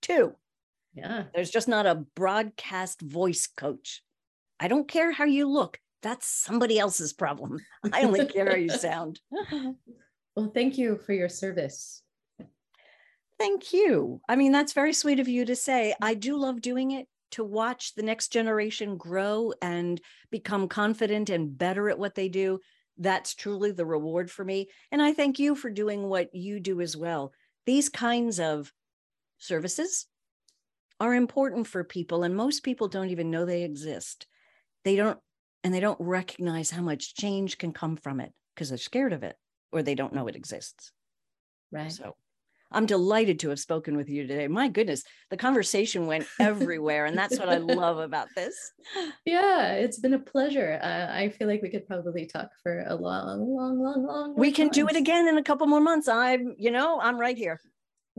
Two. 0.01 0.35
Yeah. 0.93 1.23
There's 1.33 1.51
just 1.51 1.67
not 1.67 1.85
a 1.85 1.95
broadcast 1.95 3.01
voice 3.01 3.47
coach. 3.47 4.01
I 4.59 4.67
don't 4.67 4.87
care 4.87 5.11
how 5.11 5.25
you 5.25 5.49
look 5.49 5.79
that's 6.03 6.27
somebody 6.27 6.77
else's 6.77 7.13
problem. 7.13 7.65
I 7.91 8.03
only 8.03 8.25
care 8.27 8.49
how 8.49 8.57
you 8.57 8.69
sound. 8.77 9.19
well, 10.35 10.51
thank 10.53 10.77
you 10.77 10.99
for 11.05 11.13
your 11.13 11.29
service. 11.29 12.03
Thank 13.39 13.73
you. 13.73 14.21
I 14.29 14.35
mean, 14.35 14.51
that's 14.51 14.73
very 14.73 14.93
sweet 14.93 15.19
of 15.19 15.27
you 15.27 15.45
to 15.45 15.55
say. 15.55 15.95
I 16.01 16.13
do 16.13 16.37
love 16.37 16.61
doing 16.61 16.91
it 16.91 17.07
to 17.33 17.43
watch 17.43 17.93
the 17.93 18.03
next 18.03 18.29
generation 18.29 18.97
grow 18.97 19.53
and 19.61 19.99
become 20.31 20.67
confident 20.67 21.29
and 21.29 21.57
better 21.57 21.89
at 21.89 21.99
what 21.99 22.15
they 22.15 22.29
do. 22.29 22.59
That's 22.97 23.33
truly 23.33 23.71
the 23.71 23.85
reward 23.85 24.29
for 24.29 24.45
me. 24.45 24.69
And 24.91 25.01
I 25.01 25.13
thank 25.13 25.39
you 25.39 25.55
for 25.55 25.69
doing 25.69 26.03
what 26.07 26.33
you 26.33 26.59
do 26.59 26.79
as 26.81 26.95
well. 26.95 27.33
These 27.65 27.89
kinds 27.89 28.39
of 28.39 28.71
services 29.39 30.05
are 30.99 31.15
important 31.15 31.67
for 31.67 31.83
people, 31.83 32.23
and 32.23 32.35
most 32.35 32.63
people 32.63 32.87
don't 32.87 33.09
even 33.09 33.31
know 33.31 33.45
they 33.45 33.63
exist. 33.63 34.27
They 34.83 34.95
don't 34.95 35.19
and 35.63 35.73
they 35.73 35.79
don't 35.79 35.99
recognize 35.99 36.69
how 36.69 36.81
much 36.81 37.15
change 37.15 37.57
can 37.57 37.71
come 37.71 37.95
from 37.95 38.19
it 38.19 38.31
because 38.53 38.69
they're 38.69 38.77
scared 38.77 39.13
of 39.13 39.23
it 39.23 39.37
or 39.71 39.81
they 39.81 39.95
don't 39.95 40.13
know 40.13 40.27
it 40.27 40.35
exists. 40.35 40.91
Right. 41.71 41.91
So 41.91 42.15
I'm 42.73 42.85
delighted 42.85 43.39
to 43.39 43.49
have 43.49 43.59
spoken 43.59 43.95
with 43.95 44.09
you 44.09 44.25
today. 44.25 44.47
My 44.47 44.67
goodness, 44.67 45.03
the 45.29 45.37
conversation 45.37 46.07
went 46.07 46.25
everywhere, 46.39 47.05
and 47.05 47.17
that's 47.17 47.37
what 47.37 47.49
I 47.49 47.57
love 47.57 47.99
about 47.99 48.27
this. 48.35 48.55
Yeah, 49.25 49.73
it's 49.73 49.99
been 49.99 50.13
a 50.13 50.19
pleasure. 50.19 50.79
Uh, 50.81 51.13
I 51.13 51.29
feel 51.29 51.47
like 51.47 51.61
we 51.61 51.69
could 51.69 51.87
probably 51.87 52.25
talk 52.25 52.49
for 52.61 52.83
a 52.87 52.95
long, 52.95 53.55
long, 53.55 53.79
long, 53.79 54.05
long. 54.05 54.35
We 54.35 54.51
can 54.51 54.69
do 54.69 54.87
it 54.87 54.95
again 54.95 55.27
in 55.27 55.37
a 55.37 55.43
couple 55.43 55.67
more 55.67 55.81
months. 55.81 56.07
I'm, 56.07 56.55
you 56.57 56.71
know, 56.71 56.99
I'm 56.99 57.19
right 57.19 57.37
here. 57.37 57.59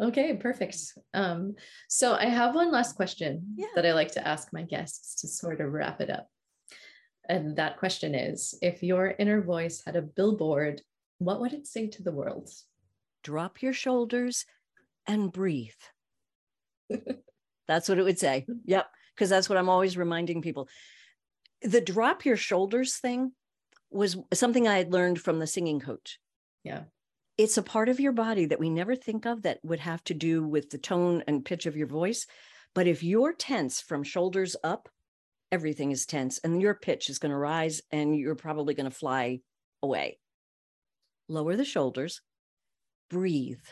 Okay, 0.01 0.35
perfect. 0.35 0.77
Um, 1.13 1.55
so 1.89 2.15
I 2.15 2.27
have 2.27 2.55
one 2.55 2.73
last 2.73 2.97
question 2.97 3.55
yeah. 3.57 3.67
that 3.77 3.87
I 3.87 3.93
like 3.93 4.13
to 4.13 4.27
ask 4.27 4.53
my 4.53 4.63
guests 4.63 5.21
to 5.21 5.29
sort 5.29 5.61
of 5.61 5.73
wrap 5.73 6.01
it 6.01 6.11
up. 6.11 6.29
And 7.29 7.57
that 7.57 7.79
question 7.79 8.15
is 8.15 8.59
if 8.61 8.83
your 8.83 9.15
inner 9.19 9.41
voice 9.41 9.83
had 9.87 9.97
a 9.97 10.03
billboard, 10.03 10.83
what 11.19 11.41
would 11.41 11.53
it 11.53 11.67
say 11.67 11.87
to 11.89 12.03
the 12.03 12.13
world? 12.13 12.51
Drop 13.25 13.63
your 13.63 13.73
shoulders 13.73 14.47
and 15.07 15.33
breathe. 15.33 15.73
that's 17.67 17.89
what 17.89 17.99
it 17.99 18.05
would 18.05 18.19
say. 18.19 18.47
Yep. 18.67 18.87
Because 19.15 19.31
that's 19.31 19.49
what 19.49 19.59
I'm 19.59 19.69
always 19.69 19.97
reminding 19.97 20.43
people. 20.43 20.69
The 21.63 21.81
drop 21.81 22.25
your 22.25 22.37
shoulders 22.37 22.99
thing 22.99 23.33
was 23.91 24.17
something 24.33 24.69
I 24.69 24.77
had 24.77 24.93
learned 24.93 25.21
from 25.21 25.39
the 25.39 25.47
singing 25.47 25.81
coach. 25.81 26.19
Yeah. 26.63 26.83
It's 27.39 27.57
a 27.57 27.63
part 27.63 27.89
of 27.89 27.99
your 27.99 28.13
body 28.13 28.47
that 28.47 28.61
we 28.61 28.71
never 28.71 28.95
think 28.95 29.27
of 29.27 29.43
that 29.43 29.59
would 29.65 29.81
have 29.81 30.05
to 30.05 30.15
do 30.15 30.47
with 30.47 30.71
the 30.71 30.79
tone 30.79 31.25
and 31.27 31.45
pitch 31.45 31.67
of 31.67 31.77
your 31.77 31.87
voice. 31.87 32.27
But 32.75 32.87
if 32.87 33.03
you're 33.03 33.33
tense 33.33 33.81
from 33.81 34.03
shoulders 34.03 34.57
up, 34.63 34.89
everything 35.51 35.93
is 35.93 36.07
tense 36.07 36.39
and 36.43 36.61
your 36.61 36.75
pitch 36.75 37.09
is 37.09 37.19
going 37.19 37.31
to 37.31 37.39
rise 37.39 37.81
and 37.91 38.17
you're 38.17 38.35
probably 38.35 38.75
going 38.75 38.91
to 38.91 38.97
fly 38.97 39.41
away. 39.83 40.19
Lower 41.29 41.57
the 41.57 41.65
shoulders, 41.65 42.21
breathe, 43.11 43.65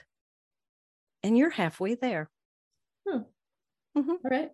and 1.22 1.36
you're 1.36 1.50
halfway 1.50 1.94
there. 1.94 2.30
Hmm. 3.08 3.22
Mm-hmm. 3.96 4.10
All 4.10 4.30
right. 4.30 4.50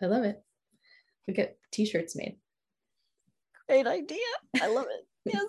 I 0.00 0.06
love 0.06 0.24
it. 0.24 0.42
We 1.26 1.34
get 1.34 1.58
t 1.70 1.84
shirts 1.86 2.16
made. 2.16 2.38
Great 3.68 3.86
idea. 3.86 4.18
I 4.60 4.68
love 4.68 4.86
it. 4.88 5.06
Yes. 5.24 5.46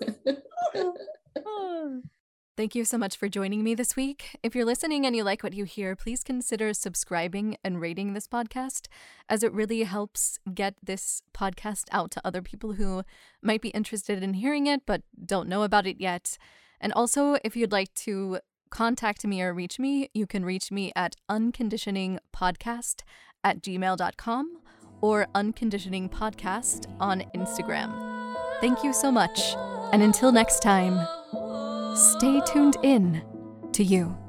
Thank 2.56 2.76
you 2.76 2.84
so 2.84 2.96
much 2.96 3.16
for 3.16 3.28
joining 3.28 3.64
me 3.64 3.74
this 3.74 3.96
week. 3.96 4.38
If 4.40 4.54
you're 4.54 4.64
listening 4.64 5.04
and 5.04 5.16
you 5.16 5.24
like 5.24 5.42
what 5.42 5.52
you 5.52 5.64
hear, 5.64 5.96
please 5.96 6.22
consider 6.22 6.72
subscribing 6.72 7.56
and 7.64 7.80
rating 7.80 8.14
this 8.14 8.28
podcast, 8.28 8.86
as 9.28 9.42
it 9.42 9.52
really 9.52 9.82
helps 9.82 10.38
get 10.54 10.76
this 10.80 11.22
podcast 11.36 11.86
out 11.90 12.12
to 12.12 12.20
other 12.24 12.40
people 12.40 12.74
who 12.74 13.02
might 13.42 13.60
be 13.60 13.70
interested 13.70 14.22
in 14.22 14.34
hearing 14.34 14.68
it 14.68 14.82
but 14.86 15.02
don't 15.26 15.48
know 15.48 15.64
about 15.64 15.88
it 15.88 16.00
yet. 16.00 16.38
And 16.80 16.92
also, 16.92 17.36
if 17.44 17.56
you'd 17.56 17.72
like 17.72 17.92
to 17.94 18.38
contact 18.70 19.24
me 19.24 19.40
or 19.42 19.54
reach 19.54 19.78
me, 19.78 20.10
you 20.14 20.26
can 20.26 20.44
reach 20.44 20.70
me 20.70 20.92
at 20.96 21.16
unconditioningpodcast 21.30 23.02
at 23.42 23.62
gmail.com 23.62 24.58
or 25.00 25.26
unconditioningpodcast 25.34 26.96
on 27.00 27.22
Instagram. 27.36 28.36
Thank 28.60 28.82
you 28.82 28.92
so 28.92 29.12
much. 29.12 29.54
And 29.92 30.02
until 30.02 30.32
next 30.32 30.60
time, 30.60 30.98
stay 31.94 32.40
tuned 32.46 32.76
in 32.82 33.22
to 33.72 33.84
you. 33.84 34.23